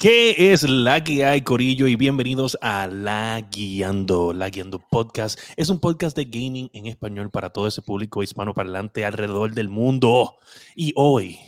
[0.00, 1.88] ¿Qué es la que hay, Corillo?
[1.88, 4.32] Y bienvenidos a La Guiando.
[4.32, 9.04] La Guiando Podcast es un podcast de gaming en español para todo ese público hispanoparlante
[9.04, 10.36] alrededor del mundo.
[10.76, 11.40] Y hoy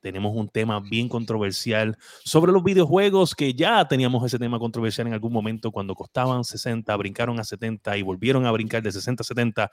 [0.00, 5.12] tenemos un tema bien controversial sobre los videojuegos, que ya teníamos ese tema controversial en
[5.12, 9.24] algún momento cuando costaban 60, brincaron a 70 y volvieron a brincar de 60 a
[9.24, 9.70] 70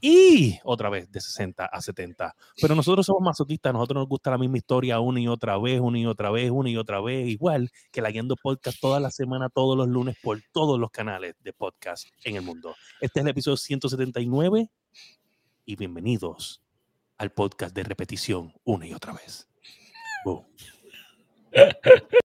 [0.00, 2.34] y otra vez de 60 a 70.
[2.60, 5.98] Pero nosotros somos masoquistas, nosotros nos gusta la misma historia una y otra vez, una
[5.98, 9.48] y otra vez, una y otra vez, igual que la Guiando Podcast toda la semana,
[9.48, 12.74] todos los lunes por todos los canales de podcast en el mundo.
[13.00, 14.70] Este es el episodio 179
[15.66, 16.62] y bienvenidos
[17.18, 19.48] al podcast de repetición una y otra vez.
[20.24, 20.46] Boom.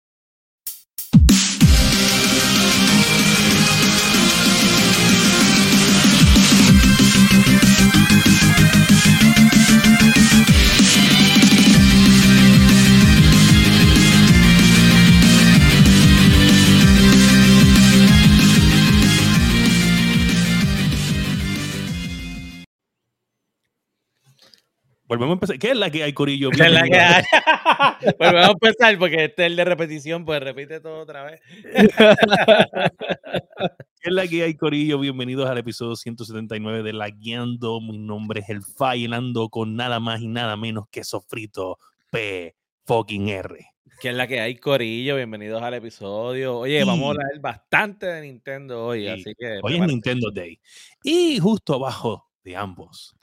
[25.11, 25.59] Volvemos a empezar.
[25.59, 26.51] ¿Qué es la que hay, Corillo?
[26.51, 27.25] ¿Qué es la que hay?
[28.21, 31.41] Volvemos a empezar porque este es el de repetición, pues repite todo otra vez.
[34.03, 34.99] ¿Qué es la que hay, Corillo?
[34.99, 37.83] Bienvenidos al episodio 179 de La Guiando.
[37.83, 41.79] Mi nombre es El Failando con nada más y nada menos que Sofrito
[42.11, 42.57] P.
[42.87, 43.67] fucking R.
[44.01, 45.17] ¿Qué es la que hay, Corillo?
[45.17, 46.61] Bienvenidos al episodio.
[46.61, 49.61] Oye, vamos a hablar bastante de Nintendo hoy, así que.
[49.63, 50.59] Hoy es Nintendo Day.
[51.05, 53.15] Y justo abajo de ambos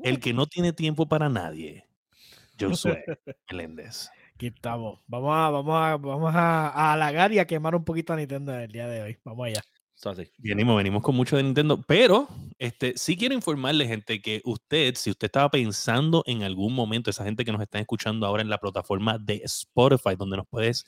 [0.00, 1.88] el que no tiene tiempo para nadie,
[2.60, 3.04] Josué
[3.50, 4.10] Meléndez.
[4.36, 5.00] Aquí estamos.
[5.08, 8.70] Vamos a, vamos a, vamos a, halagar y a quemar un poquito a Nintendo el
[8.70, 9.18] día de hoy.
[9.24, 9.62] Vamos allá.
[10.38, 15.10] Venimos, venimos con mucho de Nintendo, pero este, sí quiero informarle, gente, que usted, si
[15.10, 18.58] usted estaba pensando en algún momento, esa gente que nos está escuchando ahora en la
[18.58, 20.84] plataforma de Spotify, donde nos puedes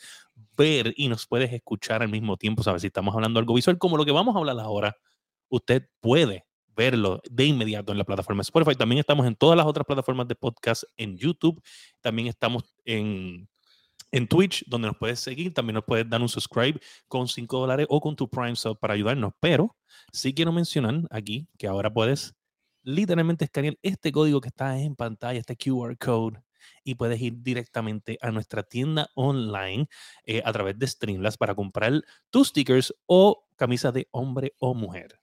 [0.56, 2.82] ver y nos puedes escuchar al mismo tiempo, ¿sabes?
[2.82, 4.96] Si estamos hablando algo visual, como lo que vamos a hablar ahora,
[5.48, 6.44] usted puede
[6.76, 8.76] verlo de inmediato en la plataforma Spotify.
[8.76, 11.62] También estamos en todas las otras plataformas de podcast, en YouTube,
[12.02, 13.48] también estamos en,
[14.10, 17.86] en Twitch, donde nos puedes seguir, también nos puedes dar un subscribe con 5 dólares
[17.88, 19.32] o con tu Prime Sub para ayudarnos.
[19.40, 19.76] Pero
[20.12, 22.34] sí quiero mencionar aquí que ahora puedes
[22.82, 26.40] literalmente escanear este código que está en pantalla, este QR code,
[26.84, 29.88] y puedes ir directamente a nuestra tienda online
[30.24, 31.92] eh, a través de Streamlabs para comprar
[32.30, 35.20] tus stickers o camisas de hombre o mujer.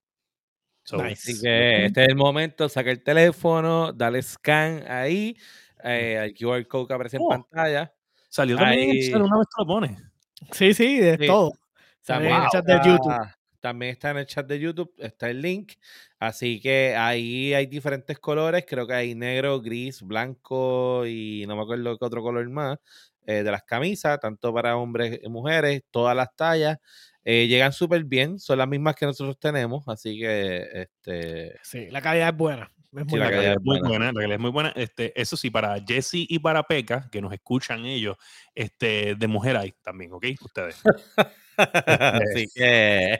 [0.91, 5.37] Así que este es el momento, saca el teléfono, dale scan ahí,
[5.83, 7.93] eh, al QR code que aparece en oh, pantalla.
[8.33, 9.95] Salió también en una vez lo pone.
[10.53, 11.53] Sí, sí, de todo.
[12.03, 13.15] También, en el chat de YouTube.
[13.59, 15.73] También está en el chat de YouTube, está el link.
[16.17, 21.61] Así que ahí hay diferentes colores, creo que hay negro, gris, blanco y no me
[21.61, 22.79] acuerdo qué otro color más,
[23.27, 26.79] eh, de las camisas, tanto para hombres y mujeres, todas las tallas.
[27.23, 31.59] Eh, llegan súper bien, son las mismas que nosotros tenemos, así que este.
[31.61, 32.71] Sí, la calidad es buena.
[32.95, 34.05] Es muy, la calidad es muy buena.
[34.07, 34.73] la calidad es muy buena.
[34.75, 38.17] Este, eso sí, para Jesse y para Peca, que nos escuchan ellos,
[38.53, 40.25] este, de mujer hay también, ¿ok?
[40.41, 40.81] Ustedes.
[41.57, 43.19] así que.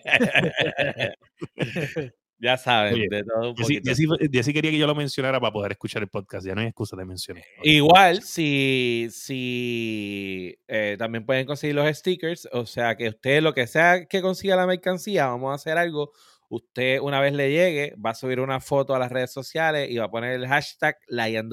[2.44, 3.90] Ya saben, de todo un poquito.
[4.30, 6.46] Jessy, quería que yo lo mencionara para poder escuchar el podcast.
[6.46, 7.42] Ya no hay excusa de mencionar.
[7.64, 13.66] Igual, si, si eh, también pueden conseguir los stickers, o sea, que usted lo que
[13.66, 16.12] sea que consiga la mercancía, vamos a hacer algo.
[16.50, 19.98] Usted, una vez le llegue, va a subir una foto a las redes sociales y
[19.98, 20.98] va a poner el hashtag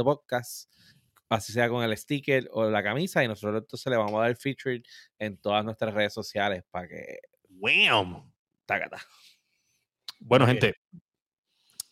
[0.05, 0.71] Podcast,
[1.29, 4.37] así sea con el sticker o la camisa, y nosotros entonces le vamos a dar
[4.37, 4.83] featured
[5.19, 7.21] en todas nuestras redes sociales para que.
[7.49, 8.31] ¡Wham!
[8.67, 8.99] Tacata.
[10.21, 10.75] Bueno, gente,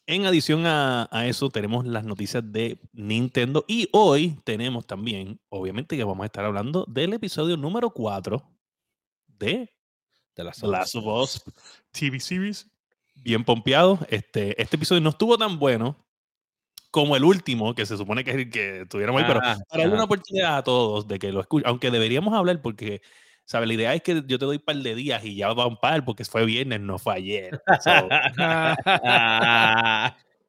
[0.09, 6.05] en adición a, eso, tenemos las noticias de Nintendo y hoy tenemos también, obviamente, que
[6.05, 8.43] vamos a estar hablando del episodio número 4
[9.27, 9.71] de
[10.33, 11.45] The Last of Us
[11.91, 12.67] TV Series.
[13.23, 13.99] Bien pompeado.
[14.09, 15.97] Este, este episodio no estuvo tan bueno
[16.91, 19.85] como el último, que se supone que es el que tuviéramos ahí, pero ah, para
[19.85, 23.03] dar una oportunidad a todos de que lo escuchen, aunque deberíamos hablar porque
[23.49, 23.67] ¿Sabes?
[23.67, 25.79] La idea es que yo te doy un par de días y ya va un
[25.79, 27.63] par porque fue viernes, no fue ayer.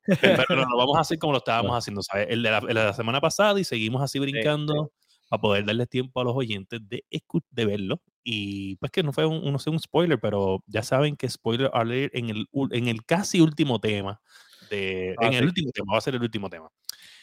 [0.50, 2.28] pero lo vamos a hacer como lo estábamos haciendo, ¿sabes?
[2.30, 4.92] El de la, semana pasada y seguimos así brincando
[5.30, 7.06] para poder darles tiempo a los oyentes de,
[7.52, 8.02] de verlo.
[8.24, 11.72] Y pues que no fue un, no sé, un spoiler, pero ya saben que spoiler
[11.74, 14.22] alert en el, en el casi último tema.
[14.70, 16.70] De, ah, en el último tema, va a ser el último tema.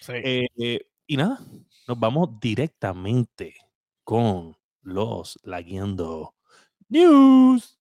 [0.09, 1.41] Eh, eh, y nada,
[1.87, 3.55] nos vamos directamente
[4.05, 6.35] con los Laguiendo
[6.89, 7.76] News.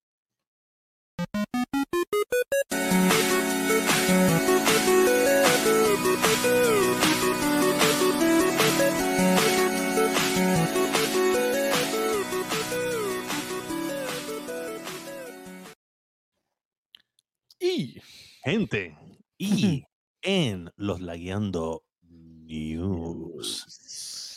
[18.43, 18.97] Gente,
[19.37, 19.83] y
[20.21, 23.65] en los Lagueando News,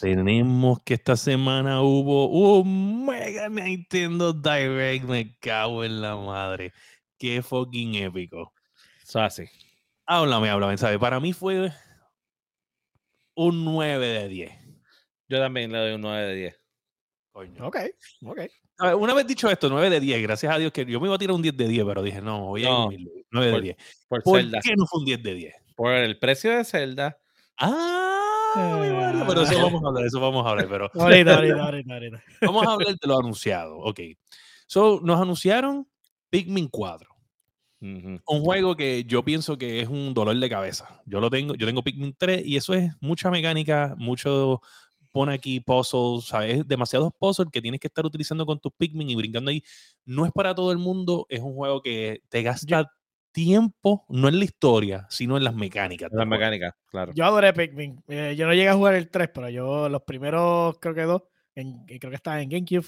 [0.00, 5.04] tenemos que esta semana hubo un Mega Nintendo Direct.
[5.04, 6.72] Me cago en la madre.
[7.18, 8.52] Qué fucking épico.
[9.02, 9.44] Eso así.
[10.06, 10.98] Háblame, háblame, ¿sabes?
[10.98, 11.72] Para mí fue
[13.34, 14.52] un 9 de 10.
[15.28, 16.60] Yo también le doy un 9 de 10.
[17.32, 17.66] Coño.
[17.66, 17.76] Ok,
[18.24, 18.40] ok.
[18.78, 21.08] A ver, Una vez dicho esto, 9 de 10, gracias a Dios que yo me
[21.08, 23.17] iba a tirar un 10 de 10, pero dije, no, voy a ir No, humilde,
[23.30, 23.76] 9 de por- 10.
[24.08, 24.60] Por ¿Por Zelda.
[24.62, 25.54] qué no fue un 10 de 10?
[25.76, 27.18] Por el precio de Zelda.
[27.58, 31.62] Ah, mi madre, pero eso vamos a hablar, eso vamos a hablar, pero Ahorita, ahorita,
[31.64, 32.22] ahorita, ahorita.
[32.42, 34.00] vamos a hablar de lo anunciado, ok.
[34.66, 35.86] So, nos anunciaron
[36.30, 37.08] Pikmin 4,
[37.80, 38.20] Ujú.
[38.26, 41.00] un juego que yo pienso que es un dolor de cabeza.
[41.06, 44.60] Yo lo tengo, yo tengo Pikmin 3 y eso es mucha mecánica, mucho
[45.10, 46.66] pone aquí puzzles, ¿sabes?
[46.68, 49.62] demasiados puzzles que tienes que estar utilizando con tus Pikmin y brincando ahí.
[50.04, 52.92] No es para todo el mundo, es un juego que te gasta
[53.44, 56.10] tiempo, no en la historia, sino en las mecánicas.
[56.10, 56.38] del La juego.
[56.40, 57.12] mecánica, claro.
[57.14, 58.02] Yo adoré Pikmin.
[58.08, 61.22] Eh, yo no llegué a jugar el 3, pero yo los primeros, creo que dos,
[61.54, 62.86] en, creo que estaba en GameCube.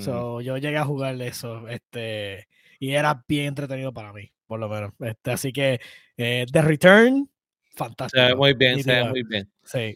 [0.00, 1.68] So, yo llegué a jugar eso.
[1.68, 2.48] Este,
[2.80, 4.92] y era bien entretenido para mí, por lo menos.
[5.00, 5.78] Este, así que
[6.16, 7.30] eh, The Return,
[7.70, 8.24] se fantástico.
[8.24, 9.10] ve muy bien, se ve nítido.
[9.10, 9.52] muy bien.
[9.62, 9.94] Sí.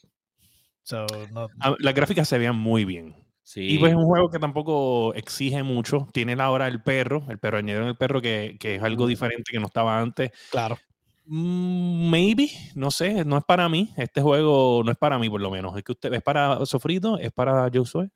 [0.82, 3.14] So, no, Ah, Las gráficas se veían muy bien.
[3.50, 3.62] Sí.
[3.66, 6.06] Y pues es un juego que tampoco exige mucho.
[6.12, 9.08] Tiene ahora el perro, el perro, añadieron el perro que, que es algo Ujú.
[9.08, 10.30] diferente que no estaba antes.
[10.50, 10.76] claro.
[11.24, 13.90] Mm, Maybe, no sé, no es para mí.
[13.96, 15.74] Este juego no es para mí, por lo menos.
[15.78, 18.10] Es que usted es para Sofrito, es para Josué.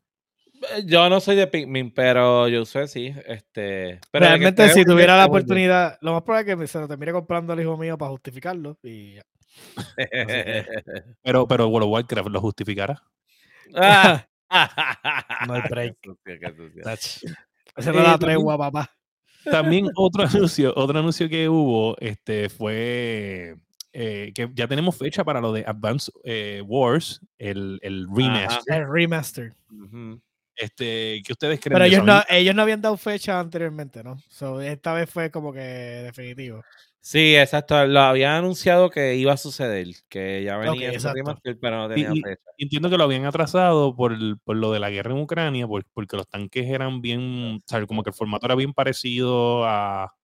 [0.76, 3.14] Eh, Yo no soy de Pikmin, pero yo sé sí.
[3.26, 6.79] Este, pero Realmente, esté si tuviera la oportunidad, lo más probable es que me- se
[6.79, 8.79] lo termine comprando al hijo mío para justificarlo.
[8.82, 9.23] Y ya.
[11.23, 13.02] Pero, pero World of Warcraft lo justificará.
[13.75, 14.26] Ah.
[15.46, 15.96] No hay break.
[16.02, 16.82] Qué sucio, qué sucio.
[17.76, 18.90] Esa Eh, no la también- tregua, papá.
[19.44, 23.56] También otro anuncio, otro anuncio que hubo este, fue
[23.93, 28.75] eh, que ya tenemos fecha para lo de Advance eh, Wars, el, el remaster.
[28.75, 29.54] El remaster.
[30.55, 34.19] Este, ¿Qué ustedes creen Pero ellos no, ellos no habían dado fecha anteriormente, ¿no?
[34.28, 36.62] So, esta vez fue como que definitivo.
[37.04, 37.84] Sí, exacto.
[37.87, 41.16] Lo habían anunciado que iba a suceder, que ya venía exacto.
[41.16, 42.43] remaster, pero no tenía y- fecha.
[42.58, 45.84] Entiendo que lo habían atrasado por, el- por lo de la guerra en Ucrania, por-
[45.93, 47.88] porque los tanques eran bien, ¿sabes?
[47.88, 50.14] como que el formato era bien parecido a,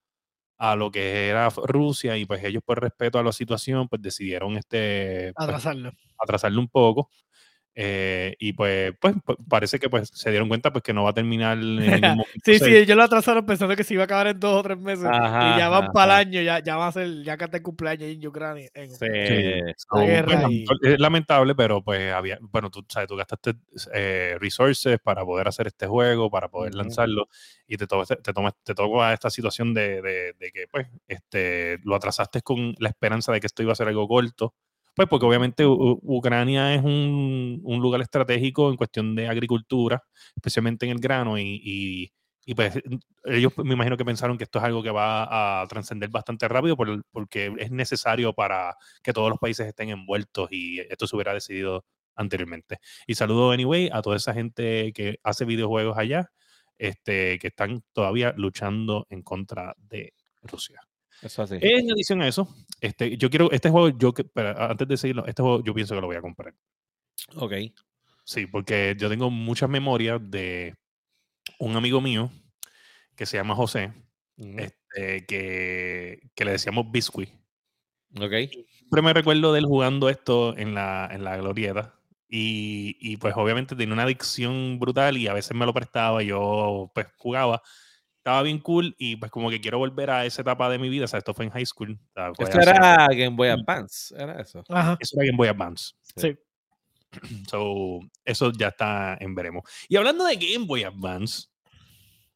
[0.59, 4.57] a lo que era Rusia y pues ellos por respeto a la situación pues decidieron
[4.57, 5.93] este, pues, Atrasarlo.
[6.19, 7.11] atrasarlo un poco.
[7.81, 11.11] Eh, y pues, pues, pues, parece que pues se dieron cuenta pues que no va
[11.11, 12.41] a terminar en ningún momento.
[12.45, 14.79] Sí, sí, ellos lo atrasaron pensando que se iba a acabar en dos o tres
[14.79, 15.05] meses.
[15.09, 17.63] Ajá, y ya van para el año, ya, ya va a ser, ya canta el
[17.63, 18.69] cumpleaños en Ucrania.
[18.75, 19.07] en Sí.
[19.07, 23.55] La pues, y- es lamentable, pero pues había, bueno, tú sabes, tú gastaste
[23.95, 27.29] eh, resources para poder hacer este juego, para poder lanzarlo,
[27.69, 31.79] y te, to- te, toma- te toca esta situación de, de- de que pues este,
[31.85, 34.53] lo atrasaste con la esperanza de que esto iba a ser algo corto.
[34.99, 40.03] Pues porque obviamente Ucrania es un, un lugar estratégico en cuestión de agricultura,
[40.35, 42.13] especialmente en el grano, y, y-
[42.45, 42.81] y, pues
[43.25, 46.77] ellos me imagino que pensaron que esto es algo que va a trascender bastante rápido
[46.77, 51.33] por- porque es necesario para que todos los países estén envueltos y esto se hubiera
[51.35, 51.85] decidido
[52.17, 52.79] anteriormente.
[53.07, 56.31] Y saludo anyway a toda esa gente que hace videojuegos allá,
[56.79, 60.13] este, que están todavía luchando en contra de
[60.43, 60.88] Rusia.
[61.23, 61.57] Eso así.
[61.61, 62.49] En adición a eso,
[62.81, 66.01] este, yo quiero, este juego, yo pero antes de seguirlo, este juego yo pienso que
[66.01, 66.55] lo voy a comprar.
[67.35, 67.53] Ok.
[68.25, 70.77] Sí, porque yo tengo muchas memorias de
[71.59, 72.31] un amigo mío
[73.17, 73.93] que se llama José,
[74.37, 77.31] este, que, que le decíamos Biscuit.
[78.17, 78.33] Ok.
[78.89, 81.95] Siempre me recuerdo de él jugando esto en la, en la glorieta.
[82.31, 86.27] Y, y, pues obviamente tenía una adicción brutal y a veces me lo prestaba y
[86.27, 87.63] yo pues jugaba.
[88.29, 91.07] Estaba bien cool y pues como que quiero volver a esa etapa de mi vida.
[91.07, 91.99] O sea, esto fue en high school.
[92.39, 94.63] Esto era Game Boy Advance, era eso.
[94.69, 94.99] Ajá.
[95.01, 95.95] Eso era Game Boy Advance.
[96.17, 96.37] Sí.
[97.49, 99.63] So, eso ya está en veremos.
[99.89, 101.47] Y hablando de Game Boy Advance,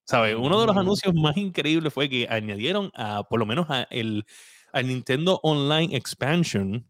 [0.05, 0.35] ¿sabes?
[0.35, 0.79] Uno de los Mm.
[0.79, 4.25] anuncios más increíbles fue que añadieron a, por lo menos a el,
[4.73, 6.89] al Nintendo Online Expansion,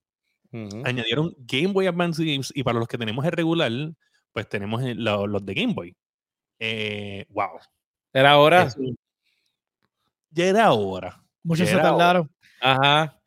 [0.53, 0.83] Ujú.
[0.85, 3.73] añadieron Game Boy Advance Games y para los que tenemos el regular,
[4.33, 5.97] pues tenemos el- lo- los de Game Boy.
[6.61, 7.59] Eh, wow.
[8.13, 8.65] Era ahora.
[8.65, 8.81] Eso-
[10.31, 11.23] ya era hora.
[11.43, 11.83] Muchos se hora.
[11.85, 12.31] tardaron.
[12.61, 13.19] Ajá.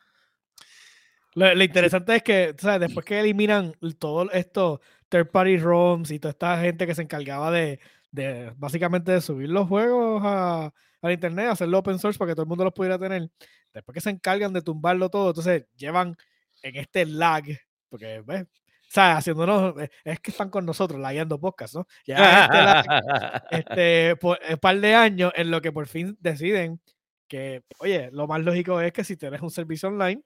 [1.33, 2.79] Lo, lo interesante es que, tú ¿sabes?
[2.87, 7.51] Después que eliminan todo esto, third party ROMs y toda esta gente que se encargaba
[7.51, 7.79] de,
[8.11, 12.43] de básicamente de subir los juegos a, al internet, hacerlo open source para que todo
[12.43, 13.29] el mundo los pudiera tener,
[13.73, 16.15] después que se encargan de tumbarlo todo, entonces llevan
[16.63, 17.43] en este lag,
[17.89, 18.45] porque, ¿ves?
[18.87, 21.87] Sea, haciéndonos, eh, es que están con nosotros, lagueando podcast, ¿no?
[22.05, 23.69] Ya este
[24.11, 26.79] este, por un par de años en lo que por fin deciden
[27.27, 30.21] que, oye, lo más lógico es que si tienes un servicio online,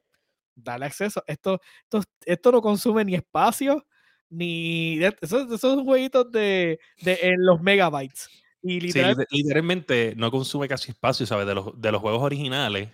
[0.56, 1.24] dale acceso.
[1.26, 3.86] Esto, esto, esto no consume ni espacio,
[4.30, 5.00] ni...
[5.22, 8.30] Esos, son jueguitos de, de en los megabytes.
[8.62, 11.48] Y literalmente no consume casi espacio, ¿sabes?
[11.48, 12.90] De los, de los juegos originales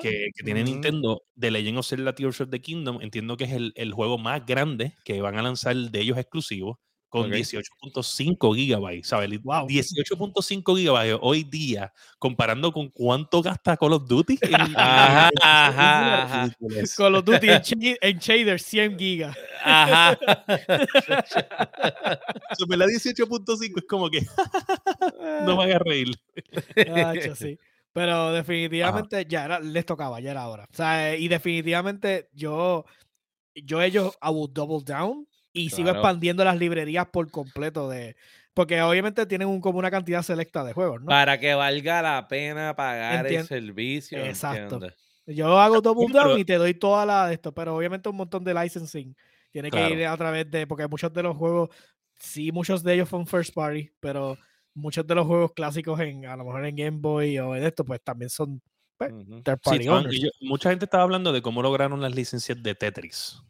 [0.00, 3.52] que, que, tiene Nintendo, de Legend of Zelda Tears of the Kingdom, entiendo que es
[3.52, 6.76] el, el, juego más grande que van a lanzar de ellos exclusivos
[7.08, 9.30] con 18.5 gigabytes, ¿sabes?
[9.30, 14.38] 18.5 gigabytes hoy día, comparando con cuánto gasta Call of Duty.
[14.76, 16.50] ajá, ajá,
[16.96, 17.48] Call of Duty
[18.00, 19.36] en, shader 100 gigas.
[19.62, 20.18] Ajá.
[22.68, 24.20] La 18.5 es como que
[25.44, 26.14] no me hagas reír.
[27.34, 27.58] sí.
[27.96, 30.64] Pero definitivamente ya era, les tocaba, ya era hora.
[30.70, 32.84] O sea, y definitivamente yo,
[33.54, 38.14] yo ellos, I will double down y sigo expandiendo las librerías por completo de
[38.52, 41.06] porque obviamente tienen un, como una cantidad selecta de juegos, ¿no?
[41.06, 44.22] Para que valga la pena pagar el servicio.
[44.22, 44.78] Exacto.
[45.24, 48.44] Yo hago double down y te doy toda la de esto, pero obviamente un montón
[48.44, 49.16] de licensing
[49.50, 51.70] tiene que ir a través de, porque muchos de los juegos,
[52.18, 54.36] sí, muchos de ellos son first party, pero
[54.76, 57.84] muchos de los juegos clásicos en, a lo mejor en Game Boy o en esto,
[57.84, 58.60] pues también son
[58.96, 59.88] pues, third party.
[60.42, 63.40] mucha gente estaba hablando de cómo lograron las licencias de Tetris.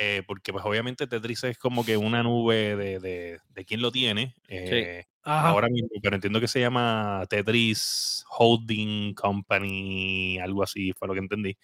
[0.00, 3.90] Eh, porque pues obviamente Tetris es como que una nube de, de, de quién lo
[3.90, 4.34] tiene.
[4.46, 11.14] Eh, ahora mismo, pero entiendo que se llama Tetris Holding Company, algo así, fue lo
[11.14, 11.58] que entendí.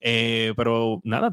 [0.00, 1.32] Eh, pero nada,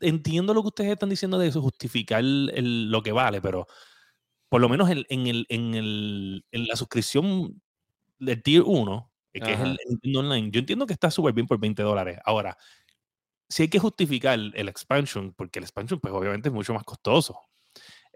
[0.00, 3.66] entiendo lo que ustedes están diciendo de eso, justificar el, lo que vale, pero
[4.50, 7.62] por lo menos en, el, en, el, en la suscripción
[8.18, 11.58] del Tier 1, que es el Nintendo Online, yo entiendo que está súper bien por
[11.58, 12.18] 20 dólares.
[12.26, 12.58] Ahora,
[13.48, 17.40] si hay que justificar el expansion, porque el expansion, pues obviamente es mucho más costoso.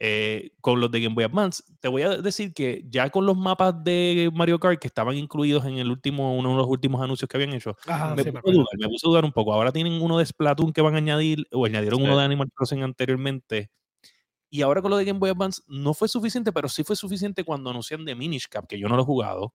[0.00, 3.36] Eh, con los de Game Boy Advance, te voy a decir que ya con los
[3.36, 7.28] mapas de Mario Kart que estaban incluidos en el último, uno de los últimos anuncios
[7.28, 7.76] que habían hecho,
[8.16, 9.52] me, puse a dudar, un poco.
[9.52, 12.82] Ahora tienen uno de Splatoon que van a añadir, o añadieron uno de Animal Crossing
[12.82, 13.70] anteriormente.
[14.54, 17.42] Y ahora con lo de Game Boy Advance no fue suficiente, pero sí fue suficiente
[17.42, 19.52] cuando anuncian de Minish Cap, que yo no lo he jugado.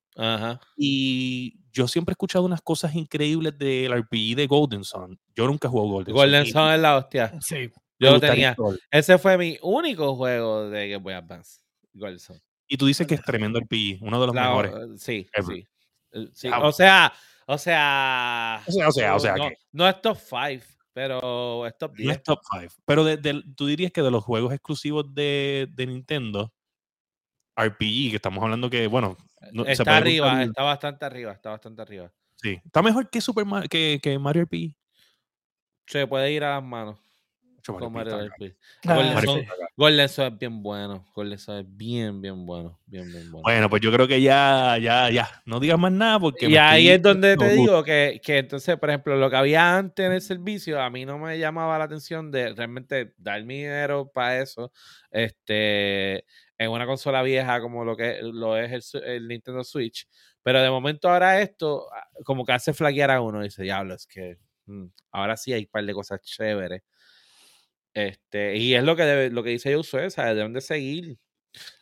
[0.76, 5.18] Y yo siempre he escuchado unas cosas increíbles del RPG de Golden Sun.
[5.34, 6.16] Yo nunca he jugado Golden, Sun.
[6.22, 7.32] Golden Sun es la hostia.
[7.42, 7.72] Sí.
[7.98, 8.58] Yo lo tenía.
[8.92, 11.62] Ese fue mi único juego de Game Boy Advance.
[11.94, 12.42] Golden Sun.
[12.68, 14.74] Y tú dices que es tremendo RPG, uno de los mejores.
[15.02, 15.66] Sí, sí.
[16.34, 16.50] sí.
[16.50, 17.14] O sea,
[17.48, 18.62] o sea.
[18.68, 19.36] O sea, o sea, o sea.
[19.38, 22.08] No, no es top 5 pero es top 10.
[22.08, 22.74] No es top 5.
[22.86, 23.06] Pero
[23.56, 26.54] tú dirías que de los juegos exclusivos de, de, Nintendo,
[27.56, 29.18] RPG, que estamos hablando que, bueno.
[29.68, 32.12] está arriba, está bastante arriba, está bastante arriba.
[32.36, 32.60] Sí.
[32.64, 34.76] Está mejor que, Super que, que Mario RPG.
[35.88, 37.00] Se puede ir a las manos.
[39.76, 41.06] Golden, es bien bueno.
[41.14, 42.80] Golden es bien, bien bueno.
[42.86, 43.44] Bien, bien bueno.
[43.44, 45.30] Bueno, pues yo creo que ya, ya, ya.
[45.46, 46.48] No digas más nada porque.
[46.48, 50.06] Y ahí es donde te digo que, que, entonces, por ejemplo, lo que había antes
[50.06, 54.12] en el servicio, a mí no me llamaba la atención de realmente dar mi dinero
[54.14, 54.72] para eso.
[55.12, 56.26] Este.
[56.58, 60.08] En una consola vieja como lo que lo es el, Nintendo Switch.
[60.44, 63.40] Pero de momento ahora esto, ah, como que hace flaquear a uno.
[63.40, 66.82] Y dice, diablo, es que mm, ahora sí hay un par de cosas chéveres
[67.94, 70.36] este, y es lo que, lo que dice Josué, ¿sabes?
[70.36, 71.18] Deben de seguir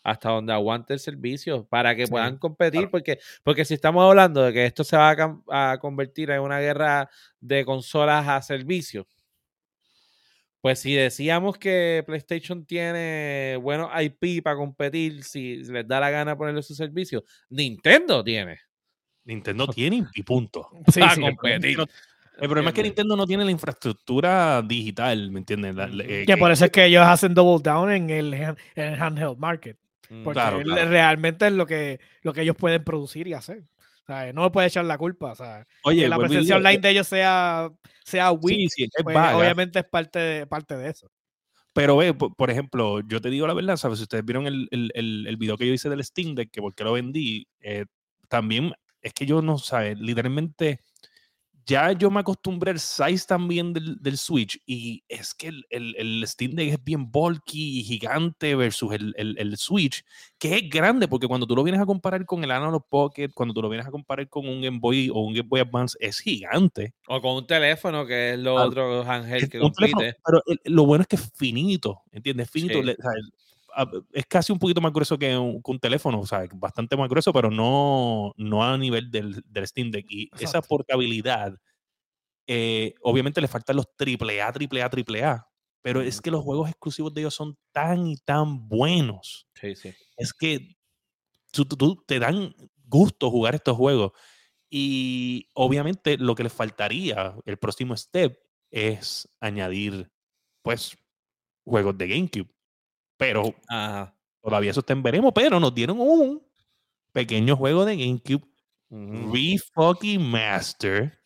[0.03, 4.53] hasta donde aguante el servicio para que puedan competir, porque, porque si estamos hablando de
[4.53, 7.09] que esto se va a, convertir en una guerra
[7.39, 9.07] de consolas a servicio,
[10.61, 16.37] pues si decíamos que PlayStation tiene buenos IP para competir, si les da la gana
[16.37, 18.59] ponerle su servicio, Nintendo tiene.
[19.25, 20.69] Nintendo tiene y punto.
[20.91, 21.77] Sí, para competir.
[22.39, 25.75] El problema es que Nintendo no tiene la infraestructura digital, ¿me entiendes?
[26.03, 29.77] Eh, que, por eso es que ellos hacen double down en el, en handheld market.
[30.09, 33.63] Mm, porque realmente es lo que, lo que ellos pueden producir y hacer.
[34.05, 35.35] Sea, no puede echar la culpa.
[35.35, 37.69] Sea, Oye, que la presencia online de ellos sea,
[38.05, 38.69] sea weak,
[39.03, 41.11] pues, obviamente es parte de, parte de eso.
[41.73, 43.99] Pero ve, por, ejemplo, yo te digo la verdad, ¿sabes?
[43.99, 44.91] Si ustedes vieron el, el,
[45.27, 47.85] el, video que yo hice del Steam Deck, que por qué lo vendí, eh,
[48.29, 49.99] también es que yo no, ¿sabes?
[49.99, 50.79] Literalmente
[51.67, 55.95] ya yo me acostumbré al size también del, del Switch y es que el, el,
[55.97, 60.03] el, Steam Deck es bien bulky y gigante versus el, el, Switch,
[60.39, 63.53] que es grande porque cuando tú lo vienes a comparar con el Analog Pocket, cuando
[63.53, 66.19] tú lo vienes a comparar con un Game Boy o un Game Boy Advance, es
[66.19, 66.93] gigante.
[67.07, 70.15] O con un teléfono, que es lo otro Ángel que compite.
[70.25, 72.49] pero lo bueno es que es finito, ¿entiendes?
[72.49, 72.79] Finito.
[74.11, 77.51] Es casi un poquito más grueso que un, teléfono, o sea, bastante más grueso, pero
[77.51, 80.05] no, no a nivel del, del Steam Deck.
[80.09, 81.55] Y esa portabilidad,
[82.47, 85.47] eh, obviamente le faltan los AAA, AAA, AAA,
[85.81, 89.47] pero es que los juegos exclusivos de ellos son tan y tan buenos.
[89.53, 89.93] Sí, sí.
[90.17, 90.75] Es que
[91.51, 92.53] tú, te dan,
[92.85, 94.11] gusto jugar estos juegos.
[94.69, 98.37] Y obviamente lo que les faltaría, el próximo step,
[98.69, 100.11] es añadir,
[100.61, 100.97] pues,
[101.63, 102.56] juegos de GameCube.
[103.17, 104.13] Pero Ajá.
[104.41, 106.41] todavía eso está en veremos, pero nos dieron un
[107.11, 108.43] pequeño juego de GameCube,
[108.89, 109.33] Ujú.
[109.33, 111.17] Re-Fucking Master.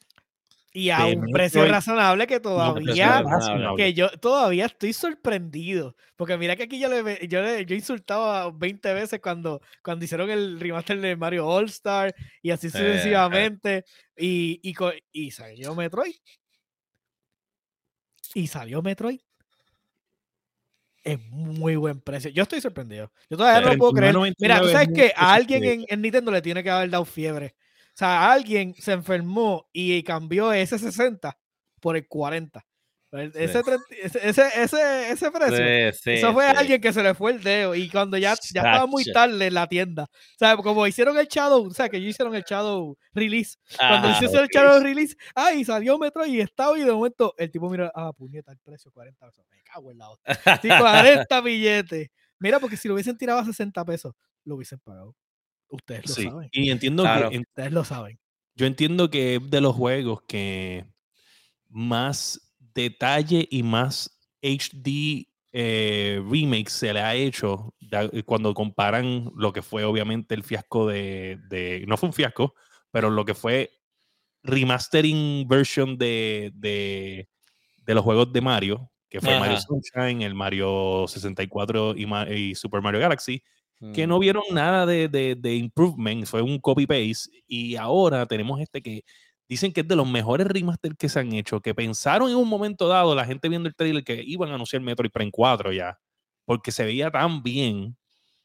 [0.73, 3.83] Y a un precio Metroid- razonable que todavía razonable.
[3.83, 5.97] que yo todavía estoy sorprendido.
[6.15, 10.29] Porque mira que aquí yo le yo, le- yo insultaba 20 veces cuando, cuando hicieron
[10.29, 13.83] el remaster de Mario All Star y así Eh, sucesivamente.
[14.15, 16.15] Y, y, co- y salió Metroid.
[18.33, 19.19] Y salió Metroid.
[21.03, 22.29] Es muy buen precio.
[22.31, 23.11] Yo estoy sorprendido.
[23.29, 24.15] Yo todavía no lo puedo creer.
[24.37, 26.89] Mira, tú 39.99 sabes es que a alguien en, en Nintendo le tiene que haber
[26.89, 27.55] dado fiebre.
[27.87, 31.37] O sea, alguien se enfermó y cambió ese 60
[31.79, 32.65] por el 40.
[33.11, 33.63] El- Ese, Sí.
[33.65, 35.57] 30 ese, ese, ese, precio.
[35.93, 36.53] Sí, sí, Eso fue sí.
[36.55, 39.53] alguien que se le fue el dedo y cuando ya, ya estaba muy tarde en
[39.53, 40.03] la tienda.
[40.03, 43.57] O sea, como hicieron el Shadow, o sea, que ellos hicieron el Shadow release.
[43.77, 44.23] Cuando Ajá.
[44.25, 44.49] hicieron el.
[44.49, 48.51] Shadow release, ay, salió Metro y estaba y de momento el tipo mira, ah, puñeta,
[48.53, 49.45] el precio 40 pesos.
[49.49, 50.35] Me cago en la otra.
[50.61, 50.69] Sí,
[51.27, 52.09] 40 billetes.
[52.39, 54.13] Mira, porque si lo hubiesen tirado a 60 pesos,
[54.45, 55.15] lo hubiesen pagado.
[55.67, 56.49] Ustedes lo saben.
[56.51, 57.29] y entiendo Claro.
[57.29, 58.19] que Ustedes lo saben.
[58.55, 60.85] yo entiendo que es de los juegos que
[61.69, 62.39] más
[62.73, 69.61] detalle y más HD eh, remakes se le ha hecho da- cuando comparan lo que
[69.61, 72.53] fue obviamente el fiasco de, de- no fue un fiasco,
[72.89, 73.69] pero lo que fue
[74.43, 77.27] remastering version de, de,
[77.85, 79.57] de los juegos de Mario, que fue Mario.
[79.59, 83.43] Sunshine, el Mario 64 y, Ma- y Super Mario Galaxy,
[83.93, 84.09] que Mm.
[84.09, 87.29] no vieron nada de, de, de improvement, fue un copy-paste.
[87.47, 89.03] Y ahora tenemos este que
[89.51, 92.47] dicen que es de los mejores remaster que se han hecho, que pensaron en un
[92.47, 95.99] momento dado, la gente viendo el trailer, que iban a anunciar Metroid Prime 4 ya,
[96.45, 97.97] porque se veía tan bien,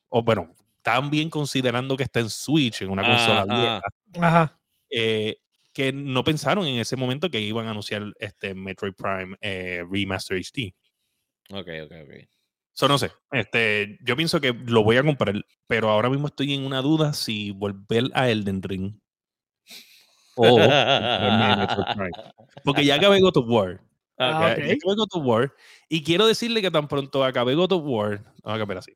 [0.09, 3.83] o bueno, tan bien considerando que está en Switch, en una consola vieja,
[4.21, 4.61] Ajá.
[4.91, 5.37] eh,
[5.73, 10.37] que no pensaron en ese momento que iban a anunciar este Metroid Prime eh, Remaster
[10.39, 10.75] HD.
[11.53, 12.29] Ok, ok, ok.
[12.73, 16.53] So, no sé, este, yo pienso que lo voy a comprar, pero ahora mismo estoy
[16.53, 18.99] en una duda si volver a Elden Ring
[20.37, 20.59] o.
[22.65, 23.81] Porque ya acabé God of War.
[24.19, 24.59] Ah, ya- ok.
[24.69, 25.53] ya acabé God of War.
[25.89, 28.93] Y quiero decirle que tan pronto acabé God of War, vamos a cambiar así.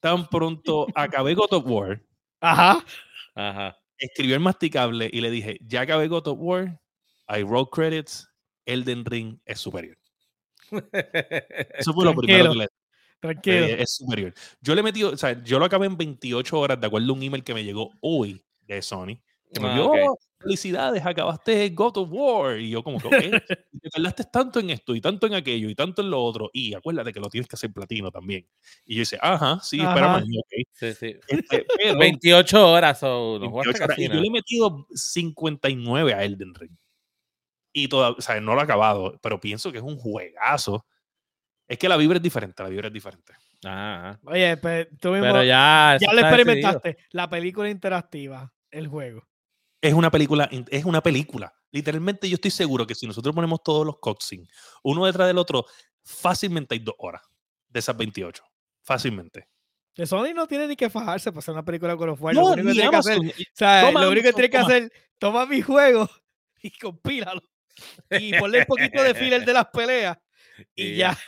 [0.00, 2.00] Tan pronto acabé God of War,
[2.40, 2.84] Ajá.
[3.34, 3.76] Ajá.
[3.98, 6.80] escribió el masticable y le dije, ya acabé God of War,
[7.28, 8.28] I roll credits,
[8.66, 9.96] Elden Ring es superior.
[10.70, 12.68] Eso fue lo primero que le
[13.20, 13.66] Tranquilo.
[13.66, 14.34] Eh, es superior.
[14.60, 17.14] Yo le he metido, o sea, yo lo acabé en 28 horas, de acuerdo a
[17.14, 19.20] un email que me llegó hoy de Sony.
[19.60, 19.80] Ah.
[19.80, 22.58] "Oh, felicidades, acabaste God of War.
[22.58, 23.12] Y yo como que, ok,
[23.72, 26.50] y te tardaste tanto en esto y tanto en aquello y tanto en lo otro.
[26.52, 28.46] Y acuérdate que lo tienes que hacer platino también.
[28.86, 30.20] Y yo dice, ajá, sí, espera Ajá.
[30.20, 30.66] mañana, ok.
[30.72, 31.16] Sí, sí.
[31.28, 33.88] Este, pero 28 horas, so, no 28 jugaste horas.
[33.96, 36.72] casi Y yo le he metido 59 a Elden Ring.
[37.74, 40.86] Y todavía, o sea, no lo he acabado, pero pienso que es un juegazo.
[41.68, 43.32] Es que la vibra es diferente, la vibra es diferente.
[43.64, 44.18] Ajá.
[44.24, 45.96] Oye, pues, tú mismo Pero ya.
[46.00, 46.28] ya lo decidido.
[46.28, 46.96] experimentaste.
[47.12, 49.26] La película interactiva, el juego.
[49.82, 51.52] Es una película, es una película.
[51.72, 54.48] Literalmente yo estoy seguro que si nosotros ponemos todos los cutscenes
[54.84, 55.66] uno detrás del otro,
[56.04, 57.22] fácilmente hay dos horas
[57.68, 58.44] de esas 28.
[58.84, 59.48] Fácilmente.
[59.92, 62.32] Que Sony no tiene ni que fajarse para hacer una película con los War.
[62.32, 64.92] No, lo único que tiene que hacer, o sea, lo único que tiene que hacer,
[65.18, 66.08] toma mi juego
[66.62, 67.42] y compílalo.
[68.08, 70.16] Y ponle un poquito de filler de las peleas
[70.76, 71.18] y Y ya.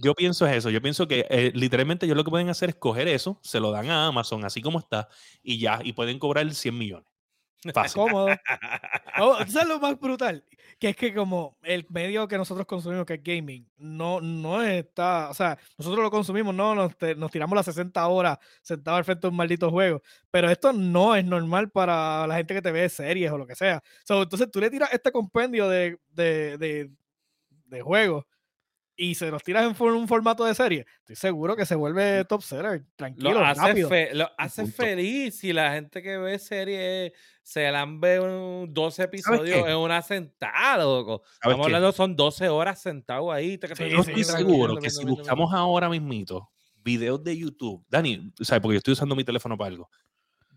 [0.00, 0.70] Yo pienso es eso.
[0.70, 3.70] Yo pienso que eh, literalmente ellos lo que pueden hacer es coger eso, se lo
[3.70, 5.08] dan a Amazon así como está
[5.42, 7.13] y ya, y pueden cobrar 100 millones.
[7.72, 8.02] Fácil.
[8.02, 8.28] Cómodo.
[9.16, 10.44] Oh, ¿tú ¿Sabes lo más brutal?
[10.80, 15.30] Que es que como el medio que nosotros consumimos, que es gaming, no, no está,
[15.30, 19.04] o sea, nosotros lo consumimos, no, nos, te- nos tiramos las 60 horas sentados al
[19.04, 22.72] frente de un maldito juego, pero esto no es normal para la gente que te
[22.72, 23.80] ve series o lo que sea.
[24.04, 26.90] So, entonces tú le tiras este compendio de, de, de,
[27.66, 28.24] de juegos
[28.96, 32.42] y se los tiras en un formato de serie, estoy seguro que se vuelve top
[32.42, 33.88] seller, tranquilo, Lo hace, rápido.
[33.88, 39.02] fe- lo hace feliz y la gente que ve series se la ve un 12
[39.02, 41.22] episodios en una sentada, loco.
[41.24, 41.64] ¿Sabes Estamos qué?
[41.74, 43.58] hablando, son 12 horas sentado ahí.
[43.76, 48.62] Sí, Yo estoy seguro que si buscamos ahora mismito videos de YouTube, Dani, ¿sabes?
[48.62, 49.90] Porque yo estoy usando mi teléfono para algo.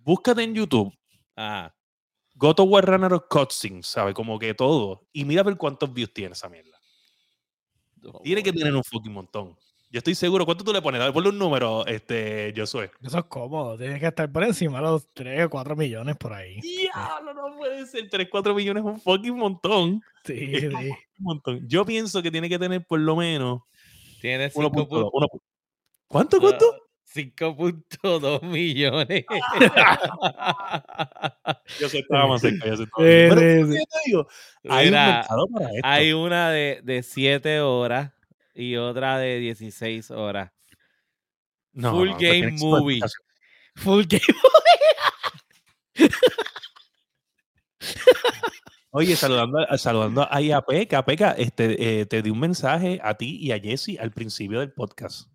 [0.03, 0.93] Búscate en YouTube.
[2.35, 4.13] God of War Runner of Cutscenes, ¿sabes?
[4.13, 5.07] Como que todo.
[5.11, 6.76] Y mira a ver cuántos views tiene esa mierda.
[8.23, 9.55] Tiene que tener un fucking montón.
[9.89, 10.43] Yo estoy seguro.
[10.45, 10.99] ¿Cuánto tú le pones?
[10.99, 12.91] Dale, ponle un número, este, Josué.
[13.01, 16.33] Eso es cómodo, tienes que estar por encima de los 3 o 4 millones por
[16.33, 16.59] ahí.
[16.59, 18.09] Diablo, no puede ser.
[18.09, 20.01] 3, 4 millones es un fucking montón.
[20.25, 20.67] Sí, Es sí.
[20.75, 21.67] un montón.
[21.69, 23.61] Yo pienso que tiene que tener por lo menos
[24.19, 24.51] Tiene 1.2.
[24.53, 25.41] 5 uno pu-
[26.07, 26.65] ¿Cuánto, cuánto?
[27.17, 29.25] 5.2 millones.
[31.79, 33.35] Yo sé, estaba más cerca, yo sé, estaba cerca.
[33.35, 33.73] Pero, sí, ¿por sí.
[33.79, 34.27] qué te digo?
[34.69, 35.81] Hay un Mira, mercado para esto.
[35.83, 38.11] hay una de, de 7 horas
[38.53, 40.51] y otra de 16 horas.
[41.73, 43.01] No, full no, game movie.
[43.75, 44.21] Full game.
[48.91, 51.03] Oye, saludando, a- saludando ahí a Peca.
[51.05, 54.71] Peca, este, eh, te di un mensaje a ti y a Jesse al principio del
[54.73, 55.29] podcast.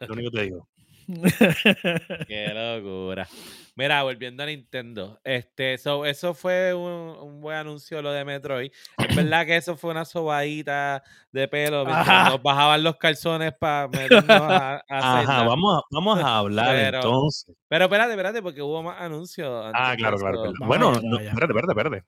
[0.00, 0.68] Lo único que te digo.
[2.26, 3.28] Qué locura.
[3.76, 5.20] Mira, volviendo a Nintendo.
[5.22, 6.90] Este, so, eso fue un,
[7.20, 8.72] un buen anuncio lo de Metroid.
[8.98, 14.24] Es verdad que eso fue una sobadita de pelo nos bajaban los calzones para meternos
[14.30, 17.54] a, a Ajá, vamos a, vamos a hablar Pero- entonces.
[17.68, 19.66] Pero espérate, espérate, porque hubo más anuncios.
[19.66, 20.52] antes Ah, claro, claro.
[20.66, 22.04] Bueno, no, espérate, espérate, espérate.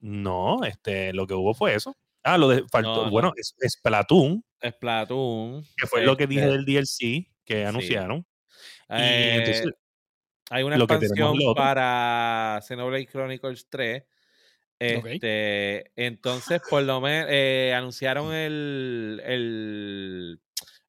[0.00, 1.94] No, este, lo que hubo fue eso.
[2.22, 3.10] Ah, lo de faltó, No, no.
[3.10, 5.62] bueno, es, Splatoon, Splatoon.
[5.76, 8.26] que fue lo que dije este, del DLC que anunciaron.
[8.90, 9.72] eh, y entonces,
[10.50, 14.02] hay una expansión para Xenoblade Chronicles 3.
[14.98, 15.06] Ok.
[15.06, 17.30] Este, entonces, por lo menos,
[17.74, 20.40] anunciaron el, el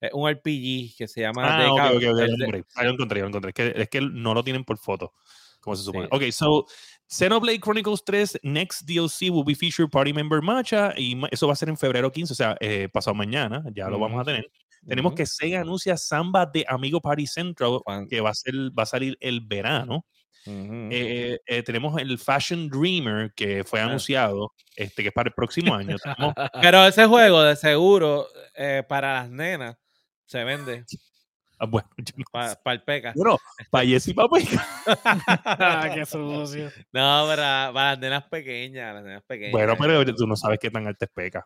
[0.01, 2.23] eh, un RPG que se llama Ah, The ok, Cab- ok, ok, el lo de-
[2.25, 2.63] encontré.
[2.75, 3.49] Ah, lo encontré, lo encontré.
[3.49, 5.13] Es que, es que no lo tienen por foto,
[5.61, 6.05] como se supone.
[6.05, 6.09] Sí.
[6.11, 6.65] Ok, so
[7.07, 11.55] Xenoblade Chronicles 3 Next DLC will be featured party member Matcha y eso va a
[11.55, 14.51] ser en febrero 15, o sea, eh, pasado mañana, ya lo vamos a tener.
[14.87, 15.17] Tenemos Ujú.
[15.17, 18.85] que Sega anuncia Samba de Amigo Party Central, Juan- que va a, ser, va a
[18.85, 20.05] salir el verano.
[20.45, 20.89] Ujú.
[20.91, 23.85] Eh, eh, tenemos el Fashion Dreamer, que fue Ah.
[23.85, 25.97] anunciado, este, que es para el próximo año.
[25.97, 26.33] Tenemos-
[26.71, 29.75] Pero ese juego, de seguro, eh, para las nenas,
[30.25, 30.85] se vende
[31.59, 33.13] ah, bueno, yo no para el peca.
[33.15, 33.37] Bueno,
[33.69, 34.65] para Jessy Papeca.
[35.95, 36.71] Qué sucio.
[36.93, 39.51] No, para, para las nenas pequeñas, las nenas pequeñas.
[39.51, 41.45] Bueno, pero tú no sabes qué tan alta es Peca.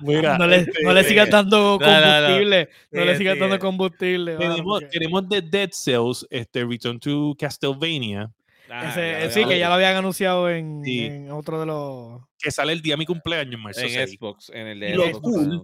[0.00, 2.26] Mira, No le, este, no le sigas dando no, no, no.
[2.26, 2.68] combustible.
[2.90, 4.36] No, le sigas dando combustible.
[4.36, 8.30] Tenemos, tenemos de Dead Cells, este, Return to Castlevania,
[8.68, 11.04] Ah, ese- sí, que ya lo habían anunciado en, Sí.
[11.06, 12.20] en otro de los.
[12.38, 14.16] que sale el día de mi cumpleaños en marzo en 6.
[14.18, 15.20] Xbox, en el de lo Xbox.
[15.22, 15.62] cool,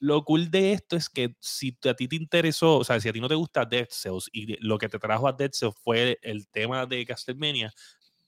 [0.00, 3.12] Lo cool de esto es que si a ti te interesó, o sea, si a
[3.12, 6.18] ti no te gusta Dead Cells y lo que te trajo a Dead Cells fue
[6.22, 7.72] el tema de Castlevania,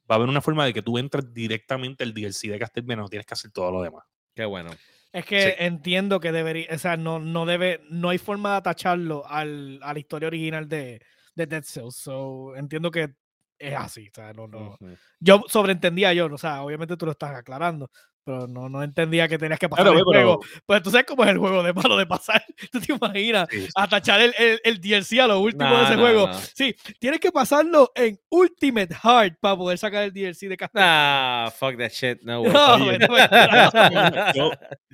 [0.09, 3.09] va a haber una forma de que tú entres directamente al DLC de Castlevania, no
[3.09, 4.05] tienes que hacer todo lo demás.
[4.35, 4.71] Qué bueno.
[5.13, 5.55] Es que Sí.
[5.59, 9.93] entiendo que debería, o sea, no, no debe, no hay forma de atacharlo al, a
[9.93, 11.01] la historia original de,
[11.37, 11.95] de Dead Cells.
[11.97, 13.15] So, entiendo que
[13.59, 14.09] es así.
[14.09, 14.71] O sea, no, no.
[14.73, 14.97] Ujú.
[15.21, 17.91] Yo sobreentendía yo, o sea, obviamente tú lo estás aclarando,
[18.25, 20.41] pero no, no entendía que tenías que pasar Claro, el pero- juego.
[20.67, 22.43] Pues tú sabes cómo es el juego de malo de pasar.
[22.73, 23.69] Tú te imaginas Sí,
[24.11, 26.27] el, el, el DLC a lo último de No, ese no, juego.
[26.29, 26.35] no.
[26.35, 31.45] Sí, tienes que pasarlo en Ultimate Hard para poder sacar el DLC de Castlevania.
[31.45, 32.21] Nah, fuck that shit.
[32.23, 32.53] No, way.
[32.99, 34.33] No, carajo.
[34.35, 34.51] yo,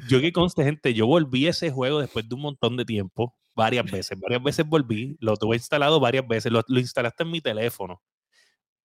[0.09, 3.35] yo que conste, gente, yo volví a ese juego después de un montón de tiempo,
[3.55, 7.40] varias veces, varias veces volví, lo tuve instalado varias veces, lo, lo instalaste en mi
[7.40, 8.01] teléfono.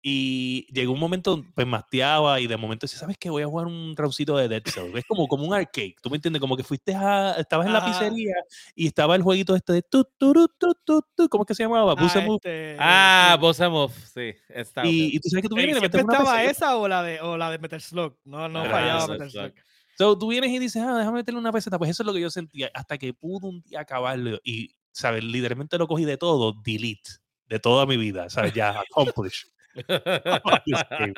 [0.07, 3.27] Y llegó un momento, pues masteaba y de momento decía, ¿sabes qué?
[3.31, 4.95] Voy a jugar un roundcito de Dead Cells.
[4.95, 6.39] Es como, como un arcade, ¿tú me entiendes?
[6.39, 8.35] Como que fuiste a, estabas en la pizzería
[8.75, 11.63] y estaba el jueguito este de tu, tu, tu, tu, tu, ¿cómo es que se
[11.63, 11.95] llamaba?
[11.95, 13.41] Boost Ah, este, Ah, sí.
[13.41, 14.35] Boss and Move, sí.
[14.47, 16.51] Está y, y tú sabes que tú vienes y le ¿Siempre metes una estaba peseta.
[16.51, 18.15] esa o la de, o la de Metal Slug?
[18.25, 19.31] No, no fallaba Metal.
[19.31, 19.53] Slug.
[19.97, 21.79] So, tú vienes y dices, ah, déjame meterle una peseta.
[21.79, 25.23] Pues eso es lo que yo sentía hasta que pude un día acabarlo y, ¿sabes?
[25.23, 27.09] Literalmente lo cogí de todo, delete,
[27.47, 28.53] de toda mi vida, ¿sabes?
[28.53, 29.47] Ya, accomplish.
[29.75, 31.13] Fuck this game.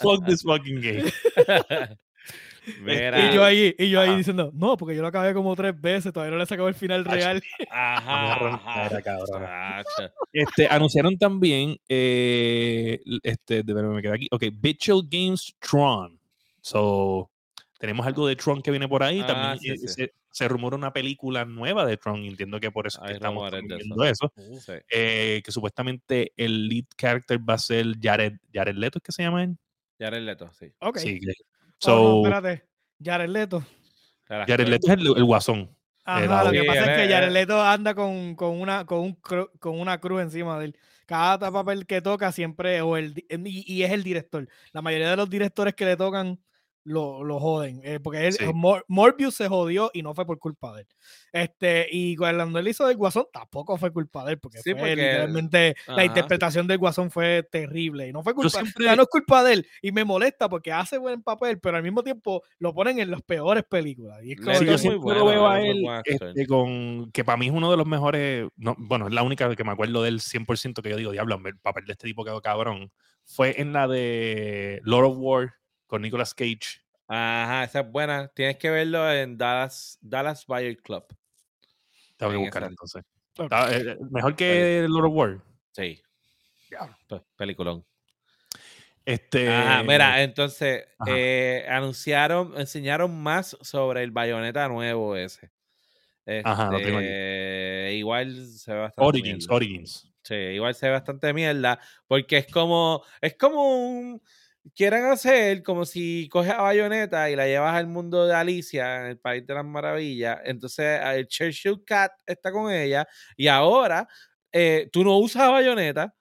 [0.00, 1.12] Fuck this fucking game.
[2.82, 3.30] Mira.
[3.30, 4.18] Y yo ahí, y yo ahí Ajá.
[4.18, 6.74] diciendo, no, porque yo lo acabé como tres veces, todavía no le he sacado el
[6.74, 7.42] final Ach, real.
[7.70, 8.56] Ajá.
[8.56, 9.82] Ajá.
[10.32, 14.28] Este, anunciaron también, eh, este, de verdad me quedé aquí.
[14.30, 16.18] Ok, Bitchel Games Tron.
[16.60, 17.30] So,
[17.80, 19.20] tenemos algo de Tron que viene por ahí.
[19.22, 19.88] Ah, también sí, eh, sí.
[19.88, 22.22] Se, se rumora una película nueva de Tron.
[22.24, 23.62] Entiendo que por eso que estamos eso.
[23.66, 24.32] viendo eso.
[24.36, 24.72] Sí.
[24.90, 29.22] eh, que supuestamente el lead character va a ser Jared, Jared Leto, ¿es que se
[29.22, 29.56] llama él?
[29.98, 30.66] Jared Leto, sí.
[30.78, 30.98] Ok.
[31.02, 31.32] Oh, no,
[31.78, 32.68] So, espérate.
[33.02, 33.64] Jared Leto.
[34.28, 34.68] Jared.
[34.68, 35.74] Leto es el, el guasón.
[36.04, 39.50] Ajá, lo que pasa es que Jared Leto anda con, con una, con, un cru-
[39.58, 40.76] con una cruz encima de él.
[41.06, 44.46] Cada papel que toca siempre, o el, y es el director.
[44.72, 46.38] La mayoría de los directores que le tocan
[46.84, 47.80] lo, lo joden.
[47.84, 48.44] eh, porque él, Sí.
[48.54, 50.86] Mor- Morbius se jodió y no fue por culpa de él.
[51.32, 54.80] Este, y cuando él hizo del Guasón, tampoco fue culpa de él, porque, Sí, fue
[54.80, 55.92] porque- literalmente Ajá.
[55.96, 58.08] la interpretación del Guasón fue terrible.
[58.08, 59.66] Y no fue culpa, siempre- ya no es culpa de él.
[59.82, 63.22] Y me molesta porque hace buen papel, pero al mismo tiempo lo ponen en las
[63.22, 64.22] peores películas.
[64.24, 67.36] Y es como Sí, yo siempre bueno, lo veo a él este, con que para
[67.36, 70.20] mí es uno de los mejores, no, bueno, es la única que me acuerdo del
[70.20, 72.90] 100% que yo digo, diablo, el papel de este tipo quedó cabrón.
[73.26, 75.54] Fue en la de Lord of War
[75.90, 76.80] con Nicolas Cage.
[77.08, 78.28] Ajá, esa es buena.
[78.28, 81.04] Tienes que verlo en Dallas, Dallas Buyer Club.
[82.16, 83.02] Tengo que buscar entonces.
[83.36, 85.40] Está, eh, mejor que Lord of War.
[85.72, 86.00] Sí.
[87.08, 87.84] Pe- Peliculón.
[89.04, 89.48] Este.
[89.48, 91.10] Ajá, mira, entonces ajá.
[91.12, 95.50] eh, anunciaron, enseñaron más sobre el bayoneta nuevo ese.
[96.44, 97.08] Ajá, lo tengo aquí.
[97.08, 99.54] Este, igual se ve bastante Origins, mierda.
[99.56, 100.06] Origins.
[100.22, 104.22] Sí, igual se ve bastante mierda, porque es como, es como un,
[104.74, 109.06] quieren hacer como si coges a Bayonetta y la llevas al mundo de Alicia, en
[109.06, 114.06] el País de las Maravillas, entonces el Churchill Cat está con ella, y ahora
[114.52, 116.14] eh, tú no usas a Bayonetta,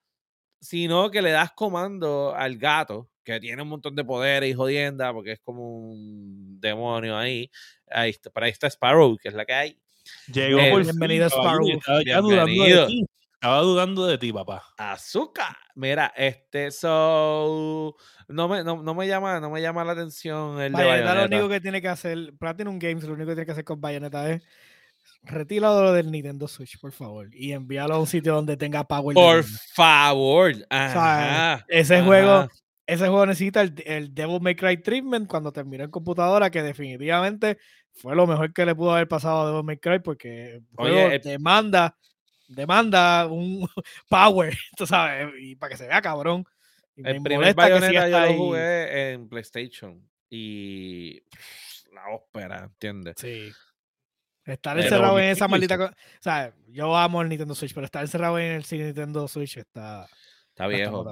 [0.62, 5.14] sino que le das comando al gato, que tiene un montón de poderes y jodienda,
[5.14, 7.50] porque es como un demonio ahí,
[7.90, 9.80] ahí está, pero ahí está Sparrow, que es la que hay.
[10.34, 11.68] Llegó Eh, por Sparrow.
[12.04, 12.88] Bienvenido.
[13.42, 14.66] Estaba dudando de ti, papá.
[14.78, 15.56] azúcar.
[15.76, 17.96] Mira, este, so,
[18.28, 21.06] no me, no, no me llama, no me llama la atención el de Bayonetta lo
[21.22, 21.36] Bayonetta.
[21.38, 24.30] único que tiene que hacer, Platinum Games lo único que tiene que hacer con Bayonetta
[24.30, 24.44] es
[25.24, 29.14] retíralo del Nintendo Switch, por favor, y envíalo a un sitio donde tenga power.
[29.16, 30.54] Por favor.
[30.56, 30.66] sea,
[31.56, 32.06] Ajá, ese ajá.
[32.06, 32.48] juego,
[32.88, 37.58] ese juego necesita el, el Devil May Cry Treatment cuando terminó en computadora, que definitivamente
[37.94, 40.92] fue lo mejor que le pudo haber pasado a Devil May Cry, porque el Oye,
[40.92, 41.96] juego el- demanda,
[42.50, 43.68] demanda un
[44.10, 46.44] power, tú sabes, y para que se vea cabrón.
[46.96, 48.38] Y me El primer que Bayonetta siga yo hasta lo ahí.
[48.38, 50.10] jugué en PlayStation.
[50.30, 53.16] Y pff, la ópera, ¿entiendes?
[53.18, 53.52] Sí.
[54.46, 55.92] Estar Pero encerrado en esa que maldita cosa.
[55.92, 60.08] O sea, yo amo el Nintendo Switch, pero estar encerrado en el Nintendo Switch está,
[60.50, 61.06] Está viejo.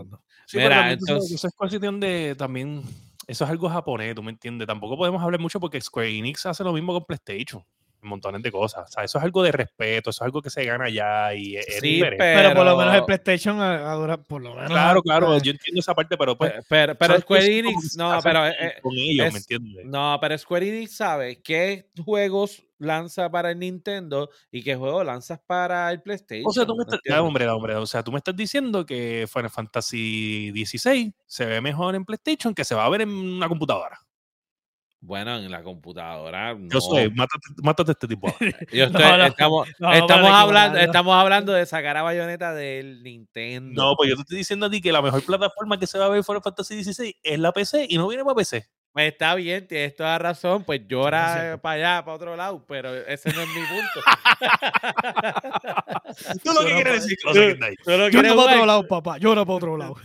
[0.46, 2.84] Sí, Mira, pero que entonces- eso es cuestión de también.
[3.28, 4.68] Eso es algo japonés, tú me entiendes.
[4.68, 7.64] Tampoco podemos hablar mucho porque Square Enix hace lo mismo con PlayStation.
[8.02, 8.90] Montones de cosas.
[8.90, 11.56] O sea, eso es algo de respeto, eso es algo que se gana ya y
[11.58, 12.18] es, Sí, diferente.
[12.24, 14.70] Pero, por lo menos el PlayStation a- a dura- por lo menos.
[14.70, 16.54] Claro, claro, yo entiendo esa parte, pero pues.
[16.54, 17.20] Pe- Pero, pero.
[17.20, 19.86] Square Enix, no, pero con- eh, con ellos, es- ¿me entiendes?
[19.86, 25.40] No, pero Square Enix sabe qué juegos lanza para el Nintendo y qué juegos lanzas
[25.48, 26.48] para el PlayStation.
[26.48, 29.50] O sea, tú me estás, hombre, hombre, o sea, tú me estás diciendo que Final
[29.50, 34.00] Fantasy XVI se ve mejor en PlayStation que se va a ver en una computadora.
[35.00, 36.56] Bueno, en la computadora.
[36.56, 36.70] No.
[36.70, 38.28] Yo soy, mátate, mátate a este tipo.
[38.28, 38.40] ahora.
[38.72, 43.84] Yo estoy- No, no, estamos, hablando, estamos hablando de sacar a Bayonetta del Nintendo.
[43.84, 46.06] No, pues yo te estoy diciendo a ti que la mejor plataforma que se va
[46.06, 48.68] a ver Final Fantasy XVI es la PC y no viene para PC.
[48.98, 50.64] Pues está bien, tienes toda razón.
[50.64, 51.62] Pues llora cierto.
[51.62, 54.02] para allá, para otro lado, pero ese no es mi punto.
[56.44, 57.76] Tú lo que Yo no quieres puedo- decir ahí.
[57.84, 59.20] Tú lo no para otro lado, papá.
[59.20, 59.96] No para otro lado.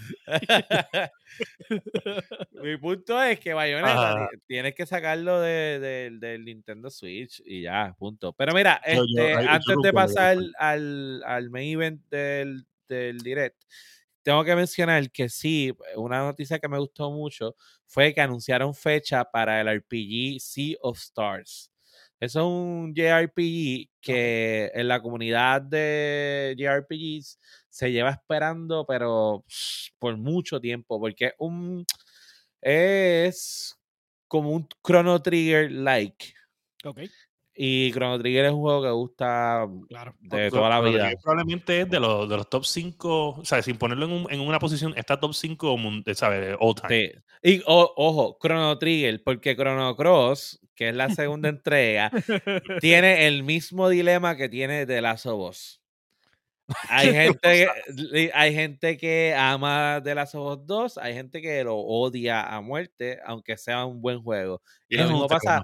[2.62, 7.94] Mi punto es que Bayonetta tienes que sacarlo de- de- del Nintendo Switch y ya,
[7.98, 8.34] punto.
[8.34, 13.16] Pero mira, Yo- yo- este, yo antes de pasar al, al main event del, del
[13.20, 13.56] direct,
[14.22, 17.56] tengo que mencionar que sí, una noticia que me gustó mucho
[17.86, 21.70] fue que anunciaron fecha para el RPG Sea of Stars.
[22.20, 29.44] Eso es un JRPG que en la comunidad de JRPGs se lleva esperando, pero
[29.98, 31.84] por mucho tiempo, porque es un
[32.60, 33.76] es
[34.28, 36.32] como un Chrono Trigger like.
[37.54, 40.14] Y Chrono Trigger es un juego que gusta claro.
[40.20, 41.10] de toda la vida.
[41.22, 44.40] Probablemente es de los, de los top 5, o sea, sin ponerlo en, un- en
[44.40, 45.76] una posición, está top 5,
[46.14, 46.56] ¿sabes?
[46.60, 47.12] All time.
[47.42, 47.58] Sí.
[47.58, 52.10] Y o- ojo, Chrono Trigger, porque Chrono Cross, que es la segunda entrega,
[52.80, 55.78] tiene el mismo dilema que tiene The Last of Us.
[56.88, 57.68] Hay gente,
[58.12, 62.42] que- hay gente que ama The Last of Us 2, hay gente que lo odia
[62.54, 64.62] a muerte, aunque sea un buen juego.
[64.88, 65.60] Y lo mismo pasa,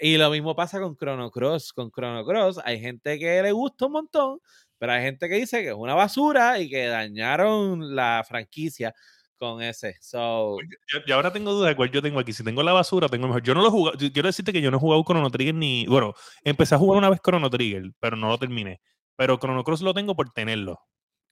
[0.00, 1.72] y lo mismo pasa con Chrono Cross.
[1.72, 4.40] Con Chrono Cross hay gente que le gusta un montón,
[4.78, 8.94] pero hay gente que dice que es una basura y que dañaron la franquicia
[9.38, 9.96] con ese.
[10.00, 10.58] So,
[10.92, 12.32] Yo, yo ahora tengo duda de cuál yo tengo aquí.
[12.32, 13.42] Si tengo la basura, tengo mejor.
[13.42, 13.98] Yo no lo he jugado.
[13.98, 15.86] Quiero decirte que yo no he jugado Chrono Trigger ni.
[15.86, 18.80] Bueno, empecé a jugar una vez Chrono Trigger, pero no lo terminé.
[19.16, 20.80] Pero Chrono Cross lo tengo por tenerlo.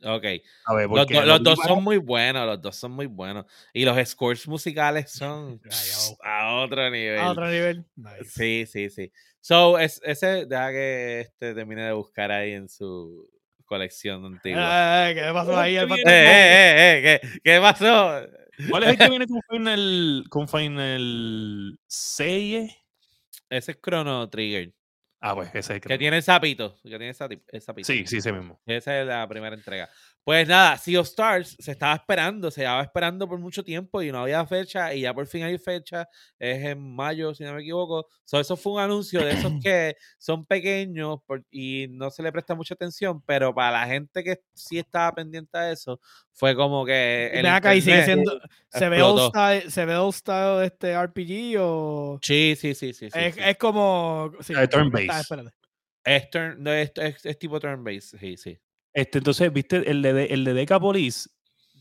[0.05, 0.25] Ok.
[0.67, 3.47] A ver, Los, do- dos son muy buenos, los dos son muy buenos.
[3.73, 6.19] Y los scores musicales son Rayao.
[6.23, 7.19] a otro nivel.
[7.19, 7.85] A otro nivel.
[7.97, 8.25] Nice.
[8.25, 9.13] Sí, sí, sí.
[9.41, 13.29] So, es, ese, deja que este termine de buscar ahí en su
[13.65, 15.11] colección antigua.
[15.11, 15.77] Eh, ¿Qué pasó ahí?
[15.77, 15.91] El.
[15.91, 18.27] Eh, eh, eh, eh, ¿qué, qué pasó?
[18.71, 22.71] ¿Cuál es el que viene con Final, con Final 6?
[23.51, 24.73] Ese es Chrono Trigger.
[25.27, 25.89] Ah, pues ese es el que.
[25.89, 26.77] Que tiene el sapito.
[26.83, 27.87] Que tiene el sapito.
[27.87, 28.61] Sí, sí, ese mismo.
[28.67, 29.89] Esa es la primera entrega.
[30.25, 34.11] Pues nada, Sea of Stars se estaba esperando, se llevaba esperando por mucho tiempo y
[34.11, 36.09] no había fecha y ya por fin hay fecha,
[36.39, 38.07] es en mayo si no me equivoco.
[38.25, 42.33] So, eso fue un anuncio de esos que son pequeños por- y no se le
[42.33, 46.01] presta mucha atención, pero para la gente que sí estaba pendiente a eso,
[46.33, 47.31] fue como que...
[47.35, 48.41] El acá y sigue siendo.
[48.71, 49.29] ¿Se ve explotó.
[49.29, 52.19] style, ¿Se ve old style de este RPG o.?
[52.23, 53.11] Sí, sí, sí, sí.
[53.11, 53.41] sí, es, sí.
[53.45, 54.33] es como.
[54.41, 55.21] Sí, Ah, turn-based.
[55.21, 55.51] espérate.
[56.03, 58.59] Es, turn- no, es, es- es tipo turn-based, sí, sí.
[58.95, 61.29] Este, entonces, viste, el de, el de Decapolis,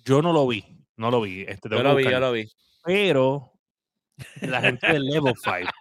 [0.04, 0.66] yo no lo vi.
[0.98, 1.42] No lo vi.
[1.48, 2.48] Este, Yo lo vi, yo lo vi.
[2.84, 3.52] Pero
[4.42, 5.72] la gente del Level 5.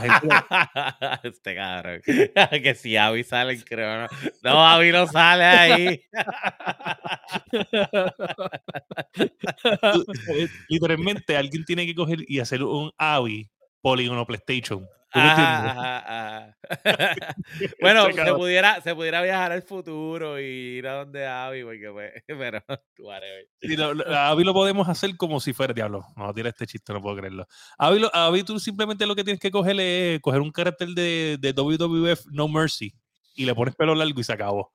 [0.00, 0.36] gente-
[1.28, 2.00] este cabrón.
[2.62, 4.02] que si Abby sale, creo.
[4.02, 4.08] No,
[4.42, 6.00] no Abby no sale ahí.
[9.14, 13.48] eh, literalmente alguien tiene que coger y hacer un AVI
[13.80, 14.86] Polygon PlayStation.
[17.80, 20.44] Bueno, se pudiera, se pudiera viajar al futuro y
[20.78, 22.62] ir a donde Abby, porque pues, pero,
[22.98, 23.46] whatever.
[23.60, 26.04] Y lo- lo- a Abby lo podemos hacer como si fuera diablo.
[26.16, 27.46] No, tira este chiste, no puedo creerlo.
[27.78, 31.36] Abby, lo- Abby tú simplemente lo que tienes que coger es coger un carácter de,
[31.40, 32.92] de WWF No Mercy
[33.34, 34.72] y le pones pelo largo y se acabó.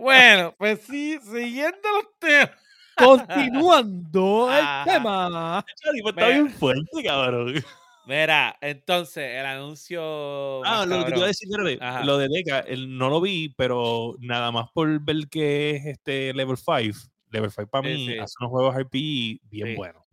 [0.00, 2.50] Bueno, pues sí, siguiendo los temas.
[2.96, 5.64] Continuando el tema.
[5.82, 7.64] Pues está bien fuerte, cabrón.
[8.06, 10.62] Mira, entonces, el anuncio.
[10.64, 11.48] Ah, lo que te iba a decir,
[11.80, 12.04] Ajá.
[12.04, 16.32] lo de Deca, el- no lo vi, pero nada más por ver que es este
[16.34, 17.08] Level 5.
[17.30, 18.18] Level 5 para mí sí.
[18.18, 19.74] hace unos juegos RPG bien Sí.
[19.76, 20.04] buenos.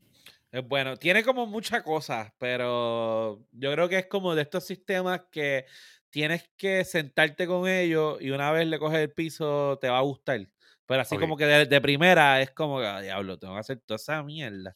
[0.52, 5.22] Es bueno, tiene como muchas cosas, pero yo creo que es como de estos sistemas
[5.32, 5.66] que
[6.10, 10.02] tienes que sentarte con ellos y una vez le coges el piso te va a
[10.02, 10.48] gustar.
[10.86, 13.96] Pero así como que de, de primera es como "Ah, diablo, tengo que hacer toda
[13.98, 14.76] esa mierda.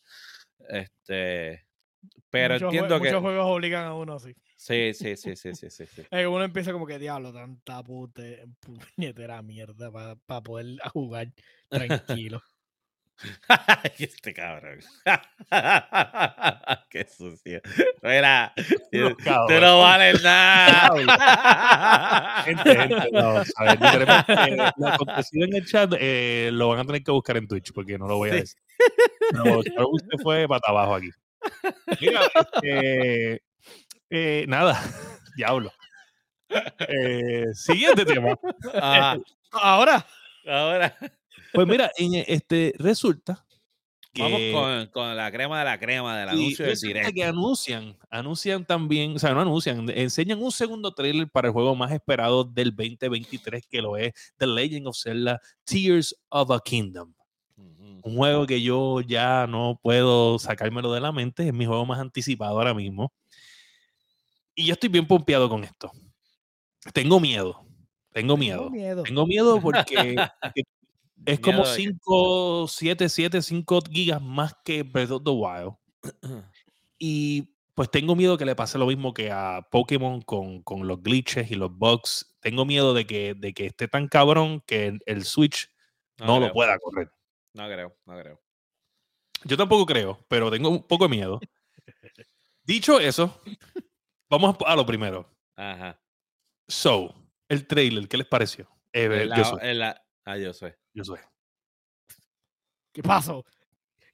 [0.69, 1.64] Este,
[2.30, 3.08] pero muchos, jue- entiendo que...
[3.10, 4.34] muchos juegos obligan a uno así.
[4.58, 5.86] Sí, sí, sí, sí, sí, sí.
[5.88, 6.04] sí.
[6.12, 11.28] Eh, uno empieza como que diablo, tanta pute, puñetera mierda para poder jugar
[11.70, 12.41] tranquilo.
[13.98, 14.80] Este cabrón.
[16.89, 17.62] Qué sucio.
[18.04, 18.54] Mira,
[18.91, 19.62] No, cabrón.
[19.62, 22.44] no vales nada.
[22.44, 23.80] Gente, gente, no, ¿sabes?
[23.80, 27.72] Literalmente, lo acontecido en el chat eh, lo van a tener que buscar en Twitch
[27.74, 28.39] porque no lo voy a Sí.
[28.41, 28.60] decir.
[29.32, 31.10] Pero usted fue para abajo aquí.
[32.02, 32.22] Mira,
[32.62, 33.42] este,
[34.10, 34.82] eh, nada,
[35.38, 35.72] diablo.
[36.88, 38.38] Eh, siguiente tema.
[38.74, 39.18] Ajá.
[39.52, 40.06] Ahora,
[40.48, 40.96] Ahora
[41.54, 43.46] Pues mira, este, resulta
[44.14, 47.12] que, vamos con, con la crema de la crema del anuncio del directo.
[47.14, 51.76] que anuncian, anuncian también, o sea, no anuncian, enseñan un segundo trailer para el juego
[51.76, 57.14] más esperado del 2023 que lo es The Legend of Zelda Tears of a Kingdom.
[58.06, 62.00] Un juego que yo ya no puedo sacármelo de la mente, es mi juego más
[62.00, 63.12] anticipado ahora mismo.
[64.54, 65.91] Y yo estoy bien pompeado con esto.
[66.94, 67.65] Tengo miedo,
[68.13, 68.65] tengo miedo.
[68.65, 69.04] tengo miedo.
[69.04, 70.15] Tengo miedo porque,
[71.26, 75.32] es como Miedo de que- 5, 7, 7, 5 gigas más que Breath of the
[75.32, 75.74] Wild.
[77.00, 81.02] Y pues tengo miedo que le pase lo mismo que a Pokémon con, con los
[81.04, 82.38] glitches y los bugs.
[82.39, 85.70] Tengo miedo de que, de que esté tan cabrón que el, el Switch
[86.20, 87.12] no, lo pueda correr.
[87.56, 88.41] No creo, no creo.
[89.46, 91.39] Yo tampoco creo, pero tengo un poco de miedo.
[92.63, 93.41] Dicho eso,
[94.30, 95.30] vamos a lo primero.
[95.56, 95.98] Ajá.
[96.68, 97.15] So,
[97.48, 98.68] el trailer, ¿qué les pareció?
[98.91, 100.74] Eh, yo soy, la- Ah, yo soy.
[100.94, 101.20] yo soy.
[102.91, 103.46] ¿Qué pasó?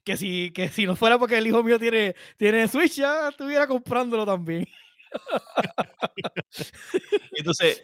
[0.04, 3.66] Que si, que si no fuera porque el hijo mío tiene, tiene Switch, ya estuviera
[3.66, 4.66] comprándolo también.
[7.32, 7.82] Entonces,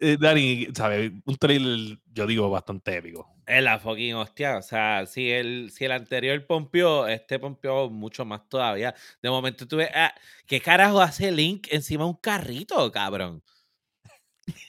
[0.00, 1.12] eh, Dani, ¿sabes?
[1.24, 3.28] Un trailer, yo digo, bastante épico.
[3.46, 4.58] Es la fucking hostia.
[4.58, 8.94] O sea, si el, si el anterior pompió, este pompió mucho más todavía.
[9.22, 9.90] De momento tuve.
[9.94, 10.14] ah,
[10.46, 13.42] ¿Qué carajo hace Link encima de un carrito, cabrón?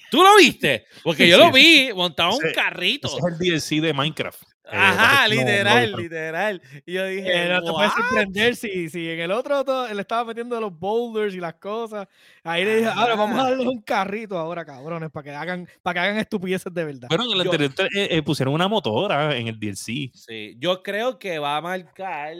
[0.10, 0.86] ¿Tú lo viste?
[1.04, 3.08] Porque yo Sí, lo vi montado en un Ese- carrito.
[3.08, 4.41] Ese es el DLC de Minecraft.
[4.74, 6.62] Eh, Ajá, no- no- literal, no- literal.
[6.86, 10.00] Y yo dije, Eh, no te puedes sorprender si, si en el otro todo- él
[10.00, 12.08] estaba metiendo los boulders y las cosas.
[12.41, 13.50] Ahí le dije, ahora vamos a Ajá.
[13.50, 17.08] darles un carrito ahora, cabrones, para que hagan, para que hagan estupideces de verdad.
[17.10, 20.10] Bueno, en el Yo- anterior eh, eh, pusieron una motora en el DLC.
[20.13, 22.34] Sí, yo creo que va a marcar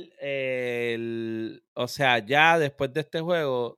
[0.56, 1.64] el.
[1.74, 3.78] O sea, ya después de este juego,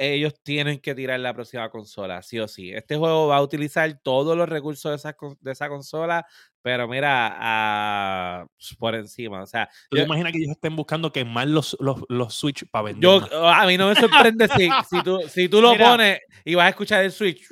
[0.00, 2.72] ellos tienen que tirar la próxima consola, sí o sí.
[2.72, 6.26] Este juego va a utilizar todos los recursos de esa, de esa consola,
[6.62, 8.46] pero mira, a-
[8.78, 9.42] por encima.
[9.42, 12.64] O sea, ¿Tú yo, te imaginas que ellos estén buscando quemar los, los, los Switch
[12.70, 13.30] para vender yo- más?
[13.32, 15.90] a mí no me sorprende si, si, tú, si tú lo Mira.
[15.90, 17.46] pones y vas a escuchar el Switch.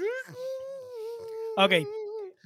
[1.57, 1.73] Ok,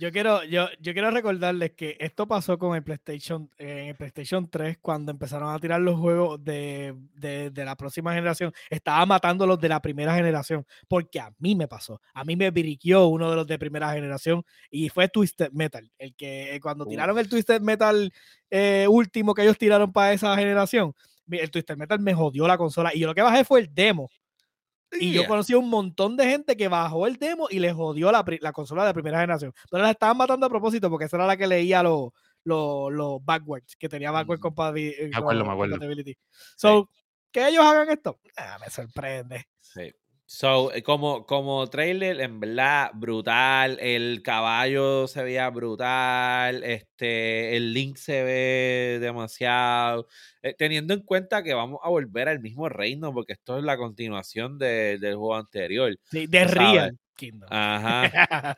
[0.03, 3.95] yo quiero, yo, yo quiero recordarles que esto pasó con el PlayStation, eh, en el
[3.95, 8.53] PlayStation 3 cuando empezaron a tirar los juegos de, de- de la próxima generación.
[8.69, 12.01] Estaba matando los de la primera generación, porque a mí me pasó.
[12.15, 14.43] A mí me viriquió uno de los de primera generación
[14.73, 15.89] y fue Twisted Metal.
[15.99, 16.91] El que eh, cuando Uf.
[16.91, 18.13] tiraron el Twisted Metal
[18.51, 20.95] eh, último que ellos tiraron para esa generación,
[21.31, 24.11] el Twisted Metal me jodió la consola y yo lo que bajé fue el demo.
[25.01, 28.12] Y yo conocí a un montón de gente que bajó el demo y le jodió
[28.12, 29.53] la, la consola de primera generación.
[29.70, 32.11] Pero la estaban matando a propósito porque esa era la que leía los
[32.45, 34.49] los los backwards, que tenía backward Ujú.
[34.51, 35.74] compabi- eh, Me acuerdo, me acuerdo.
[35.74, 36.16] compatibility.
[36.57, 36.90] So,
[37.30, 39.47] que ellos hagan esto, ah, me sorprende.
[39.61, 39.93] Sí.
[40.25, 43.77] So, eh, como, como trailer, en verdad, brutal.
[43.81, 46.64] El caballo se veía brutal.
[46.64, 50.07] Este, el link se ve demasiado.
[50.43, 53.77] Eh, teniendo en cuenta que vamos a volver al mismo reino, porque esto es la
[53.77, 55.95] continuación de- del juego anterior.
[56.11, 56.99] Sí, de Real.
[57.14, 57.49] Kingdom.
[57.53, 58.57] Ajá.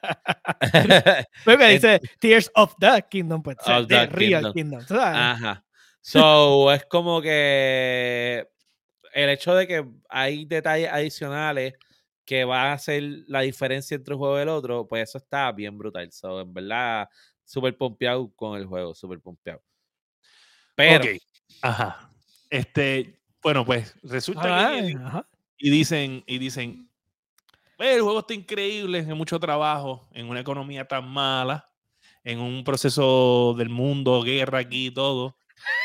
[1.44, 3.56] Porque dice Tears of the Kingdom, pues.
[3.66, 4.84] de the Real Kingdom.
[4.86, 4.98] Kingdom.
[4.98, 5.64] Ajá.
[6.00, 8.46] So, es como que
[9.14, 11.74] el hecho de que hay detalles adicionales
[12.24, 15.52] que van a hacer la diferencia entre un juego y el otro, pues eso está
[15.52, 16.10] bien brutal.
[16.12, 17.08] So, en verdad,
[17.44, 19.62] súper pompeado con el juego, súper pompeado.
[20.74, 21.10] Pero, Ok.
[21.62, 22.10] Ajá.
[22.50, 25.28] Este, bueno, pues resulta que ajá.
[25.58, 26.90] y dicen, y dicen,
[27.78, 31.70] "Ve, el juego está increíble, es mucho trabajo, en una economía tan mala,
[32.24, 35.36] en un proceso del mundo, guerra aquí y todo.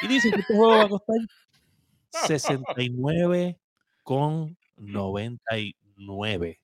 [0.04, 1.18] Y dicen que este juego va a costar
[2.12, 3.60] 69
[4.04, 6.60] con 99.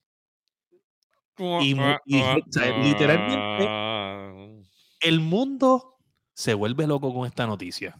[1.37, 4.65] Y y, o sea, literalmente-
[5.01, 5.97] El mundo
[6.33, 7.99] se vuelve loco con esta noticia.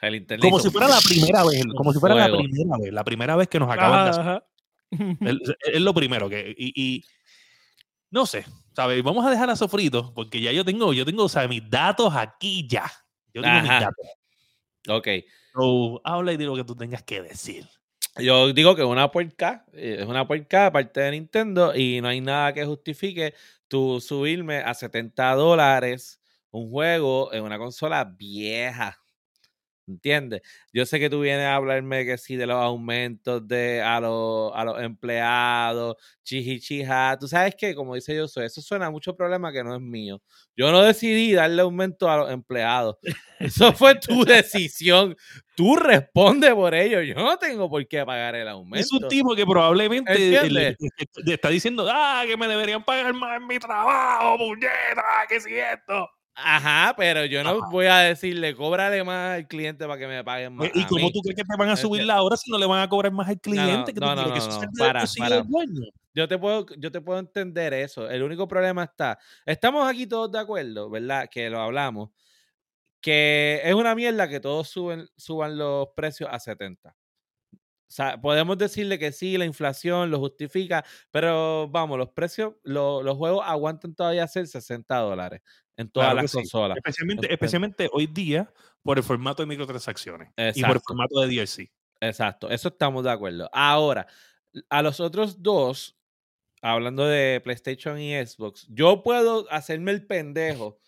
[0.00, 3.36] el Como si fuera la primera vez, como si fuera la primera vez, la primera
[3.36, 4.44] vez que nos acaban de hacer Ajá,
[4.92, 5.16] ajá.
[5.20, 5.36] Es,
[5.74, 6.54] es lo primero que.
[6.56, 7.04] Y, y
[8.10, 8.44] no sé,
[8.76, 9.02] ¿sabes?
[9.02, 12.14] Vamos a dejar a Sofrito, porque ya yo tengo, yo tengo, o sea, mis datos
[12.14, 12.90] aquí ya.
[13.32, 13.80] Yo tengo mis Ajá.
[13.80, 14.06] datos.
[14.88, 15.08] Ok.
[15.54, 17.68] So, habla y di lo que tú tengas que decir.
[18.18, 22.20] Yo digo que una puerca, eh, es una puerca aparte de Nintendo y no hay
[22.20, 23.34] nada que justifique
[23.68, 29.01] tú subirme a 70 dólares un juego en una consola vieja.
[29.88, 30.42] ¿Entiendes?
[30.72, 34.52] Yo sé que tú vienes a hablarme que sí de los aumentos de a los,
[34.54, 37.18] a los empleados, chihichija.
[37.18, 40.22] Tú sabes que, como dice yo, eso suena a mucho problema que no es mío.
[40.56, 42.96] Yo no decidí darle aumento a los empleados.
[43.40, 45.16] Eso fue tu decisión.
[45.56, 47.00] Tú respondes por ello.
[47.00, 48.78] Yo no tengo por qué pagar el aumento.
[48.78, 50.76] Es un tipo que probablemente le
[51.26, 56.08] está diciendo, ah, que me deberían pagar más en mi trabajo, puñeta, que si esto.
[56.34, 57.68] Ajá, pero yo no Ajá.
[57.70, 60.70] voy a decirle, cóbrale más al cliente para que me paguen más.
[60.74, 61.12] ¿Y cómo mí".
[61.12, 63.12] tú crees que te van a subir la hora si no le van a cobrar
[63.12, 63.92] más al cliente?
[63.92, 65.44] no, no, que no, no, del para, para.
[66.14, 68.08] Yo te puedo, yo te puedo entender eso.
[68.10, 71.28] El único problema está, estamos aquí todos de acuerdo, ¿verdad?
[71.30, 72.10] Que lo hablamos,
[73.00, 76.96] que es una mierda que todos suben, suban los precios a 70.
[77.92, 83.02] O sea, podemos decirle que sí, la inflación lo justifica, pero vamos, los precios, lo-
[83.02, 85.42] los juegos aguantan todavía ser 60 dólares
[85.76, 86.38] en todas Claro las sí.
[86.38, 86.78] consolas.
[86.78, 88.50] Especialmente, Entonces- especialmente hoy día
[88.82, 90.80] por el formato de microtransacciones y por el Exacto.
[90.86, 91.70] formato de DLC.
[92.00, 93.50] Exacto, eso estamos de acuerdo.
[93.52, 94.06] Ahora,
[94.70, 95.94] a los otros dos,
[96.62, 100.78] hablando de PlayStation y Xbox, yo puedo hacerme el pendejo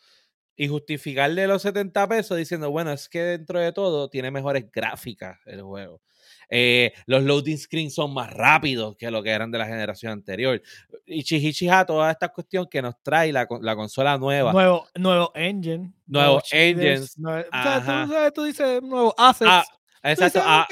[0.56, 5.38] y justificarle los 70 pesos diciendo, bueno, es que dentro de todo tiene mejores gráficas
[5.44, 6.00] el juego.
[6.48, 10.60] Eh, los loading screens son más rápidos que lo que eran de la generación anterior.
[11.06, 14.52] Y chihichija, toda esta cuestión que nos trae la, la consola nueva.
[14.52, 15.92] Nuevo, nuevo engine.
[16.06, 18.04] Nuevos shaders, engines, nueve- o sea, ajá.
[18.06, 19.50] tú, sabes, tú dices nuevos assets.
[19.50, 19.64] Ah,
[20.02, 20.38] exacto.
[20.38, 20.66] dices, ah.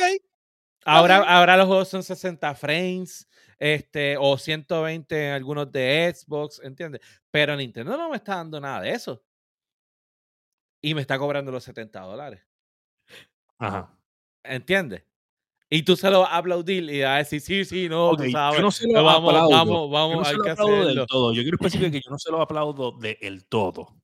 [0.84, 7.00] Ahora, ahora los juegos son 60 frames, este, o 120 en algunos de Xbox, ¿entiendes?
[7.30, 9.22] Pero Nintendo no me está dando nada de eso.
[10.82, 12.42] Y me está cobrando los 70 dólares,
[13.58, 13.96] Ajá.
[14.42, 15.04] ¿entiendes?
[15.74, 18.24] Y tú se lo vas a aplaudir y vas a decir, sí, sí, no, tú
[18.24, 18.60] yo sabes.
[18.60, 19.50] no se lo vamos, aplaudo.
[19.50, 21.06] vamos, Yo vamos, no hay que aplaudo del hacerlo.
[21.06, 21.32] todo.
[21.32, 23.94] Yo quiero especificar que yo no se lo aplaudo del todo.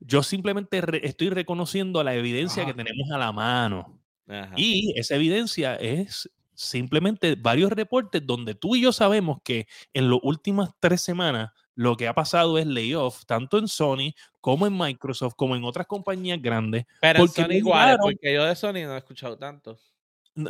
[0.00, 3.96] Yo simplemente re- estoy reconociendo la evidencia que tenemos a la mano.
[4.26, 4.54] Ajá.
[4.56, 10.18] Y esa evidencia es simplemente varios reportes donde tú y yo sabemos que en las
[10.22, 15.34] últimas tres semanas lo que ha pasado es layoff, tanto en Sony como en Microsoft,
[15.36, 16.86] como en otras compañías grandes.
[17.00, 19.78] Pero porque Sony llegaron- porque yo de Sony no he escuchado tanto.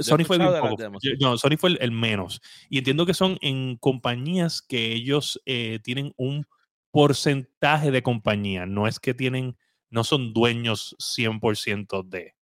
[0.01, 0.77] Sony fue poco.
[1.21, 2.41] No, Sony fue el, el menos.
[2.71, 6.47] Y entiendo que son en compañías que ellos eh, tienen un
[6.91, 8.67] porcentaje de compañía.
[8.67, 9.57] No es que tienen,
[9.91, 12.35] no son dueños 100% de.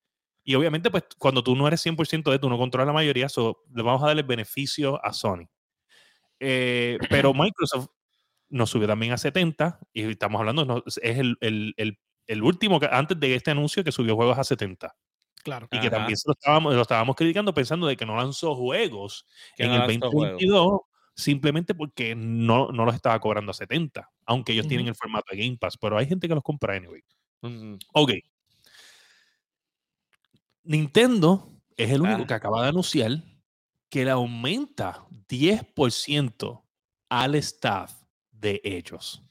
[0.44, 3.62] Y obviamente, pues cuando tú no eres 100% de, tú no controlas la mayoría, so,
[3.74, 5.48] le vamos a dar el beneficio a Sony.
[6.40, 7.88] Eh, pero Microsoft
[8.48, 12.78] nos subió también a 70 y estamos hablando, no, es el, el- el- el último,
[12.80, 14.94] que- antes de este anuncio que subió juegos a 70
[15.42, 15.66] Claro.
[15.72, 15.90] y que Ajá.
[15.90, 19.26] también lo estábamos, lo estábamos criticando pensando de que no lanzó juegos
[19.56, 20.32] Que en no el lanzó juegos.
[20.40, 20.80] 2022
[21.14, 25.38] simplemente porque no, no los estaba cobrando a 70, aunque ellos tienen el formato de
[25.44, 27.02] Game Pass, pero hay gente que los compra anyway.
[27.42, 27.78] Ujú.
[27.92, 28.12] Ok.
[30.64, 32.26] Nintendo es el único Ah.
[32.26, 33.10] que acaba de anunciar
[33.90, 36.64] que le aumenta 10%
[37.10, 37.92] al staff
[38.30, 39.22] de ellos.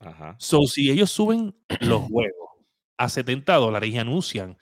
[0.00, 0.36] Ajá.
[0.38, 2.50] So, si ellos suben los juegos
[2.98, 4.58] a 70 dólares y anuncian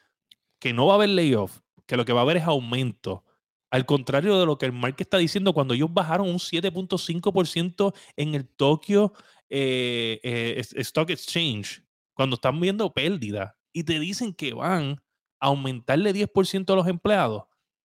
[0.61, 3.25] que no va a haber layoff, que lo que va a haber es aumento
[3.71, 8.35] Al contrario de lo que el market está diciendo, cuando ellos bajaron un 7.5% en
[8.35, 9.13] el Tokyo
[9.49, 11.83] eh, eh, Stock Exchange,
[12.15, 15.01] cuando están viendo pérdida y te dicen que van
[15.41, 17.45] a aumentarle 10% a los empleados,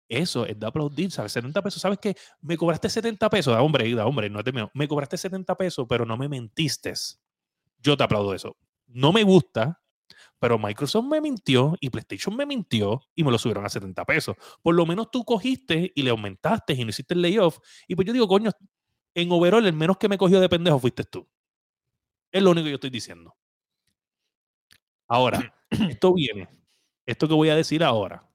[0.09, 1.31] eso es de aplaudir, ¿sabes?
[1.31, 2.15] 70 pesos, ¿sabes qué?
[2.41, 5.85] Me cobraste 70 pesos, da hombre, da hombre, no te me, me cobraste 70 pesos,
[5.89, 6.93] pero no me mentiste.
[7.79, 8.55] Yo te aplaudo eso.
[8.87, 9.81] No me gusta,
[10.45, 14.35] pero Microsoft me mintió y PlayStation me mintió y me lo subieron a 70 pesos.
[14.61, 17.57] Por lo menos tú cogiste y le aumentaste y no hiciste el layoff.
[17.87, 18.51] Y pues yo digo, coño,
[19.15, 21.27] en overall el menos que me cogió de pendejo fuiste tú.
[22.31, 23.35] Es lo único que yo estoy diciendo.
[25.07, 25.51] Ahora,
[25.89, 26.47] esto viene,
[27.07, 28.29] esto que voy a decir ahora,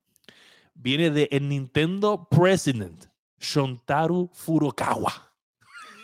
[0.75, 3.05] viene de el Nintendo President,
[3.39, 5.33] Shontaru Furukawa.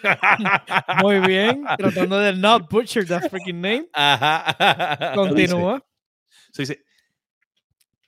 [1.02, 3.88] Muy bien, tratando de not butcher that freaking name.
[5.16, 5.82] Continúa.
[6.56, 6.78] So dice,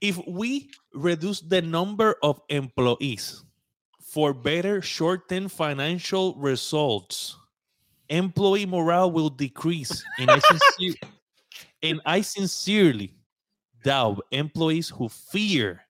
[0.00, 3.44] if we reduce the number of employees
[4.00, 7.36] for better short-term financial results,
[8.08, 10.02] employee morale will decrease.
[10.18, 11.00] And I, sincerely,
[11.82, 13.12] and I sincerely
[13.84, 15.82] doubt employees who fear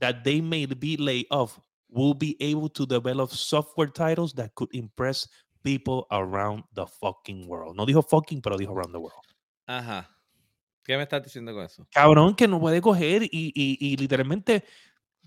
[0.00, 4.74] that they may be laid off will be able to develop software titles that could
[4.74, 5.28] impress
[5.62, 7.76] people around the fucking world.
[7.76, 9.22] No dijo fucking, pero dijo around the world.
[9.68, 10.06] Ajá.
[10.84, 11.86] ¿Qué me estás diciendo con eso?
[11.92, 14.64] Cabrón, que no puede coger y, y, y literalmente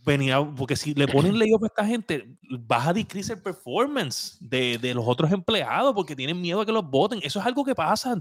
[0.06, 4.78] venía, porque si le ponen layoff a esta gente, vas a decrease el performance de,
[4.78, 7.20] de, los otros empleados porque tienen miedo a que los voten.
[7.24, 8.16] Eso es algo que pasa.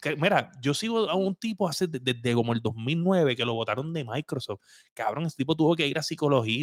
[0.00, 3.92] Que, mira, yo sigo a un tipo hace desde como el 2009 que lo votaron
[3.92, 4.60] de Microsoft.
[4.94, 6.02] Cabrón, ese tipo tuvo que ir a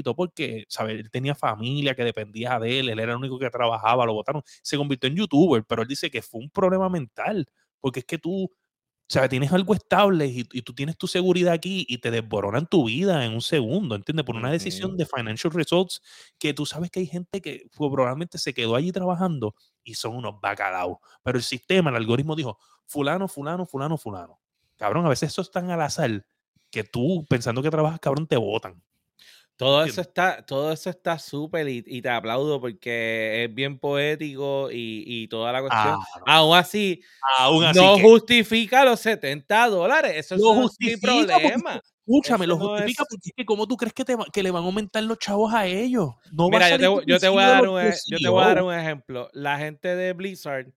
[0.03, 0.99] todo porque, ¿sabes?
[0.99, 4.41] Él tenía familia que dependía de él, él era el único que trabajaba, lo votaron.
[4.61, 7.47] Se convirtió en youtuber, pero él dice que fue un problema mental
[7.80, 8.49] porque es que tú
[9.10, 12.66] o sea, tienes algo estable y, y, tú tienes tu seguridad aquí y te desboronan
[12.66, 14.26] tu vida en un segundo, ¿entiendes?
[14.26, 16.01] Por una decisión de financial results
[16.39, 20.16] que tú sabes que hay gente que pues, probablemente se quedó allí trabajando y son
[20.16, 20.97] unos bacalaos.
[21.22, 24.39] Pero el sistema, el algoritmo dijo, fulano, fulano, fulano, fulano.
[24.78, 26.26] Cabrón, a veces eso es tan al azar
[26.72, 28.82] que tú, pensando que trabajas, cabrón, te votan.
[29.56, 34.72] Todo eso está, todo eso está súper y, y, te aplaudo porque es bien poético
[34.72, 35.93] y, y toda la cuestión.
[35.93, 36.24] Ah, no.
[36.26, 37.01] Aún así,
[37.38, 40.32] Aún así no que, justifica los 70 dólares.
[40.32, 41.82] Eso no es mi problema.
[42.06, 44.43] Escúchame, Eso lo no justifica es- porque es que como tú crees que, te, que
[44.43, 46.10] le van a aumentar los chavos a ellos.
[46.32, 48.47] No Mira, yo te, con yo te voy a dar un, yo te voy a
[48.47, 49.30] dar un ejemplo.
[49.34, 50.74] La gente de Blizzard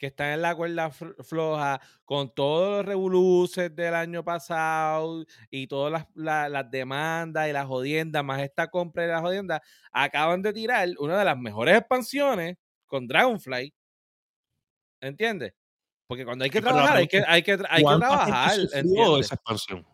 [0.00, 5.66] que está en la cuerda fl- floja con todos los revoluces del año pasado y
[5.66, 9.60] todas las, la- las demandas y las jodiendas, más esta compra y las jodiendas,
[9.92, 13.74] acaban de tirar una de las mejores expansiones con Dragonfly.
[15.02, 15.52] ¿Entiendes?
[16.06, 19.20] Porque cuando hay que trabajar, hay que, hay que, hay que ¿Cuánta gente trabajar.
[19.20, 19.86] esa expansión?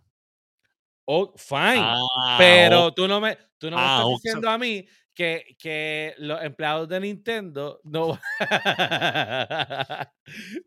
[1.04, 1.80] Oh, fine.
[1.82, 4.86] Ah, Pero tú no me, tú no me Ah, estás diciendo a mí
[5.16, 8.18] que, que los empleados de Nintendo no,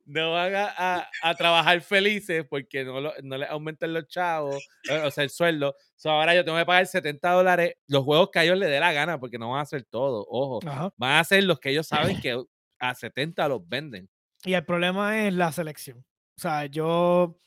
[0.05, 4.55] no van a, a- a trabajar felices porque no, lo- no les aumenten los chavos,
[4.89, 5.75] eh, o sea, el sueldo.
[5.95, 8.79] So, ahora yo tengo que pagar 70 dólares los juegos que a ellos les dé
[8.79, 10.59] la gana porque no van a hacer todo, ojo.
[10.67, 10.91] Ajá.
[10.97, 12.41] Van a hacer los que ellos saben que
[12.79, 14.09] a 70 los venden.
[14.43, 15.99] Y el problema es la selección.
[16.37, 17.37] O sea, yo,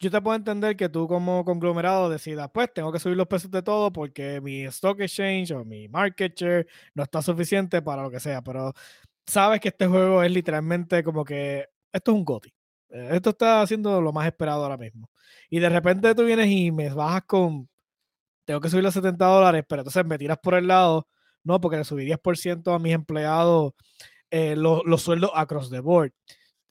[0.00, 3.50] yo te puedo entender que tú como conglomerado decidas, pues tengo que subir los precios
[3.50, 8.10] de todo porque mi stock exchange o mi market share no está suficiente para lo
[8.10, 8.72] que sea, pero
[9.26, 12.54] sabes que este juego es literalmente como que esto es un GOTY.
[12.90, 15.10] Eh, Esto está haciendo lo más esperado ahora mismo.
[15.50, 17.68] Y de repente tú vienes y me bajas con,
[18.44, 21.08] tengo que subir los 70 dólares, pero entonces me tiras por el lado,
[21.44, 23.72] no, porque le subí 10% a mis empleados
[24.30, 26.12] eh, los sueldos across the board.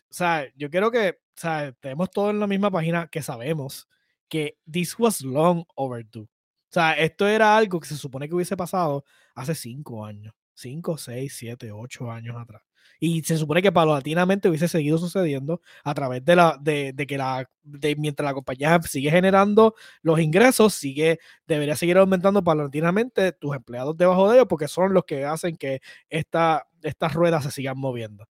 [0.09, 3.87] O sea, yo quiero que, o sea, tenemos todo en la misma página que sabemos
[4.29, 6.23] que this was long overdue.
[6.23, 6.29] O
[6.71, 9.05] sea, esto era algo que se supone que hubiese pasado
[9.35, 12.66] hace cinco años, cinco, seis, siete, ocho años atrás.
[12.99, 17.17] Y se supone que paulatinamente hubiese seguido sucediendo a través de la, de, de que
[17.17, 23.55] la, de mientras la compañía sigue generando los ingresos, sigue, debería seguir aumentando paulatinamente tus
[23.55, 27.77] empleados debajo de ellos, porque son los que hacen que esta, estas ruedas se sigan
[27.77, 28.27] moviendo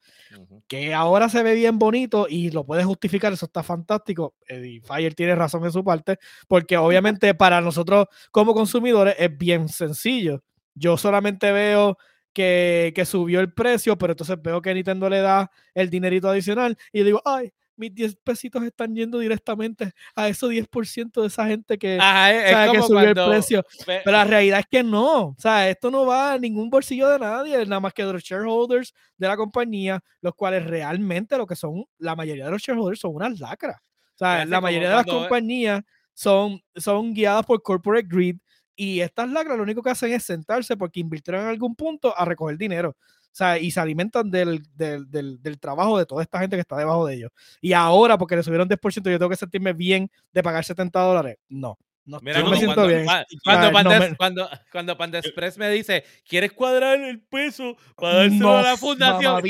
[0.68, 4.36] que ahora se ve bien bonito y lo puede justificar, eso está fantástico.
[4.49, 9.70] Y Fire tiene razón en su parte, porque obviamente para nosotros como consumidores es bien
[9.70, 10.43] sencillo.
[10.74, 11.97] Yo solamente veo
[12.38, 16.78] que, que subió el precio, pero entonces veo que Nintendo le da el dinerito adicional
[16.94, 21.80] y digo, ay, mis 10 pesitos están yendo directamente a esos 10% de esa gente
[21.80, 23.66] que, Ajá, es, es sabe que como subió el precio.
[23.88, 25.30] Pero la realidad es que no.
[25.30, 28.22] O sea, esto no va a ningún bolsillo de nadie, nada más que de los
[28.22, 33.00] shareholders de la compañía, los cuales realmente lo que son, la mayoría de los shareholders
[33.00, 33.82] son unas lacras.
[34.14, 35.82] O sea, la mayoría de las compañías
[36.14, 38.36] son, son guiadas por corporate greed
[38.80, 42.23] Y estas lacras lo único que hacen es sentarse porque invirtieron en algún punto a
[42.25, 42.91] recoger dinero.
[42.91, 46.61] O sea, y se alimentan del, del, del, del, trabajo de toda esta gente que
[46.61, 47.32] está debajo de ellos.
[47.59, 51.38] Y ahora, porque le subieron 10%, yo tengo que sentirme bien de pagar 70 dólares.
[51.49, 51.78] No.
[52.05, 53.05] No, Mira, yo me siento cuando, bien.
[53.05, 57.75] Cuando, Ay, Panda, no me- cuando, cuando Panda Express me dice, ¿quieres cuadrar el peso
[57.97, 59.41] para dárselo No, a la fundación?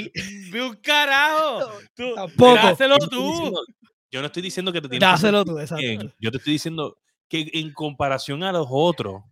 [0.51, 1.69] ¡Ve un carajo!
[1.95, 2.55] Tú, Tampoco.
[2.55, 3.29] dáselo Yo no estoy tú.
[3.31, 3.61] diciendo-
[4.09, 5.81] Yo no estoy diciendo que te tienes que Dáselo sentir tú, exacto.
[5.83, 6.13] bien.
[6.19, 6.97] Yo te estoy diciendo
[7.27, 9.23] que en comparación a los otros,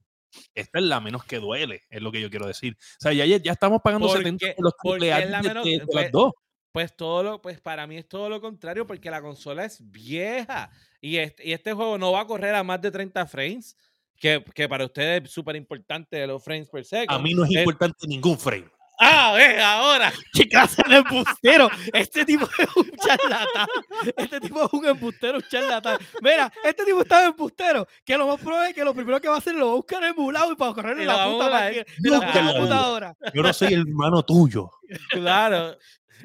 [0.53, 2.75] esta es la menos que duele, es lo que yo quiero decir.
[2.79, 4.53] O sea, ya, ya, estamos pagando ¿Por 70 qué?
[4.53, 6.31] por los Porque triple A de- menos- de- de las pues, dos.
[6.71, 10.69] Pues todo lo, pues para mí es todo lo contrario, porque la consola es vieja.
[10.99, 13.77] Y este, y este juego no va a correr a más de 30 frames.
[14.17, 17.11] Que, que para ustedes es súper importante los frames per second.
[17.11, 18.69] A mí no es importante ningún frame.
[18.99, 20.11] ¡Ah, ve, ahora!
[20.33, 21.69] ¿Qué clase de embustero?
[21.93, 23.67] Este tipo es un charlatán.
[24.15, 25.97] Este tipo es un embustero, un charlatán.
[26.21, 27.87] Mira, este tipo está de embustero.
[28.05, 29.75] Que lo más probable es que lo primero que va a hacer lo va a
[29.75, 33.15] buscar emulado y para correr en la puta máquina, la computadora.
[33.33, 34.69] Yo no soy el hermano tuyo.
[35.09, 35.77] Claro.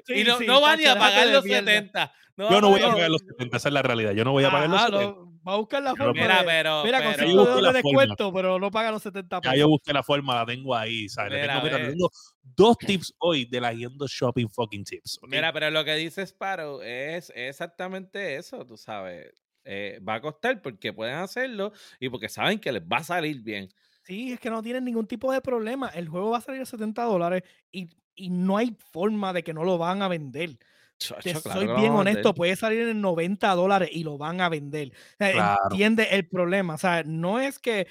[0.07, 1.73] Sí, y no, sí, no va ni a pagar los mierda.
[1.73, 2.13] 70.
[2.37, 4.13] Yo no voy a pagar los 70, esa es la realidad.
[4.13, 5.07] Yo no voy a pagar los Ajá, 70.
[5.11, 6.85] lo- va a buscar la forma Mira, de- pero.
[6.85, 8.01] Mira, pero- con Yo 5 busco dólares la de forma.
[8.03, 9.59] descuento, pero no paga los 70 Ya pesos.
[9.59, 11.33] yo busqué la forma, la tengo ahí, ¿sabes?
[11.33, 11.89] Le Mira, tengo, mira, ve.
[11.93, 12.11] tengo
[12.43, 15.19] dos tips hoy de la Yendo Shopping fucking tips.
[15.29, 19.33] Mira, pero lo que dice Sparrow es exactamente eso, tú sabes.
[19.65, 23.43] Eh, va a costar porque pueden hacerlo y porque saben que les va a salir
[23.43, 23.69] bien.
[24.05, 25.89] Sí, es que no tienen ningún tipo de problema.
[25.89, 29.53] El juego va a salir a 70 dólares y, y no hay forma de que
[29.53, 30.59] no lo van a vender.
[31.01, 34.93] Te claro soy bien honesto, puede salir en 90 dólares y lo van a vender.
[34.93, 35.59] O sea, Claro.
[35.71, 36.75] Entiende el problema.
[36.75, 37.87] O sea, no es que eh,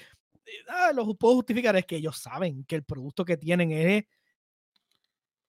[0.68, 4.04] ah, lo puedo justificar, es que ellos saben que el producto que tienen es,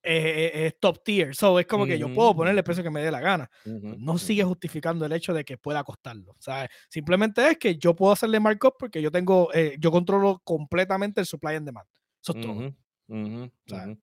[0.04, 1.36] eh, es top tier.
[1.36, 3.50] So, es como que yo puedo ponerle el precio que me dé la gana.
[3.66, 6.32] No sigue justificando el hecho de que pueda costarlo.
[6.32, 10.42] O sea, simplemente es que yo puedo hacerle markup porque yo tengo, eh, yo controlo
[10.44, 11.88] completamente el supply and demand.
[12.22, 12.74] Eso es todo.
[13.08, 13.96] Ujú, sea.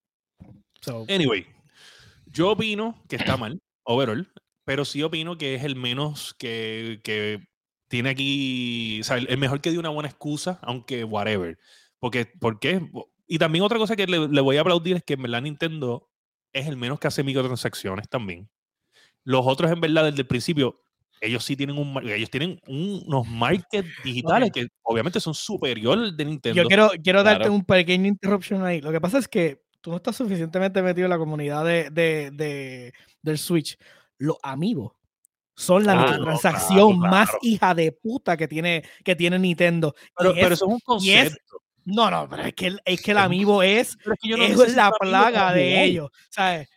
[0.80, 1.46] So, Anyway,
[2.32, 4.30] yo opino que está mal, overall,
[4.64, 7.46] pero sí opino que es el menos que, que
[7.88, 11.58] tiene aquí, o sea, el, mejor que dio una buena excusa, aunque whatever.
[11.98, 12.80] Porque, ¿por qué?
[13.26, 16.08] Y también otra cosa que le, le voy a aplaudir es que en verdad Nintendo
[16.52, 18.48] es el menos que hace microtransacciones también.
[19.24, 20.80] Los otros, en verdad, desde el principio,
[21.20, 24.54] ellos sí tienen un ellos tienen un- unos markets digitales Ok.
[24.54, 26.62] que obviamente son superiores de Nintendo.
[26.62, 27.54] yo quiero, quiero darte Claro.
[27.54, 28.80] un pequeño interruption ahí.
[28.80, 32.30] Lo que pasa es que tú no estás suficientemente metido en la comunidad de, de-
[32.32, 33.76] de- del Switch.
[34.18, 34.92] Los amigos
[35.54, 39.94] son la Ah, no, claro, más hija de puta que tiene, que tiene Nintendo.
[40.16, 41.62] pero, es- eso es un es- concepto.
[41.84, 44.44] no, no, pero es que el, es que el amigo es, es que yo no
[44.44, 46.10] es la plaga de ellos.
[46.30, 46.68] ¿sabes?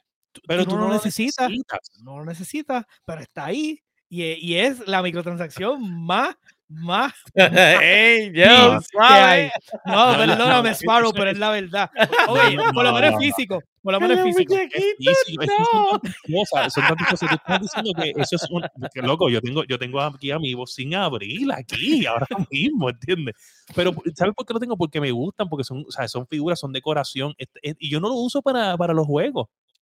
[0.47, 1.49] Pero tú no lo necesitas.
[1.49, 1.79] necesitas.
[2.03, 3.79] no lo necesitas, pero está ahí.
[4.09, 6.35] Y, y es la microtransacción más,
[6.71, 9.51] más ¡Ey, yo, suave!
[9.85, 11.89] No, perdóname, Sparrow, pero es- es la verdad.
[12.29, 13.19] Oye, No, por lo no, menos no, es no.
[13.19, 13.59] físico.
[13.83, 14.55] Por lo menos es físico.
[14.55, 17.29] Es físico, es tantas cosas, son tantas cosas.
[17.29, 18.63] Tú estás diciendo que eso es un,
[18.93, 23.35] que, loco, yo tengo, yo tengo aquí amigos sin abrir aquí, ahora mismo, ¿entiendes?
[23.75, 24.77] Pero, ¿sabes por qué lo tengo?
[24.77, 27.99] Porque me gustan, porque son, o sea, son figuras, son decoración, este, eh, y yo
[27.99, 29.47] no lo uso para, para los juegos.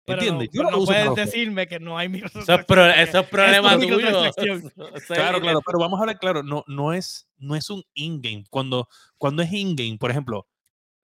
[0.07, 0.49] ¿Entiendes?
[0.53, 2.67] no, yo puedes decirme que no hay Eso es, microtransacción.
[2.67, 4.25] pro- porque eso es problema tuyo.
[4.25, 4.69] Eso
[5.15, 8.45] Claro, claro, pero vamos a hablar claro, no, no es, no es un in-game.
[8.51, 8.89] Cuando,
[9.19, 10.47] cuando es in-game, por ejemplo,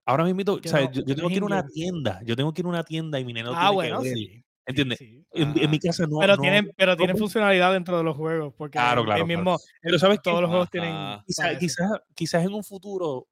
[0.05, 2.65] ahora mismo, Que yo, que tengo que ir a una tienda, yo tengo que ir
[2.65, 4.43] a una tienda y mi nena lo Ah, tiene bueno, que ver, sí.
[4.65, 4.97] ¿entiendes?
[4.99, 5.25] sí.
[5.31, 6.19] En, en mi casa no.
[6.19, 8.53] Pero no- tienen, pero tienen no- funcionalidad dentro de los juegos.
[8.57, 9.57] Porque Claro, claro, el claro.
[9.81, 10.23] Pero ¿sabes qué?
[10.29, 10.91] todos los juegos tienen.
[10.93, 11.23] Ajá.
[11.25, 11.59] Quizá- para eso.
[11.59, 13.27] quizás, quizás en un futuro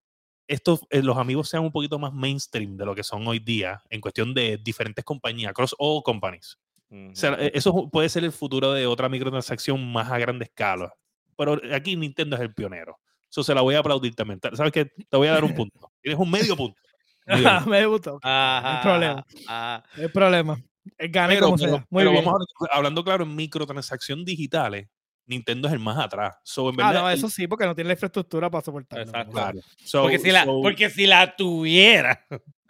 [0.48, 3.82] estos, eh, los amigos sean un poquito más mainstream de lo que son hoy día
[3.89, 6.58] en cuestión de diferentes compañías, cross all companies.
[6.89, 10.93] O sea, eh, eso puede ser el futuro de otra microtransacción más a grande escala.
[11.36, 12.98] Pero aquí Nintendo es el pionero.
[13.30, 14.39] Eso se la voy a aplaudir también.
[14.39, 14.86] Ta- ¿Sabes qué?
[14.86, 15.91] Te voy a dar un punto.
[16.02, 16.80] Tienes un medio punto.
[17.28, 17.70] Medio punto.
[17.70, 18.20] Me gustó.
[18.24, 19.26] Ajá, No hay problema.
[19.48, 19.84] ajá.
[19.98, 20.64] No hay problema.
[20.98, 21.86] Eh, Gané Pero, como pero- sea.
[21.89, 22.24] Muy pero bien.
[22.24, 22.41] vamos
[22.72, 24.88] a- hablando claro, en microtransacción digitales,
[25.28, 26.36] Nintendo es el más atrás.
[26.44, 29.06] So, en Ah, verdad, no, eso sí, porque no tiene la infraestructura para soportarlo.
[29.06, 29.32] Exacto.
[29.34, 29.60] Claro.
[29.84, 32.26] So- Porque si, la, porque si la tuviera.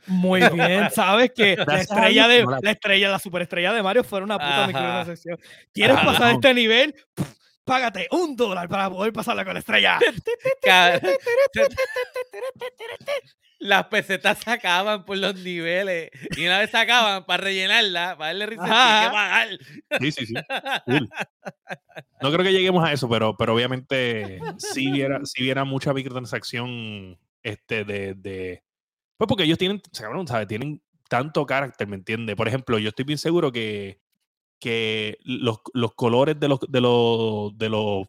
[0.08, 4.26] Muy bien, sabes que la estrella de la- la estrella, la superestrella de Mario fuera
[4.26, 5.38] una puta microtransacción.
[5.74, 6.34] ¿Quieres Ajá, pasar no.
[6.36, 6.95] este nivel?
[7.14, 7.28] Pff,
[7.68, 9.99] Págate un dólar para poder pasarla con la estrella.
[13.59, 16.09] Las pesetas se acaban por los niveles.
[16.38, 19.49] Y una vez se acaban, para rellenarla, para darle reset, hay que pagar.
[19.99, 20.34] Sí, sí, sí.
[20.86, 21.09] Cool.
[22.22, 27.20] No creo que lleguemos a eso, pero, pero obviamente si viera, si viera mucha microtransacción
[27.43, 28.63] este, de, de.
[29.18, 30.47] Pues porque ellos tienen, cabrón, ¿sabes?
[30.47, 32.36] Tienen tanto carácter, ¿me entiendes?
[32.38, 33.99] Por ejemplo, yo estoy bien seguro que,
[34.60, 38.08] que los, los colores de los, de los, de los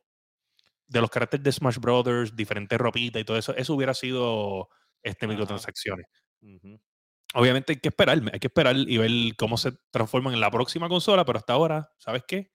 [0.88, 4.70] de los caracteres de Smash Brothers, diferentes ropitas y todo eso, eso hubiera sido
[5.02, 5.32] este Ajá.
[5.32, 6.06] microtransacciones.
[7.34, 10.88] Obviamente hay que esperar, hay que esperar y ver cómo se transforman en la próxima
[10.88, 12.52] consola, pero hasta ahora, ¿sabes qué?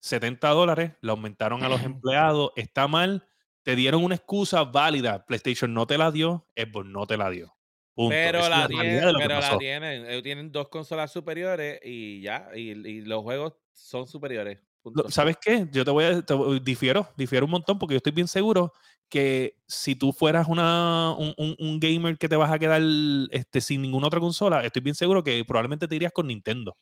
[0.00, 3.28] 70 dólares, le aumentaron a los empleados, está mal,
[3.62, 7.54] te dieron una excusa válida, PlayStation no te la dio, Xbox no te la dio.
[7.94, 8.10] Punto.
[8.10, 10.06] Pero, la, tienen, pero la tienen.
[10.06, 12.48] Ellos tienen dos consolas superiores y ya.
[12.54, 14.58] Y, y los juegos son superiores.
[14.82, 15.08] Punto.
[15.10, 15.66] ¿Sabes qué?
[15.72, 18.72] Yo te voy a te difiero, difiero un montón porque yo estoy bien seguro
[19.08, 22.82] que si tú fueras una, un, un- un gamer que te vas a quedar
[23.30, 26.76] este, sin ninguna otra consola, estoy bien seguro que probablemente te irías con Nintendo.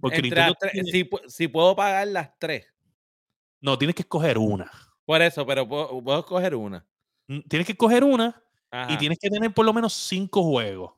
[0.00, 2.66] Porque Entre Nintendo las tres- tiene- si, pu- si puedo pagar las tres.
[3.60, 4.70] no, tienes que escoger una.
[5.04, 6.84] Por eso, pero puedo, puedo escoger una.
[7.28, 8.92] Mm, Tienes que escoger una Ajá.
[8.92, 10.92] y tienes que tener por lo menos cinco juegos.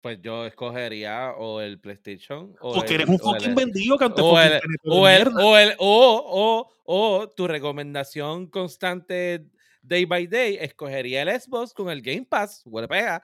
[0.00, 4.38] Pues yo escogería o el PlayStation o Porque el, eres un fucking vendido, canto o
[4.40, 9.44] el, o, el, o, el- o, o, o tu recomendación constante
[9.82, 13.22] day by day, escogería el Xbox con el Game Pass, huele pega.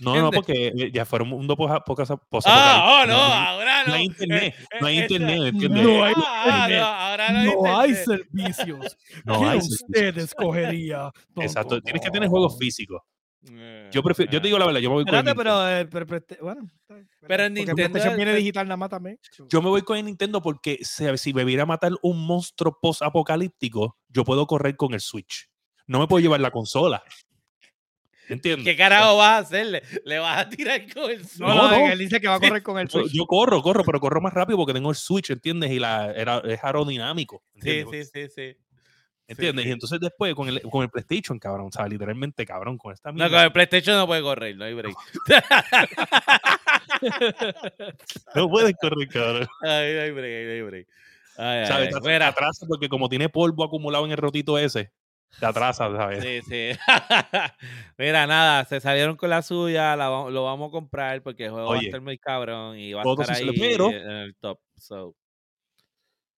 [0.00, 2.92] No, no, porque eh, ya fuera un mundo posa- posa- Ah, posapocalíptico.
[2.92, 3.88] oh, no, ahora no.
[3.88, 5.52] No hay internet, Eh, no hay eh, internet.
[5.54, 6.80] No hay Ah, internet.
[6.80, 8.96] no, ahora no hay No hay servicios.
[9.24, 11.10] No ¿Qué hay usted escogería?
[11.36, 13.00] Exacto, tienes que tener juegos físicos.
[13.92, 15.88] Yo prefiero, yo te digo la verdad, yo me voy con el Espérate, Nintendo.
[15.88, 16.68] pero, pero, pero este- bueno.
[17.28, 19.20] Pero en Nintendo viene digital nada más también.
[19.48, 23.96] Yo me voy con el Nintendo porque si, me viera a matar un monstruo post-apocalíptico,
[24.08, 25.48] yo puedo correr con el Switch.
[25.86, 27.02] No me puedo llevar la consola.
[28.28, 28.64] ¿Entiendes?
[28.64, 29.82] ¿Qué carajo vas a hacerle?
[30.04, 31.40] ¿Le vas a tirar con el No, Switch?
[31.40, 31.92] no, no.
[31.92, 33.12] él dice que va a correr con el Switch.
[33.12, 35.70] yo corro, corro, pero corro más rápido porque tengo el Switch, ¿entiendes?
[35.70, 37.42] Y la, era, es aerodinámico.
[37.60, 38.10] Sí, ¿entiendes?
[38.12, 38.56] sí, sí, sí.
[39.28, 39.62] ¿Entiendes?
[39.64, 39.68] sí.
[39.68, 43.10] Y entonces después con el, con el PlayStation, cabrón, o sea, literalmente, cabrón, con esta
[43.10, 43.36] No, mierda.
[43.38, 44.96] con el PlayStation no puede correr, no hay break.
[48.34, 49.46] No puedes correr, cabrón.
[49.62, 50.88] Ay, no hay break, no hay break.
[51.38, 51.94] Ay, ay, ¿Sabes?
[51.94, 52.00] ay.
[52.02, 54.90] Mira, atrasa porque como tiene polvo acumulado en el rotito ese,
[55.38, 56.24] te atrasa, ¿sabes?
[56.24, 56.78] Sí, sí.
[57.98, 61.70] Mira, nada, se salieron con la suya, la lo vamos a comprar porque el juego
[61.70, 64.58] va a estar muy cabrón y va a estar ahí pero- en el top.
[64.76, 65.14] So,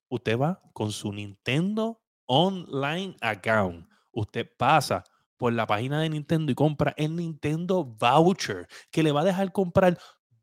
[0.09, 3.89] usted va con su Nintendo Online Account.
[4.13, 5.05] Usted pasa
[5.37, 9.53] por la página de Nintendo y compra el Nintendo Voucher, que le va a dejar
[9.53, 9.97] comprar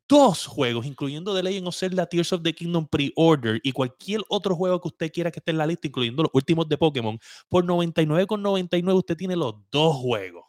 [0.08, 4.56] dos juegos, incluyendo The Legend of Zelda Tears of the Kingdom Pre-Order y cualquier otro
[4.56, 7.20] juego que usted quiera que esté en la lista, incluyendo los últimos de Pokémon.
[7.50, 10.46] Por 99,99 usted tiene los dos juegos.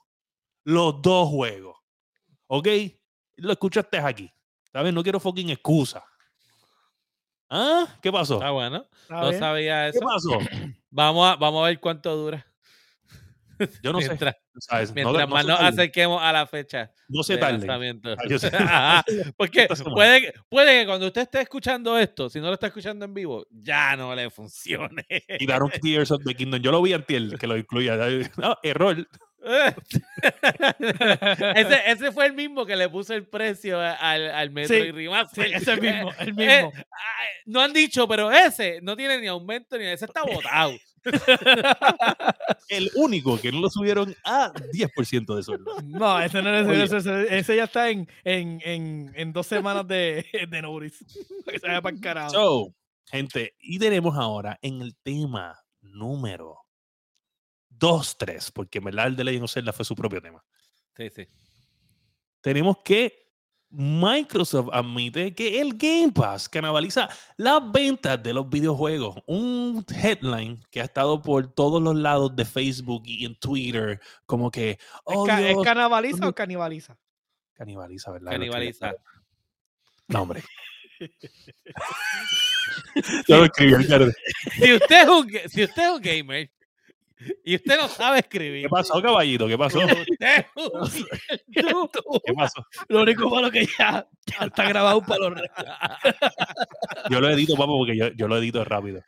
[0.64, 1.76] Los dos juegos.
[2.48, 2.68] ¿Ok?
[3.36, 4.30] Lo escuchaste aquí.
[4.72, 4.92] ¿Sabes?
[4.92, 6.04] No quiero fucking excusa.
[7.48, 7.86] ¿Ah?
[8.02, 8.34] ¿Qué pasó?
[8.34, 8.84] está bueno.
[9.02, 9.40] Está No bien.
[9.40, 10.06] sabía ¿Qué eso.
[10.06, 10.38] pasó?
[10.90, 12.46] Vamos a, vamos a ver cuánto dura.
[13.82, 14.08] Yo no sé.
[14.08, 14.88] mientras ¿sabes?
[14.90, 17.66] No- mientras no más se nos acerquemos a la fecha No se de tarde.
[17.68, 19.02] Ah.
[19.02, 19.04] Ajá,
[19.36, 23.04] Porque puede, que- puede que cuando usted esté escuchando esto, si no lo está escuchando
[23.04, 25.04] en vivo, ya no le funcione.
[25.38, 26.60] Tiraron Tears of the Kingdom.
[26.60, 27.96] Yo lo vi antier que lo incluía.
[28.38, 29.06] No, error.
[31.54, 34.90] ese, ese fue el mismo que le puso el precio al, al Metro Sí, y
[34.90, 35.46] Remaster.
[35.48, 36.72] Sí, ese mismo, el Eh, mismo.
[37.46, 40.72] no han dicho, pero ese no tiene ni aumento ni ese está botado.
[42.68, 45.76] El único que no lo subieron a 10% de sueldo.
[45.84, 50.26] No, ese no es ese, ese, ya está en, en, en, en dos semanas de,
[50.32, 50.62] de.
[51.46, 52.30] Que se vaya para el carajo.
[52.30, 52.74] So,
[53.06, 56.58] gente, y tenemos ahora en el tema número
[57.70, 60.42] 2, 3, porque en verdad el de Legend of Zelda fue su propio tema.
[60.96, 61.26] Sí, sí.
[62.40, 63.25] Tenemos que
[63.78, 69.16] Microsoft admite que el Game Pass canibaliza las ventas de los videojuegos.
[69.26, 74.50] Un headline que ha estado por todos los lados de Facebook y en Twitter, como
[74.50, 76.96] que, ¿Es, oh, ca- ¿es Dios, canabaliza ¿dónde- o canibaliza?
[77.54, 78.32] canibaliza, ¿verdad?
[78.32, 78.94] Canibaliza.
[80.08, 80.42] No, hombre.
[83.28, 83.74] Yo lo escribí.
[83.84, 86.50] Si usted, es un, si usted es un gamer
[87.44, 89.46] y usted no sabe escribir, ¿Qué pasó, caballito?
[89.48, 89.78] ¿Qué pasó?
[91.52, 92.66] ¿Qué pasó?
[92.88, 95.40] Lo único malo que ya, ya está grabado para los
[97.10, 99.02] Yo lo edito, papá, porque yo, yo lo edito rápido.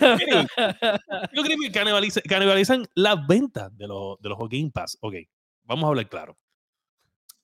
[0.00, 4.98] Yo creo que canibaliza- canibalizan las ventas de los, de los Game Pass.
[5.00, 5.14] Ok,
[5.64, 6.36] vamos a hablar claro.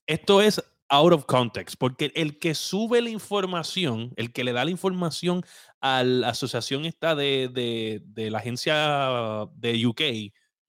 [0.06, 4.64] Esto es out of context, porque el que sube la información, el que le da
[4.64, 5.42] la información
[5.80, 9.98] a la asociación esta de, de, de la agencia de UK,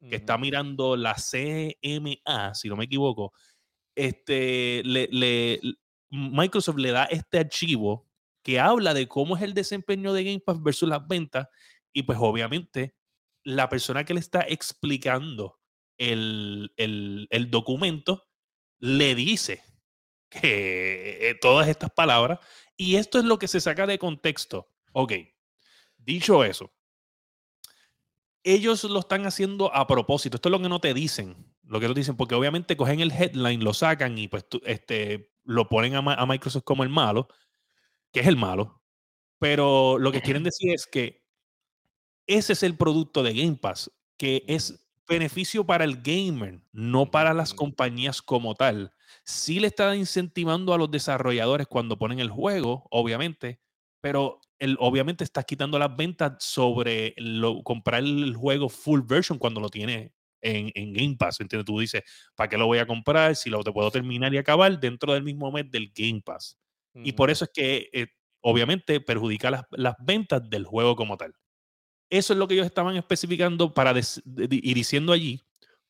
[0.09, 3.34] que está mirando la CMA, si no me equivoco,
[3.95, 5.59] este, le, le-
[6.11, 8.07] Microsoft le da este archivo
[8.43, 11.47] que habla de cómo es el desempeño de Game Pass versus las ventas
[11.93, 12.95] y pues obviamente
[13.43, 15.59] la persona que le está explicando
[15.97, 18.26] el, el- el documento
[18.80, 19.61] le dice
[20.30, 22.39] que eh, todas estas palabras
[22.77, 24.69] y esto es lo que se saca de contexto.
[24.93, 25.13] Ok,
[25.97, 26.71] dicho eso,
[28.43, 30.38] ellos lo están haciendo a propósito.
[30.38, 31.36] Esto es lo que no te dicen.
[31.63, 35.32] Lo que no te dicen, porque obviamente cogen el headline, lo sacan y pues este,
[35.43, 37.27] lo ponen a, a Microsoft como el malo,
[38.11, 38.82] que es el malo.
[39.39, 41.23] Pero lo que quieren decir es que
[42.27, 47.34] ese es el producto de Game Pass, que es beneficio para el gamer, no para
[47.34, 48.93] las compañías como tal.
[49.30, 53.59] Sí le está incentivando a los desarrolladores cuando ponen el juego, obviamente,
[54.01, 59.61] pero el, obviamente estás quitando las ventas sobre lo, comprar el juego full version cuando
[59.61, 61.41] lo tiene en, en, Game Pass.
[61.41, 61.67] ¿Entiendes?
[61.67, 62.01] Tú dices,
[62.36, 65.21] ¿para qué lo voy a comprar si lo te puedo terminar y acabar dentro del
[65.21, 66.57] mismo mes del Game Pass?
[66.95, 68.07] Y por eso es que eh,
[68.41, 71.36] obviamente perjudica las, las, ventas del juego como tal.
[72.09, 75.39] Eso es lo que ellos estaban especificando para ir diciendo allí.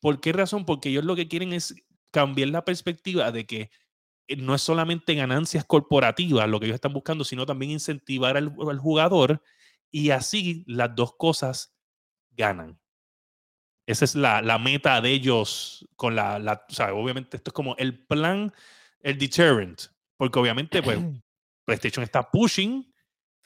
[0.01, 0.65] ¿Por qué razón?
[0.65, 1.73] Porque ellos lo que quieren es
[2.11, 3.71] cambiar la perspectiva de que
[4.27, 8.53] eh, no es solamente ganancias corporativas lo que ellos están buscando, sino también incentivar al,
[8.69, 9.41] al jugador
[9.91, 11.75] y así las dos cosas
[12.31, 12.79] ganan.
[13.87, 17.53] Esa es la, la, meta de ellos con la, la o sea, obviamente esto es
[17.53, 18.53] como el plan,
[18.99, 19.81] el deterrent,
[20.15, 20.99] porque obviamente pues
[21.65, 22.88] PlayStation está pushing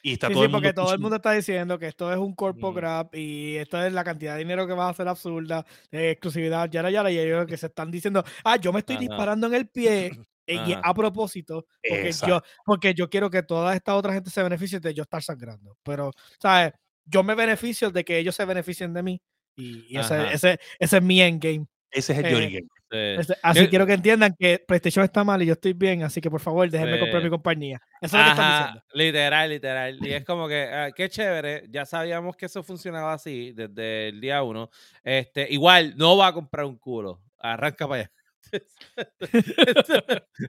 [0.03, 2.11] y está sí, todo sí, el mundo porque todo el mundo está diciendo que esto
[2.13, 2.75] es un corpo Mm.
[2.75, 6.69] grab y esto es la cantidad de dinero que va a ser absurda, de exclusividad,
[6.69, 9.01] yara yara, y ellos que se están diciendo, ah, yo me estoy Ajá.
[9.01, 13.75] disparando en el pie eh, y a propósito, porque yo, porque yo quiero que toda
[13.75, 15.77] esta otra gente se beneficie de yo estar sangrando.
[15.83, 16.73] Pero, ¿sabes?
[17.05, 19.21] Yo me beneficio de que ellos se beneficien de mí.
[19.55, 21.67] Y, y ese, ese, ese es mi endgame.
[21.93, 22.67] Ese es el Eh, Johnny Game.
[22.91, 22.97] Sí.
[23.21, 26.21] Ese- así Yo- quiero que entiendan que PlayStation está mal y yo estoy bien, así
[26.21, 27.81] que por favor, déjenme comprar mi compañía.
[28.01, 28.83] Eso es lo que están diciendo.
[28.93, 29.97] literal, literal.
[30.01, 34.21] Y es como que, ah, qué chévere, ya sabíamos que eso funcionaba así desde el
[34.21, 34.69] día uno.
[35.03, 37.21] Este, igual, no va a comprar un culo.
[37.39, 38.11] Arranca para allá.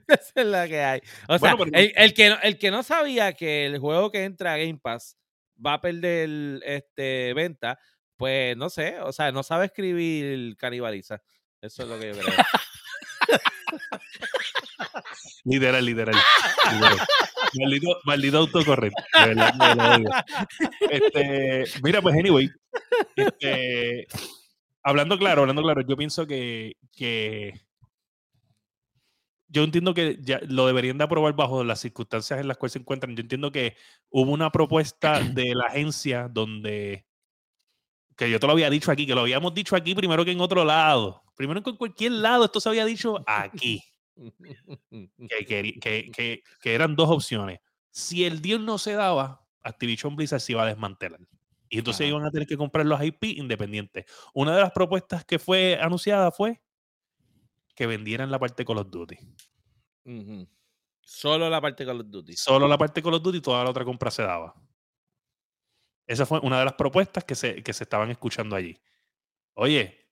[0.07, 1.01] Esa es la que hay.
[1.27, 4.11] O sea, Bueno, pero- el, el que no, el que no sabía que el juego
[4.11, 5.17] que entra a Game Pass
[5.63, 7.79] va a perder este, venta,
[8.17, 11.21] pues no sé, o sea, no sabe escribir canibaliza.
[11.61, 12.35] Eso es lo que yo creo.
[15.45, 16.15] Literal, literal.
[16.73, 16.97] literal.
[17.59, 19.03] Maldito, maldito autocorrecto.
[19.13, 20.09] de verdad lo odio.
[20.89, 22.49] Este, mira, pues, anyway.
[23.15, 24.07] este,
[24.83, 27.53] hablando claro, hablando claro, yo pienso que, que
[29.47, 32.79] yo entiendo que ya lo deberían de aprobar bajo las circunstancias en las cuales se
[32.79, 33.15] encuentran.
[33.15, 33.75] Yo entiendo que
[34.09, 37.05] hubo una propuesta de la agencia donde
[38.17, 40.41] que yo te lo había dicho aquí, que lo habíamos dicho aquí primero que en
[40.41, 41.24] otro lado.
[41.35, 43.83] Primero en cualquier lado, esto se había dicho aquí
[45.29, 47.59] que, que, que, que- que eran dos opciones.
[47.91, 51.19] Si el deal no se daba, Activision Blizzard se iba a desmantelar.
[51.69, 52.09] Y entonces Ajá.
[52.09, 54.05] iban a tener que comprar los IP independientes.
[54.33, 56.61] Una de las propuestas que fue anunciada fue
[57.75, 59.17] que vendieran la parte Call of Duty.
[61.01, 62.33] Solo la parte Call of Duty.
[62.33, 64.53] Solo la parte Call of Duty y toda la otra compra se daba.
[66.07, 68.77] Esa fue una de las propuestas que se, que se estaban escuchando allí.
[69.55, 70.04] Oye,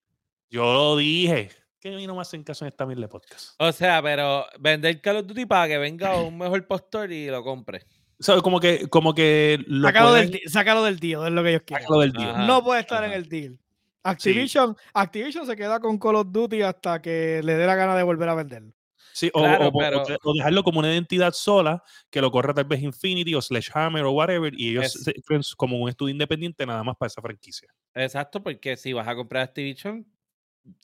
[0.53, 1.49] yo lo dije.
[1.79, 3.55] Que a mí no me hacen caso en esta mil de podcast.
[3.59, 7.43] O sea, pero vender Call of Duty para que venga un mejor postor y lo
[7.43, 7.81] compre.
[8.19, 11.43] O sea, como que, como que lo Sácalo pueden- del, sácalo del deal, es lo
[11.43, 11.83] que ellos quieren.
[11.83, 12.29] sácalo del deal.
[12.29, 12.45] Ajá.
[12.47, 13.07] no puede estar ajá.
[13.13, 13.59] en el deal.
[14.03, 18.03] Activision, Activision se queda con Call of Duty hasta que le dé la gana de
[18.03, 18.73] volver a venderlo.
[19.13, 22.53] Sí, o, Claro, o- o- pero- o dejarlo como una identidad sola, que lo corra
[22.53, 26.11] tal vez Infinity o Sledgehammer o whatever, y ellos Es- se creen como un estudio
[26.13, 27.69] independiente nada más para esa franquicia.
[27.93, 30.05] Exacto, porque si vas a comprar Activision,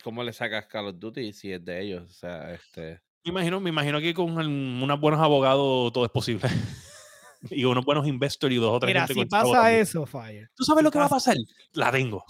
[0.04, 2.04] ¿cómo le sacas Call of Duty si es de ellos?
[2.10, 3.02] O sea, este.
[3.26, 6.44] Me imagino, me imagino que con un- unos buenos abogados todo es posible.
[7.52, 10.50] y unos buenos investors y dos o tres Mira, gente si pasa eso, Fire.
[10.56, 11.44] ¿Tú sabes si lo que va a pasa- pasar?
[11.74, 12.24] La tengo.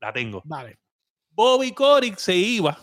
[0.00, 0.42] La tengo.
[0.44, 0.78] Vale.
[1.30, 2.78] Bobby Kotick se iba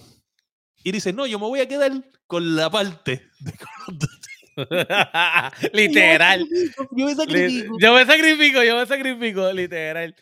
[0.84, 1.92] y dice, no, yo me voy a quedar
[2.28, 4.32] con la parte de Call of Duty".
[5.74, 6.48] literal.
[6.92, 7.78] Yo me sacrifico.
[7.80, 10.16] Yo me sacrifico, yo me sacrifico, literal.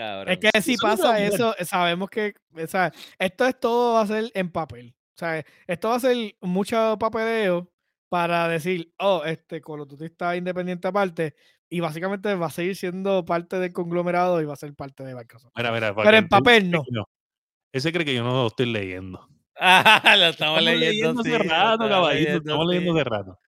[0.00, 0.32] Cabrón.
[0.32, 4.30] Es que si pasa eso, sabemos que o sea, esto es todo va a ser
[4.32, 4.94] en papel.
[5.14, 7.70] O sea, esto va a ser mucho papeleo
[8.08, 11.34] para decir, oh, este Call of Duty está independiente aparte
[11.68, 15.14] y básicamente va a seguir siendo parte del conglomerado y va a ser parte de
[15.14, 15.52] Microsoft.
[15.54, 16.82] Mira, mira, Pero en papel no.
[17.70, 19.28] Ese cree que yo no lo estoy leyendo.
[19.54, 22.36] Ah, lo estamos, Estamos leyendo sí, hace rato, estamos caballito.
[22.38, 23.00] Estamos leyendo sí.
[23.00, 23.38] hace rato.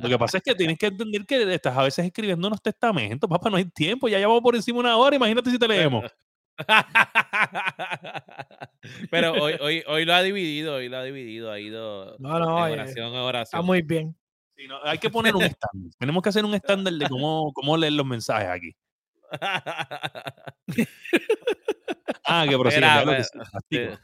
[0.00, 3.28] Lo que pasa es que tienes que entender que estás a veces escribiendo unos testamentos,
[3.28, 6.04] papá, no hay tiempo, ya llevamos por encima una hora, imagínate si te leemos.
[9.10, 12.66] Pero hoy, hoy, hoy lo ha dividido, hoy lo ha dividido, ha ido No, no,
[12.66, 13.66] en eh, oración Está oración.
[13.66, 14.16] muy bien.
[14.56, 15.90] Sí, no, hay que poner un estándar.
[15.98, 18.76] Tenemos que hacer un estándar de cómo, cómo leer los mensajes aquí.
[22.32, 23.98] Ah, que prosigue,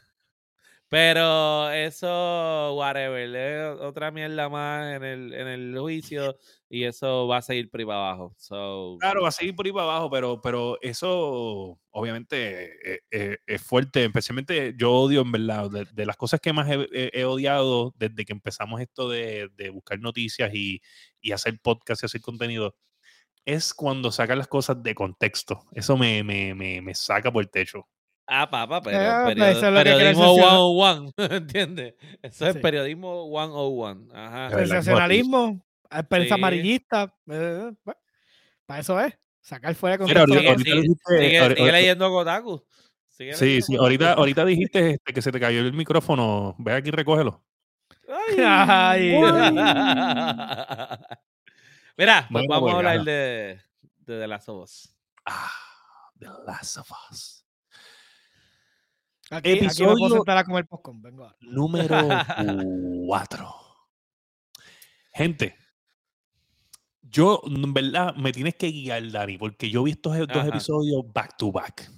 [0.89, 6.37] Pero eso, whatever, es otra mierda más en el, en el juicio
[6.69, 8.33] y eso va a seguir por ahí para abajo.
[8.37, 13.37] So, Claro, va a seguir por ahí para abajo, pero, pero eso obviamente eh, eh,
[13.45, 14.05] es fuerte.
[14.05, 17.93] Especialmente yo odio, en verdad, de, de las cosas que más he, he- he odiado
[17.95, 20.81] desde que empezamos esto de, de buscar noticias y,
[21.21, 22.75] y hacer podcast y hacer contenido,
[23.45, 25.61] es cuando sacan las cosas de contexto.
[25.73, 27.87] Eso me, me, me, me saca por el techo.
[28.29, 30.49] Ah, papá, pero Ah, pues periodo- eso es lo periodismo censurar.
[30.49, 31.93] 101, ¿entiendes?
[32.21, 32.59] Eso es Sí.
[32.59, 34.07] periodismo 101.
[34.13, 34.49] Ajá.
[34.49, 35.65] Sensacionalismo,
[36.09, 36.41] prensa Sí.
[36.41, 37.13] amarillista.
[37.31, 37.99] eh, bueno,
[38.65, 39.17] para eso es.
[39.41, 42.65] Sacar fuera la Sigue, ahorita sigue, dijiste- sigue- ahori- sigue ahori- leyendo Kotaku.
[43.07, 46.53] Sigue Sí, leyendo sí, ahorita, ahorita dijiste este, que se te cayó el micrófono.
[46.59, 47.41] Ve aquí y recógelo.
[48.09, 48.35] Ay.
[48.45, 49.11] Ay.
[51.97, 53.11] Mira, pues Bueno, vamos pues, a hablar gana.
[53.11, 53.61] de,
[54.05, 54.93] de The Last of Us.
[55.25, 55.51] Ah,
[56.19, 57.45] The Last of Us.
[59.29, 61.01] Aquí, aquí me puedo Episodio- sentar a comer popcorn.
[61.01, 61.33] Vengo.
[61.41, 61.97] Número
[63.07, 63.55] 4.
[65.13, 65.55] Gente,
[67.01, 71.01] yo, en verdad, me tienes que guiar, Dani, porque yo vi estos e- dos episodios
[71.13, 71.89] back to back.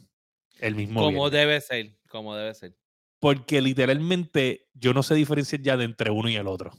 [0.59, 2.75] El mismo Como debe ser, como debe ser.
[3.19, 6.71] Porque literalmente yo no sé diferenciar ya de entre uno y el otro.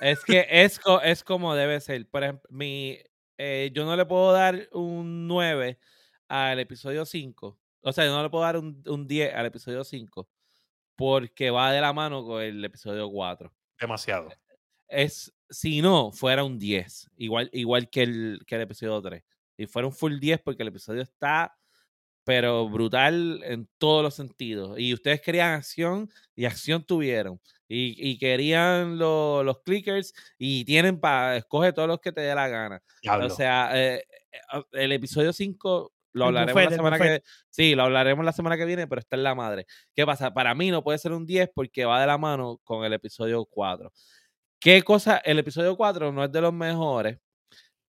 [0.00, 2.08] Es que es, es como debe ser.
[2.08, 2.98] Por ejemplo, mi,
[3.38, 5.78] eh, yo no le puedo dar un 9
[6.28, 7.58] al episodio 5.
[7.82, 10.28] O sea, yo no le puedo dar un, un 10 al episodio 5
[10.96, 13.52] porque va de la mano con el episodio 4.
[13.80, 14.28] Demasiado.
[14.88, 19.22] Es, si no, fuera un 10, igual, igual que, el, que el episodio 3.
[19.56, 21.56] Y fuera un full 10 porque el episodio está,
[22.24, 24.78] pero brutal en todos los sentidos.
[24.78, 27.40] Y ustedes querían acción y acción tuvieron.
[27.68, 32.34] Y, y querían lo- los clickers y tienen para, escoge todos los que te dé
[32.34, 32.82] la gana.
[33.02, 33.26] Diablo.
[33.26, 37.82] O sea, eh, eh, el episodio 5 lo hablaremos buffet, la semana que Sí, lo
[37.84, 39.66] hablaremos la semana que viene, pero está en la madre.
[39.94, 40.32] ¿Qué pasa?
[40.34, 43.44] Para mí no puede ser un 10 porque va de la mano con el episodio
[43.46, 43.92] 4.
[44.60, 45.16] ¿Qué cosa?
[45.18, 47.18] El episodio 4 no es de los mejores,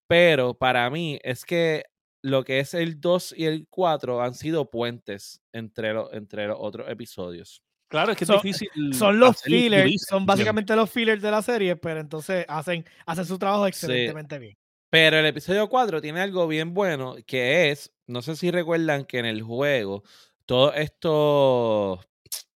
[0.07, 1.85] pero para mí es que
[2.23, 6.57] lo que es el 2 y el 4 han sido puentes entre, los entre los
[6.59, 7.61] otros episodios.
[7.89, 8.69] claro, es que es son- difícil.
[8.93, 13.37] Son los fillers, son básicamente los fillers de la serie, pero entonces hacen, hacen su
[13.37, 14.57] trabajo excelentemente bien.
[14.93, 19.17] Pero el episodio 4 tiene algo bien bueno, que es, no sé si recuerdan que
[19.17, 20.03] en el juego,
[20.45, 21.99] todos estos,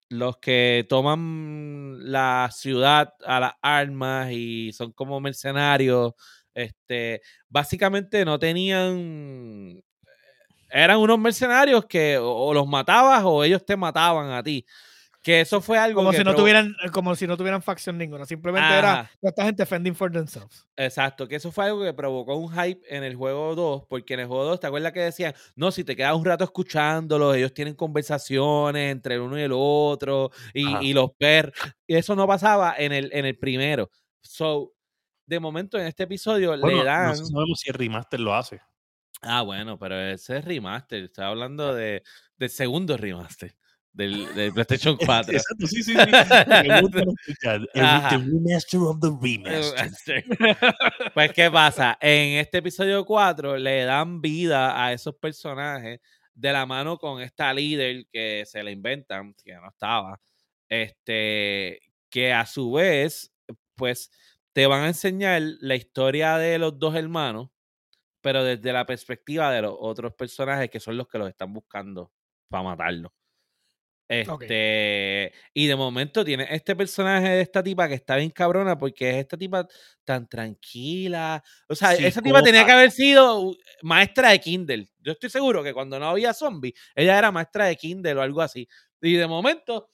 [0.10, 6.14] los que toman la ciudad a las armas y son como mercenarios,
[6.54, 9.82] este, básicamente no tenían,
[10.70, 14.64] eran unos mercenarios que o, o los matabas o ellos te mataban a ti.
[15.28, 17.98] Que eso fue algo Como que si no tuvieran, eh, como si no tuvieran facción
[17.98, 18.26] ninguna.
[18.26, 19.12] Simplemente era Ajá.
[19.22, 20.66] esta gente fending for themselves.
[20.78, 24.22] Exacto, que eso fue algo que provocó un hype en el juego 2, porque en
[24.22, 27.54] el juego 2, ¿te acuerdas que decían, no, si te quedas un rato escuchándolos, ellos
[27.54, 31.54] tienen conversaciones entre el uno y el otro, y, y los perros,
[31.86, 33.92] y eso no pasaba en el, en el primero.
[34.22, 34.76] So,
[35.26, 37.10] de momento en este episodio Bueno, le dan...
[37.10, 38.62] no sabemos si el remaster lo hace.
[39.22, 42.02] Ah, bueno, pero ese es remaster, estoy hablando de,
[42.38, 43.57] del segundo remaster,
[43.98, 45.34] del, del PlayStation 4.
[45.34, 46.00] Exacto, sí, sí, sí.
[46.00, 46.12] El,
[48.32, 50.24] remaster of the remaster.
[51.14, 51.98] Pues, ¿qué pasa?
[52.00, 56.00] En este episodio 4 le dan vida a esos personajes
[56.34, 60.22] de la mano con esta líder que se la inventan, que no estaba,
[60.70, 61.80] este,
[62.10, 63.34] que a su vez,
[63.76, 64.12] pues,
[64.54, 67.50] te van a enseñar la historia de los dos hermanos,
[68.22, 72.12] pero desde la perspectiva de los otros personajes que son los que los están buscando
[72.50, 73.12] para matarlo.
[74.10, 79.10] Este, y de momento tiene este personaje de esta tipa que está bien cabrona porque
[79.10, 79.68] es esta tipa
[80.06, 81.44] tan tranquila.
[81.68, 84.88] O sea, esa tipa tenía que haber sido maestra de Kindle.
[85.00, 88.42] Yo estoy seguro que cuando no había zombies, ella era maestra de Kindle o algo
[88.42, 88.68] así.
[89.02, 89.90] Y de momento,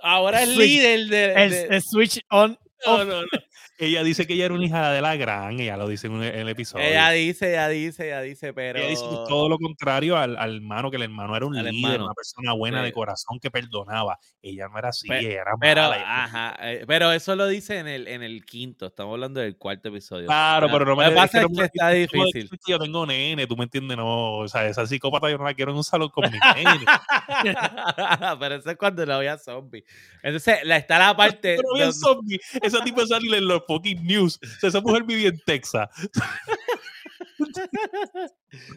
[0.00, 0.68] ahora es Switch.
[0.68, 1.18] líder de.
[1.50, 2.58] De- el switch on.
[2.86, 3.22] No, no.
[3.78, 6.48] Ella dice que ella era una hija de la gran, ella lo dice en, el
[6.48, 6.84] episodio.
[6.86, 8.78] ella dice, ella dice, ella dice, pero.
[8.78, 12.04] Ella dice todo lo contrario al, al hermano, que el hermano era un líder, hermano.
[12.06, 14.18] una persona buena de corazón que perdonaba.
[14.40, 16.24] Ella no era así, ella era Pero, mala.
[16.24, 18.86] ajá, eh, pero eso lo dice en el, en el quinto.
[18.86, 20.26] Estamos hablando del cuarto episodio.
[20.26, 22.48] Claro, pero no me es pasa es me- que está difícil.
[22.66, 24.36] Yo tengo nene, tú me entiendes, no.
[24.38, 26.84] O sea, esa psicópata yo no la quiero en un salón con mi nene.
[28.38, 29.84] pero eso es cuando no había zombies.
[30.22, 31.56] Entonces, la, está la parte.
[31.56, 32.40] Pero bien zombie.
[32.62, 34.38] Esa tipo sale en los fucking news.
[34.42, 35.88] O sea, esa mujer vivía en Texas.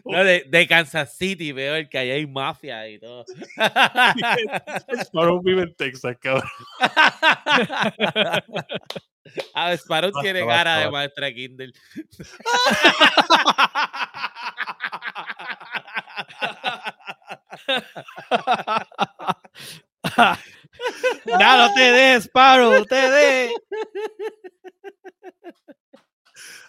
[0.04, 3.24] no, de, de Kansas City, veo el que allá hay mafia y todo.
[5.04, 6.48] Sparrow vive en Texas, cabrón.
[9.54, 10.98] A ver, Sparrow Basta, tiene basta, cara de basta.
[10.98, 11.72] maestra Kindle.
[21.26, 23.52] no te des, Sparrow, te des.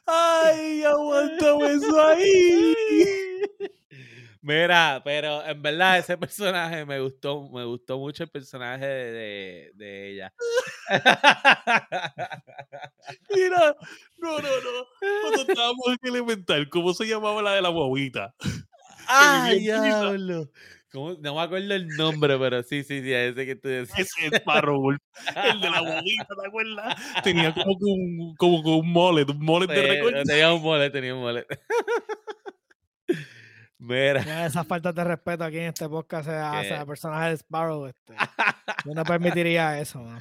[0.06, 2.74] Ay, aguántame eso ahí.
[4.44, 9.72] Mira, pero en verdad ese personaje me gustó, me gustó mucho el personaje de, de,
[9.76, 10.34] de ella.
[13.30, 13.76] Mira,
[14.18, 14.88] no, no, no.
[15.22, 18.34] Cuando estábamos en elemental, ¿cómo se llamaba la de la guaguita?
[19.08, 20.50] ¡Ay, diablo!
[20.92, 21.14] ¿Cómo?
[21.20, 24.00] No me acuerdo el nombre, pero sí, sí, sí, ese que tú decías.
[24.00, 24.98] Ese es Sparrow, el
[25.62, 26.96] de la guaguita, ¿te acuerdas?
[27.24, 30.24] Tenía como que un, como que un mullet, un mullet de Sí, recuerdo.
[30.24, 31.46] tenía un mole, tenía un mole.
[33.80, 34.22] Mira.
[34.22, 37.88] Mira, Esas faltas de respeto aquí en este podcast se hace a personaje de Sparrow.
[37.88, 38.14] Este.
[38.86, 40.20] Yo no permitiría eso, ¿no?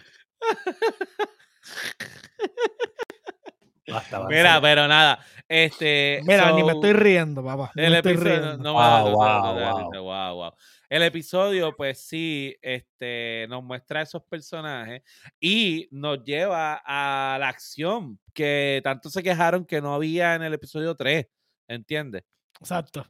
[3.87, 4.35] Basta, basta.
[4.35, 5.25] Mira, pero nada.
[5.49, 6.21] Este.
[6.25, 7.73] Mira, ni me estoy riendo, papá.
[7.75, 8.63] ni El me estoy episodio, no, riendo.
[8.63, 10.53] no, Wow, wow.
[10.89, 15.03] El episodio, pues sí, este, nos muestra esos personajes
[15.39, 20.55] y nos lleva a la acción que tanto se quejaron que no había en el
[20.55, 21.27] episodio 3,
[21.69, 22.25] ¿entiendes?
[22.61, 23.07] Exacto.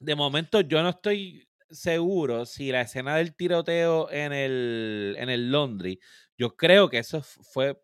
[0.00, 5.52] De momento yo no estoy seguro si la escena del tiroteo en el, en el
[5.52, 6.00] laundry,
[6.36, 7.80] yo creo que eso fue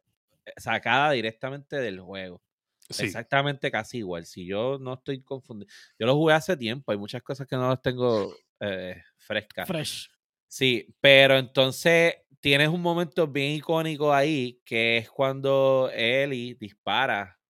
[0.57, 2.43] sacada directamente del juego.
[2.91, 3.07] Sí.
[3.07, 4.27] Exactamente casi igual.
[4.27, 5.73] Si yo no estoy confundido.
[5.99, 6.93] Yo lo jugué hace tiempo.
[6.93, 9.67] Hay muchas cosas que no las tengo eh, frescas.
[9.67, 10.11] Fresh.
[10.47, 17.41] Sí, pero entonces tienes un momento bien icónico ahí que es cuando Ellie dispara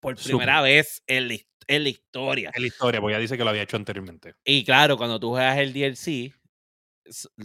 [0.00, 2.52] por primera vez en la, his- en la historia.
[2.56, 4.34] La historia, porque ya dice que lo había hecho anteriormente.
[4.44, 6.32] Y claro, cuando tú juegas el DLC,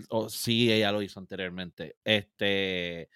[0.10, 1.98] o sí, ella lo hizo anteriormente.
[2.04, 3.10] Este,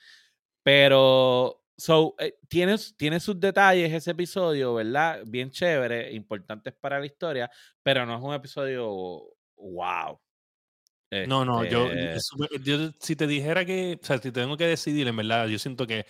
[0.72, 5.24] pero, so, eh, tiene, tiene sus detalles ese episodio, ¿verdad?
[5.26, 7.50] Bien chévere, importantes para la historia,
[7.82, 8.88] pero no es un episodio
[9.58, 10.20] wow.
[11.26, 14.56] No, no, yo, Este, es súper- yo si te dijera que, o sea, si tengo
[14.58, 16.06] que decidir, en verdad, yo siento que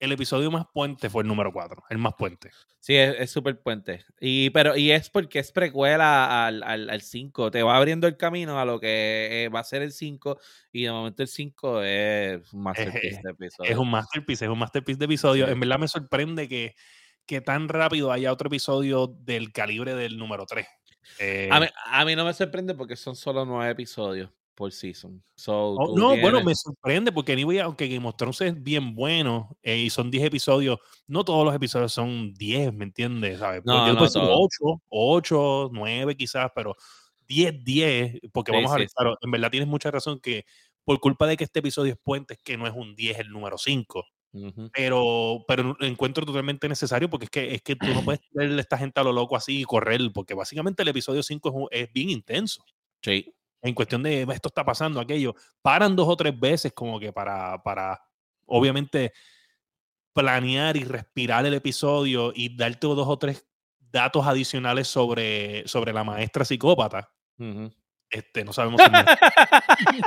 [0.00, 2.50] el episodio más puente fue el número 4, el más puente.
[2.80, 4.02] Sí, es, es súper puente.
[4.18, 7.50] Y, pero, y es porque es precuela al, al, 5.
[7.50, 10.40] Te va abriendo el camino a lo que eh, va a ser el 5.
[10.72, 13.70] Y de momento el 5 es un masterpiece de episodio.
[13.70, 15.46] Es un masterpiece, es un masterpiece de episodio.
[15.46, 15.52] Sí.
[15.52, 16.74] En verdad me sorprende que,
[17.26, 20.66] que tan rápido haya otro episodio del calibre del número 3.
[21.50, 24.30] A mí, a mí no me sorprende porque son solo nueve episodios
[24.60, 25.22] por season.
[25.36, 28.94] So, Oh, no, bueno, tienes- me sorprende porque anyway, aunque Game of Thrones es bien
[28.94, 33.38] bueno eh, y son 10 episodios, no todos los episodios son 10, ¿me entiendes?
[33.38, 33.62] ¿Sabes?
[33.64, 34.28] No, yo no todos.
[34.30, 36.76] 8, 8, 9 quizás, pero
[37.26, 40.44] 10, 10, porque Sí, vamos a ver, sí, claro, en verdad tienes mucha razón que
[40.84, 43.30] por culpa de que este episodio es puente, es que no es un 10 el
[43.30, 44.70] número 5, Ujú.
[44.74, 48.58] pero, pero lo encuentro totalmente necesario porque es que, es que tú no puedes tener
[48.58, 51.82] a esta gente a lo loco así y correr, porque básicamente el episodio 5 es,
[51.88, 52.62] es bien intenso
[53.02, 53.32] Sí.
[53.62, 57.62] En cuestión de esto está pasando, aquello, paran dos o tres veces como que para,
[57.62, 58.00] para
[58.46, 59.12] obviamente
[60.12, 63.46] planear y respirar el episodio y darte dos o tres
[63.78, 67.10] datos adicionales sobre, sobre la maestra psicópata.
[67.38, 67.70] Ujú.
[68.08, 68.80] Este, no sabemos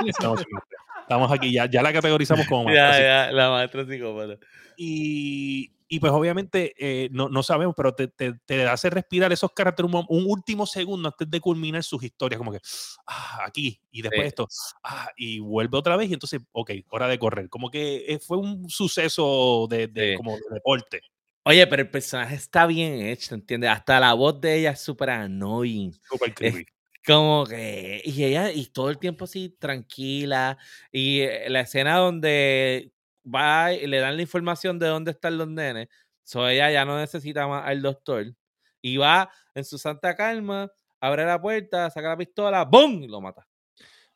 [0.06, 0.44] estamos,
[1.02, 4.38] estamos aquí, ya, ya la categorizamos como maestra Ya, ya, la maestra psicópata.
[4.76, 9.52] Y, y pues obviamente eh, no, no sabemos, pero te, te, te hace respirar esos
[9.52, 12.58] caracteres un, un último segundo antes de culminar sus historias, como que
[13.06, 14.28] ah, aquí y después Sí.
[14.28, 14.48] esto,
[14.82, 17.48] ah, y vuelve otra vez y entonces, ok, hora de correr.
[17.48, 20.16] Como que eh, fue un suceso de, de- Sí.
[20.16, 21.00] como de deporte.
[21.44, 23.68] Oye, pero el personaje está bien hecho, ¿entiendes?
[23.70, 25.92] Hasta la voz de ella es súper annoying.
[26.08, 26.64] Super creepy.
[27.06, 28.00] Como que.
[28.02, 30.56] Y ella, y todo el tiempo así, tranquila.
[30.90, 32.93] Y eh, la escena donde
[33.24, 35.88] va y le dan la información de dónde están los nenes.
[36.24, 38.34] So ella ya no necesita más al doctor.
[38.80, 40.70] Y va en su santa calma,
[41.00, 43.02] abre la puerta, saca la pistola, ¡boom!
[43.02, 43.46] Y lo mata.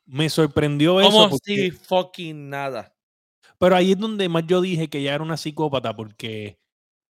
[0.05, 1.11] Me sorprendió eso.
[1.11, 2.93] Como porque- si fucking nada.
[3.59, 6.59] Pero ahí es donde más yo dije que ella era una psicópata porque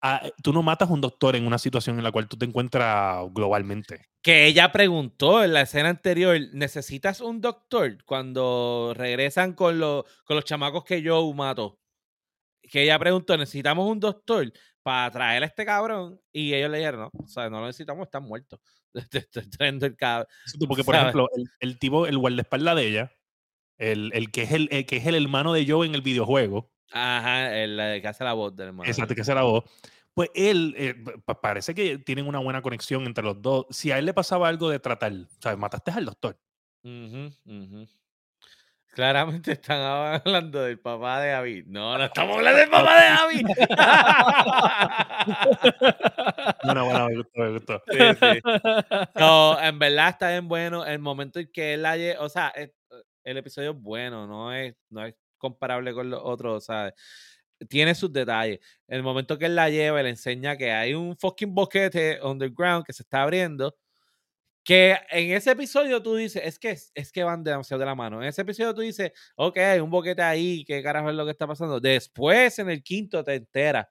[0.02, 2.44] ah, tú no matas a un doctor en una situación en la cual tú te
[2.44, 4.06] encuentras globalmente.
[4.22, 8.04] Que ella preguntó en la escena anterior, ¿necesitas un doctor?
[8.04, 11.78] Cuando regresan con, los con los chamacos que Joe mató.
[12.70, 16.20] Que ella preguntó, ¿necesitamos un doctor para traer a este cabrón?
[16.32, 18.60] Y ellos le dijeron, no, o sea, no lo necesitamos, están muertos.
[19.10, 20.26] Te estoy trayendo el cabrón.
[20.68, 21.08] Porque, por ¿Sabes?
[21.08, 23.12] ejemplo, el, el tipo, el guardaespaldas de ella,
[23.78, 26.70] el, el que es el, el que es el hermano de Joe en el videojuego,
[26.90, 28.88] Ajá, el, que hace la voz del hermano.
[28.88, 29.64] exacto, que hace la voz,
[30.14, 33.66] pues él, eh, pa- parece que tienen una buena conexión entre los dos.
[33.70, 35.58] Si a él le pasaba algo de tratar, ¿sabes?
[35.58, 36.38] Mataste al doctor.
[36.84, 37.86] Ujú, ujú.
[38.94, 41.64] Claramente están hablando del papá de David.
[41.66, 43.46] No, no estamos hablando del papá de David.
[46.64, 47.82] Bueno, bueno, me gustó, me gustó.
[47.90, 48.40] Sí, sí.
[49.16, 52.48] No, en verdad está bien bueno el momento en que él la lle- o sea,
[52.48, 52.70] es-
[53.24, 56.92] el episodio es bueno, no es, no es comparable con los otros, ¿sabes?
[57.68, 58.58] Tiene sus detalles.
[58.88, 62.92] El momento que él la lleva, le enseña que hay un fucking boquete underground que
[62.92, 63.74] se está abriendo.
[64.64, 68.22] Que en ese episodio tú dices, es que, es que van demasiado de la mano.
[68.22, 71.32] En ese episodio tú dices, ok, hay un boquete ahí, ¿qué carajo es lo que
[71.32, 71.78] está pasando?
[71.80, 73.86] Después, en el quinto, te enteras.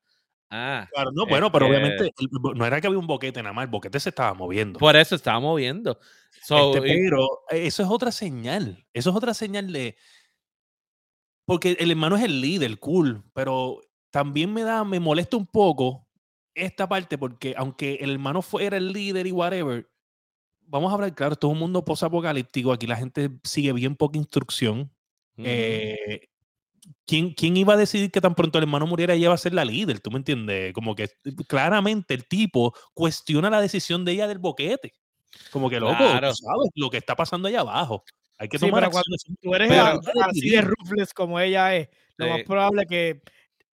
[0.49, 3.65] Ah, Claro, no, bueno, pero obviamente el- no era que había un boquete nada más,
[3.65, 4.79] el boquete se estaba moviendo.
[4.79, 5.99] por eso estaba moviendo.
[6.43, 8.85] So, Este, y- pero eso es otra señal.
[8.93, 9.95] Eso es otra señal de.
[11.45, 13.23] Porque el hermano es el líder, cool.
[13.33, 13.81] Pero
[14.11, 16.07] también me da, me molesta un poco
[16.55, 19.89] esta parte, porque aunque el hermano fuera el líder y whatever,
[20.73, 22.73] vamos a hablar claro, esto es un mundo posapocalíptico.
[22.73, 24.91] Aquí la gente sigue bien poca instrucción.
[25.37, 25.43] Ujú.
[25.45, 26.27] Eh,
[27.05, 29.53] ¿quién, ¿Quién iba a decidir que tan pronto el hermano muriera ella va a ser
[29.53, 29.99] la líder?
[29.99, 30.73] ¿Tú me entiendes?
[30.73, 31.09] Como que
[31.47, 34.93] claramente el tipo cuestiona la decisión de ella del boquete.
[35.51, 36.33] Como que loco, tú Claro.
[36.33, 38.03] sabes lo que está pasando allá abajo.
[38.39, 41.89] Hay que Sí, tomar pero cuando tú eres Pero así de ruthless como ella es,
[42.17, 42.43] lo más Sí.
[42.45, 43.21] probable que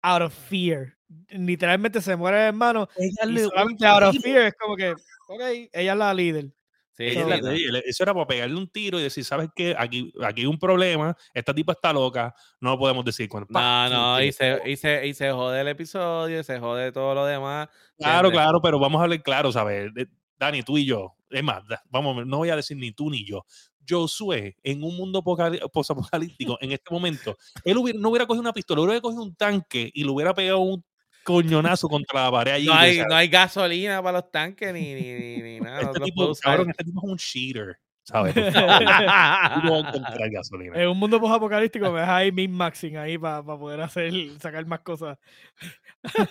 [0.02, 0.98] out of fear,
[1.30, 4.92] literalmente se muere el hermano y Pegarle un solamente out of fear es como que,
[4.92, 5.42] ok,
[5.74, 6.52] ella es la líder.
[7.00, 7.16] Sí,
[7.56, 9.74] sí, Eso era para pegarle un tiro y decir, ¿sabes qué?
[9.78, 13.30] Aquí, aquí hay un problema, esta tipa está loca, no lo podemos decir.
[13.30, 17.16] Cuando, No, no, y se, y, se, y se jode el episodio, se jode todo
[17.16, 17.70] lo demás.
[17.98, 19.94] Claro, claro, pero vamos a hablar claro, ¿sabes?
[19.94, 20.08] De-
[20.38, 21.16] Dani, tú y yo.
[21.30, 23.46] Es más, vamos, no voy a decir ni tú ni yo.
[23.88, 28.54] Josué, en un mundo poca- posapocalíptico, en este momento, él hubiera- no hubiera cogido una
[28.54, 30.84] pistola, hubiera cogido un tanque y le hubiera pegado un
[31.24, 32.66] coñonazo contra la pared allí.
[32.68, 35.82] No hay, no hay gasolina para los tanques ni, ni, ni, ni nada.
[35.82, 38.34] este tipo, cabrón, este tipo es un cheater, ¿sabes?
[39.64, 40.82] No encontrar gasolina.
[40.82, 44.80] En un mundo post-apocalíptico me deja ahí min maxing ahí para poder hacer, sacar más
[44.80, 45.18] cosas.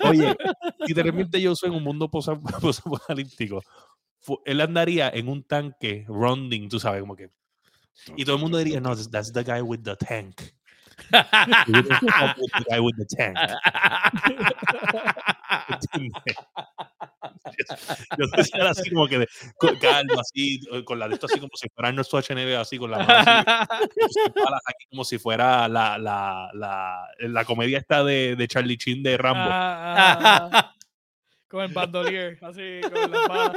[0.01, 0.35] Oye,
[0.87, 2.11] literalmente yo soy en un mundo
[4.21, 7.31] fu- Él andaría en un tanque ronding, tú sabes, como que.
[8.17, 10.41] Y todo el mundo diría, no, that's the guy with the tank.
[11.69, 11.83] Yo
[18.19, 21.51] yo decía así como que de- con calma, así, con la de esto así como
[21.55, 24.21] si fuera Arnold Schwarzenegger, así con la mano así,
[24.67, 29.17] aquí como si fuera la, la, la, la comedia esta de, de Charlie Chin de
[29.17, 29.49] Rambo.
[29.51, 30.75] Ah, ah,
[31.49, 33.53] con el bandolier, así, con la espada.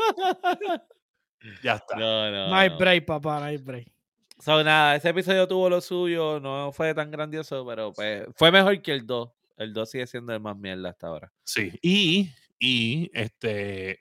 [1.63, 1.95] Ya está.
[1.97, 2.77] no, no, No hay no.
[2.77, 3.90] break, papá, no hay break.
[4.41, 8.81] So, nada, ese episodio tuvo lo suyo, no fue tan grandioso, pero pues fue mejor
[8.81, 9.30] que el 2.
[9.57, 11.31] El 2 sigue siendo el más mierda hasta ahora.
[11.43, 13.99] Sí, y, y este,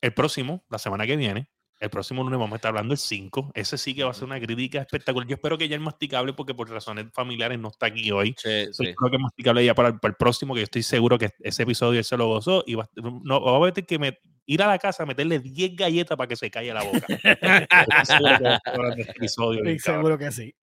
[0.00, 3.52] el próximo, la semana que viene, el próximo lunes vamos a estar hablando el 5.
[3.54, 5.28] Ese sí que va a ser una crítica espectacular.
[5.28, 8.34] Yo espero que ya el masticable, porque por razones familiares no está aquí hoy.
[8.36, 10.82] Sí, Yo Creo que es masticable ya para el, para el próximo, que yo estoy
[10.82, 12.64] seguro que ese episodio él se lo gozó.
[12.66, 15.76] Y va, no, va a tener que me- ir a la casa a meterle 10
[15.76, 17.06] galletas para que se calle la boca.
[17.68, 20.02] Estoy seguro que este episodio, bien Sí, cabrón.
[20.04, 20.54] seguro que sí.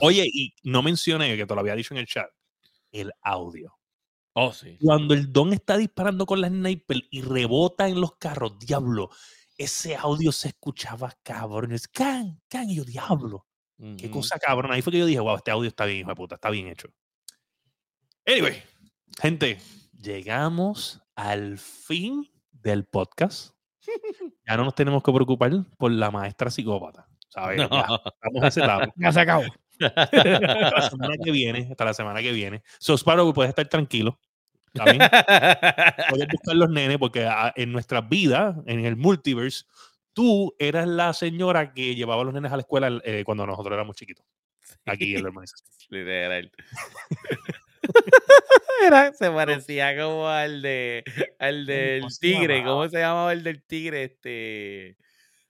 [0.00, 2.26] Oye, y no mencioné, que te lo había dicho en el chat,
[2.92, 3.72] el audio.
[4.32, 4.76] Oh, sí.
[4.82, 9.10] Cuando el don está disparando con la sniper y rebota en los carros, diablo,
[9.58, 11.72] ese audio se escuchaba cabrón.
[11.72, 13.46] Es can, can, y yo, diablo,
[13.98, 14.72] qué cosa cabrón.
[14.72, 16.68] Ahí fue que yo dije, wow, este audio está bien, hijo de puta, está bien
[16.68, 16.88] hecho.
[18.26, 18.62] Anyway,
[19.20, 19.58] gente,
[19.92, 23.54] llegamos al fin del podcast.
[24.48, 27.08] Ya no nos tenemos que preocupar por la maestra psicópata.
[27.28, 27.58] ¿Sabes?
[27.58, 27.68] No.
[27.68, 28.92] Ya, estamos a ese lado.
[28.96, 29.42] Ya se acabó.
[29.80, 30.10] Hasta
[30.70, 32.62] la semana que viene, hasta la semana que viene.
[32.78, 34.20] So, Sparrow, puedes estar tranquilo.
[36.10, 39.64] Puedes buscar los nenes porque ah, en nuestras vidas, en el multiverse,
[40.12, 43.74] tú eras la señora que llevaba a los nenes a la escuela eh, cuando nosotros
[43.74, 44.24] éramos chiquitos.
[44.84, 45.68] Aquí en la urbanización.
[45.90, 46.52] Literal.
[48.86, 51.02] Era, se parecía como al de
[51.38, 52.64] al del ¿Cómo se tigre.
[52.64, 54.04] ¿Cómo se llamaba el del tigre?
[54.04, 54.96] Este.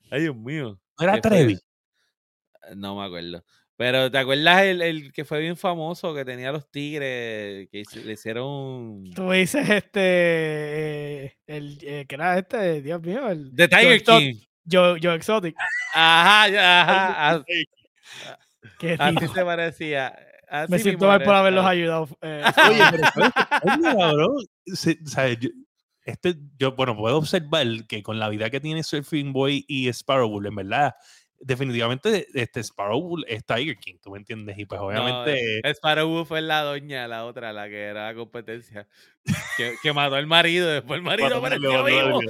[0.09, 0.79] Ay, Dios mío.
[0.99, 1.19] ¿No era.
[1.21, 1.59] Trevi?
[2.75, 3.43] No me acuerdo.
[3.77, 7.69] Pero ¿te acuerdas el, el que fue bien famoso que tenía los tigres?
[7.71, 9.03] Que le hicieron.
[9.15, 9.99] Tú dices este,
[11.25, 14.33] eh, el eh, que era este, Dios mío, el The Joe Tiger Exo- King.
[14.69, 15.55] Joe, Joe Exotic.
[15.93, 17.45] Ajá, ya, ajá.
[18.79, 20.17] Que Ah, Así tipo, se parecía.
[20.49, 22.07] así me siento mal por haberlos ayudado.
[22.21, 23.69] eh, Oye, pero ¿sabes qué?
[23.69, 24.35] Oye, cabrón,
[24.65, 25.37] se- ¿sabes?
[25.39, 25.49] Yo,
[26.03, 30.29] este, yo, bueno, puedo observar que con la vida que tiene Surfing Boy y Sparrow
[30.29, 30.95] Bull, en verdad,
[31.39, 34.57] definitivamente este Sparrow Bull es Tiger King, ¿tú me entiendes?
[34.57, 35.61] Y pues obviamente...
[35.63, 38.87] No, Sparrow fue la doña, la otra, la que era la competencia.
[39.57, 42.21] Que, que mató al marido, después el marido apareció marido, vivo.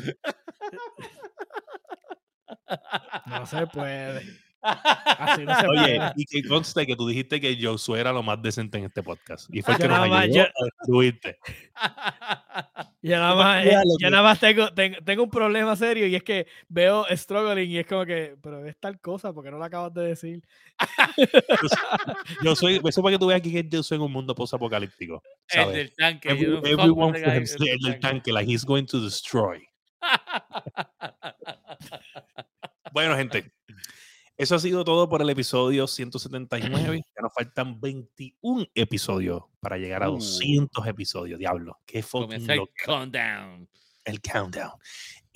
[3.28, 4.47] no se puede.
[4.62, 8.42] Así no se Oye, y que conste que tú dijiste que Josué era lo más
[8.42, 9.48] decente en este podcast.
[9.54, 11.38] Y fue el que nos ayudó yo- a destruirte.
[13.02, 16.24] Yo Ya nada más, eh, ya nada más tengo, tengo, un problema serio y es
[16.24, 19.94] que veo struggling y es como que, pero es tal cosa, porque no lo acabas
[19.94, 20.42] de decir?
[22.44, 25.22] yo soy, eso para que tú veas aquí que yo soy en un mundo post-apocalíptico.
[25.50, 26.30] El del tanque.
[26.30, 29.64] everyone for el del tanque, like he's going to destroy.
[32.92, 33.52] bueno, gente,
[34.38, 37.02] eso ha sido todo por el episodio 179.
[37.16, 40.90] Ya nos faltan 21 episodios para llegar a 200 uh.
[40.90, 41.40] episodios.
[41.40, 43.68] Diablo, qué fucking el countdown.
[44.06, 44.74] El countdown.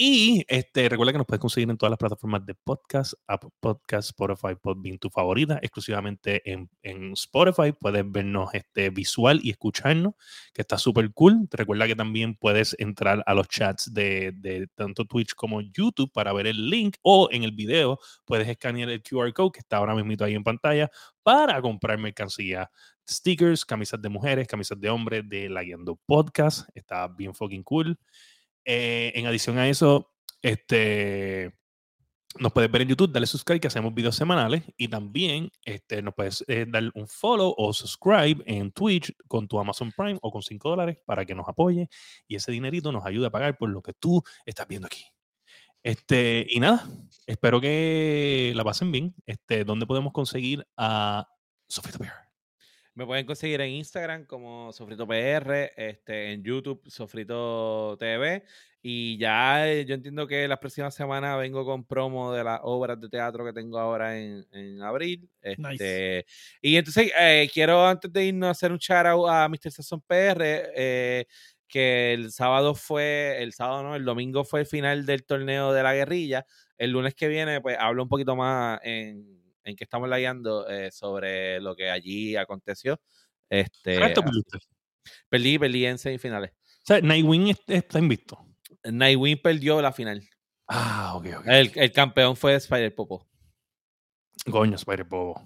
[0.03, 4.09] Y este, recuerda que nos puedes conseguir en todas las plataformas de podcast, Apple Podcast,
[4.09, 7.71] Spotify, Podbean, tu favorita, exclusivamente en, en, Spotify.
[7.79, 10.15] Puedes vernos este, visual y escucharnos,
[10.55, 11.47] que está súper cool.
[11.47, 16.11] Te recuerda que también puedes entrar a los chats de, de, tanto Twitch como YouTube
[16.11, 19.77] para ver el link o en el video puedes escanear el QR code que está
[19.77, 20.89] ahora mismo ahí en pantalla
[21.21, 22.71] para comprar mercancía
[23.07, 26.67] stickers, camisas de mujeres, camisas de hombres de La Guiando Podcast.
[26.73, 27.99] Está bien fucking cool.
[28.65, 30.11] Eh, en adición a eso,
[30.41, 31.53] este,
[32.39, 36.13] nos puedes ver en YouTube, dale subscribe que hacemos videos semanales y también este, nos
[36.13, 40.41] puedes eh, dar un follow o subscribe en Twitch con tu Amazon Prime o con
[40.41, 41.89] 5 dólares para que nos apoye
[42.27, 45.03] y ese dinerito nos ayude a pagar por lo que tú estás viendo aquí.
[45.83, 46.87] Este, y nada,
[47.25, 49.15] espero que la pasen bien.
[49.25, 51.27] Este, ¿Dónde podemos conseguir a
[51.67, 52.30] Sofito Bear?
[52.93, 58.43] Me pueden conseguir en Instagram como Sofrito PR, este, en YouTube Sofrito TV.
[58.81, 62.99] Y ya eh, yo entiendo que las próximas semanas vengo con promo de las obras
[62.99, 65.29] de teatro que tengo ahora en, en abril.
[65.41, 66.25] Este,
[66.61, 69.71] Y entonces eh, quiero antes de irnos a hacer un shout out a Mr.
[69.71, 70.71] Sasson PR.
[70.75, 71.25] Eh,
[71.67, 75.83] que el sábado fue, el sábado no, el domingo fue el final del torneo de
[75.83, 76.45] la guerrilla.
[76.77, 80.91] El lunes que viene, pues hablo un poquito más en en que estamos layando eh,
[80.91, 82.99] sobre lo que allí aconteció.
[83.49, 83.99] Este,
[85.29, 86.51] perdí, perdí en semifinales.
[86.51, 88.45] O sea, Nightwing está invicto.
[88.83, 90.27] Nightwing perdió la final.
[90.67, 91.47] Ah, ok, ok.
[91.47, 93.27] El, el campeón fue Spider Popo.
[94.49, 95.41] Coño, Spider Popo.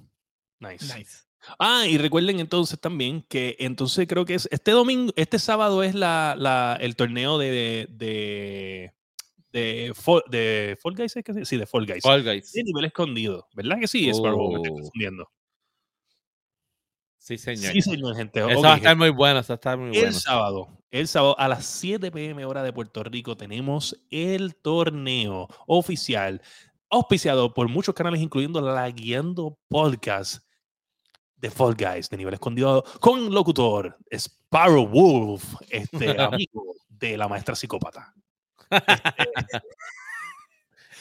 [0.60, 0.98] Nice.
[0.98, 1.26] nice.
[1.60, 5.94] Ah, y recuerden entonces también que entonces creo que es este domingo, este sábado es
[5.94, 8.94] la, la el torneo de, de, de,
[9.96, 12.04] Fall, de Fall Guys, ¿es sí, de Fall Guys.
[12.04, 12.52] Fall Guys.
[12.52, 14.10] De nivel escondido, ¿verdad que sí?
[14.10, 15.30] Es me confundiendo.
[17.26, 17.74] Sí, señor.
[17.74, 18.40] Sí, señor, gente.
[18.40, 20.08] Eso va a estar muy bueno, eso va a estar muy bueno.
[20.08, 25.48] El sábado, el sábado a las 7 pm hora de Puerto Rico tenemos el torneo
[25.66, 26.42] oficial
[26.90, 30.46] auspiciado por muchos canales, incluyendo la Guiando Podcast
[31.36, 37.56] de Fall Guys de nivel escondido con locutor Sparrow Wolf, este amigo de la maestra
[37.56, 38.14] psicópata.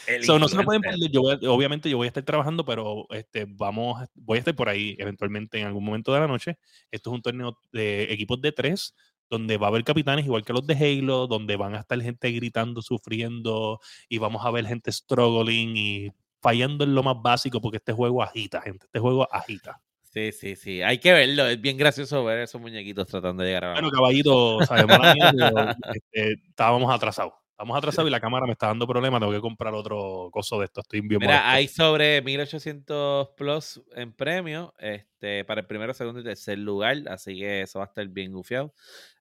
[0.06, 4.36] Este, no se pueden Yo obviamente yo voy a estar trabajando, pero este, vamos, voy
[4.36, 6.58] a estar por ahí eventualmente en algún momento de la noche.
[6.90, 8.94] Esto es un torneo de equipos de tres,
[9.30, 12.30] donde va a haber capitanes igual que los de Halo, donde van a estar gente
[12.32, 17.78] gritando, sufriendo, y vamos a ver gente struggling y fallando en lo más básico, porque
[17.78, 18.86] este juego agita, gente.
[18.86, 19.80] Este juego agita.
[20.02, 20.82] Sí, sí, sí.
[20.82, 21.46] Hay que verlo.
[21.48, 24.98] Es bien gracioso ver esos muñequitos tratando de llegar a Bueno, caballito, sabemos,
[25.94, 27.32] este, estábamos atrasados.
[27.54, 29.20] Estamos atrasados y la cámara me está dando problemas.
[29.20, 30.80] Tengo que comprar otro coso de esto.
[30.80, 36.24] Estoy bien Mira, hay sobre 1800 plus en premio este, para el primero, segundo y
[36.24, 36.96] tercer lugar.
[37.08, 38.74] Así que eso va a estar bien gufiado.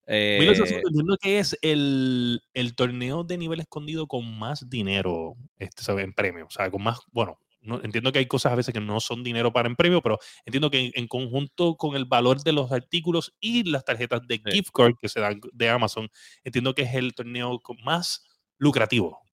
[0.08, 5.84] Eh, 1800, entiendo que es el, el, torneo de nivel escondido con más dinero este,
[5.92, 6.48] en premio.
[6.48, 9.24] O sea, con más, bueno, no, entiendo que hay cosas a veces que no son
[9.24, 13.34] dinero para en premio, pero entiendo que en, conjunto con el valor de los artículos
[13.40, 16.10] y las tarjetas de gift card que se dan de Amazon,
[16.44, 18.24] entiendo que es el torneo más
[18.58, 19.24] lucrativo.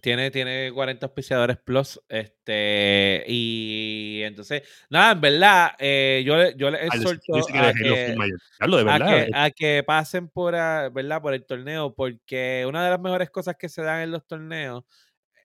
[0.00, 2.00] Tiene, tiene 40 auspiciadores plus.
[2.08, 9.82] Este, y entonces, nada, en verdad, eh, yo, yo les exhorto a, que, a, que,
[9.86, 11.20] pasen por, ¿verdad?
[11.20, 14.84] por el torneo, porque una de las mejores cosas que se dan en los torneos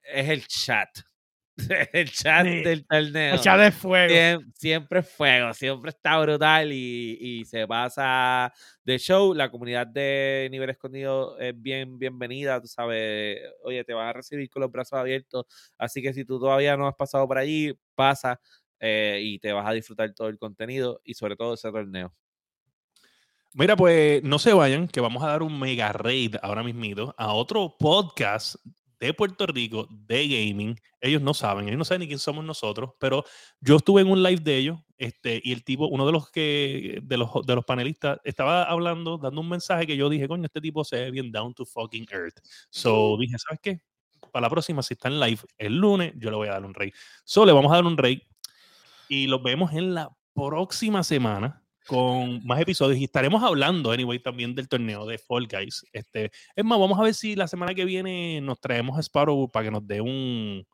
[0.03, 0.89] es el chat.
[1.93, 3.33] el chat del torneo.
[3.33, 4.43] El chat de fuego.
[4.53, 8.53] Siempre, es fuego, siempre está brutal y, y, se pasa
[8.83, 9.33] de show.
[9.33, 14.49] La comunidad de Nivel Escondido es bien bienvenida, tú sabes, oye, te van a recibir
[14.49, 15.45] con los brazos abiertos.
[15.77, 18.39] Así que si tú todavía no has pasado por allí, pasa
[18.79, 22.13] eh, y te vas a disfrutar todo el contenido y sobre todo ese torneo.
[23.53, 27.33] Mira, pues no se vayan, que vamos a dar un mega raid ahora mismito a
[27.33, 28.55] otro podcast
[28.99, 30.75] de Puerto Rico de gaming.
[31.01, 33.23] Ellos no saben, ellos no saben ni quién somos nosotros, pero
[33.59, 36.99] yo estuve en un live de ellos este, y el tipo, uno de los, que,
[37.03, 40.61] de los, de los panelistas, estaba hablando, dando un mensaje que yo dije, coño, este
[40.61, 42.39] tipo se ve bien down to fucking earth.
[42.69, 43.81] So dije, ¿sabes qué?
[44.31, 46.73] Para la próxima, si está en live el lunes, yo le voy a dar un
[46.73, 46.91] rey.
[47.23, 48.21] So le vamos a dar un rey
[49.07, 54.53] y los vemos en la próxima semana con más episodios y estaremos hablando, anyway, también
[54.53, 55.85] del torneo de Fall Guys.
[55.93, 59.49] Este, es más, vamos a ver si la semana que viene nos traemos a Sparrow
[59.49, 60.65] para que nos dé un,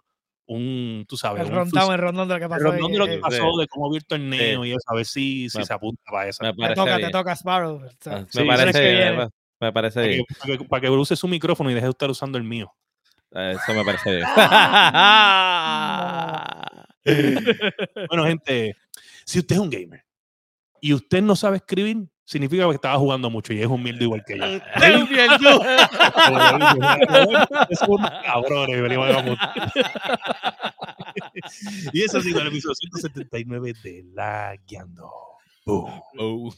[0.48, 2.64] un tú sabes, El sus- el rundown de lo que el pasó.
[2.72, 5.06] rundown de lo que eh, pasó, de cómo vio el torneo y eso, a ver
[5.06, 6.44] si, si Me- se apunta para eso.
[6.44, 7.08] Me Te parece toca, bien.
[7.10, 7.76] te toca, Sparrow.
[7.78, 8.98] o sea, Ah, Me Sí, parece que bien.
[8.98, 9.18] viene.
[9.18, 9.30] me-
[9.62, 10.26] Me parece Para bien.
[10.28, 12.70] que, para que- para que use su micrófono y deje de estar usando el mío.
[13.32, 14.28] Eh, Eso me parece bien.
[18.10, 18.76] Bueno, gente,
[19.26, 20.04] si usted es un gamer
[20.84, 24.38] y usted no sabe escribir, significa que estaba jugando mucho y es humilde igual que
[24.38, 24.46] yo.
[31.94, 35.10] y eso ha sido el episodio 179 de La Guiando.
[35.66, 36.52] Boom.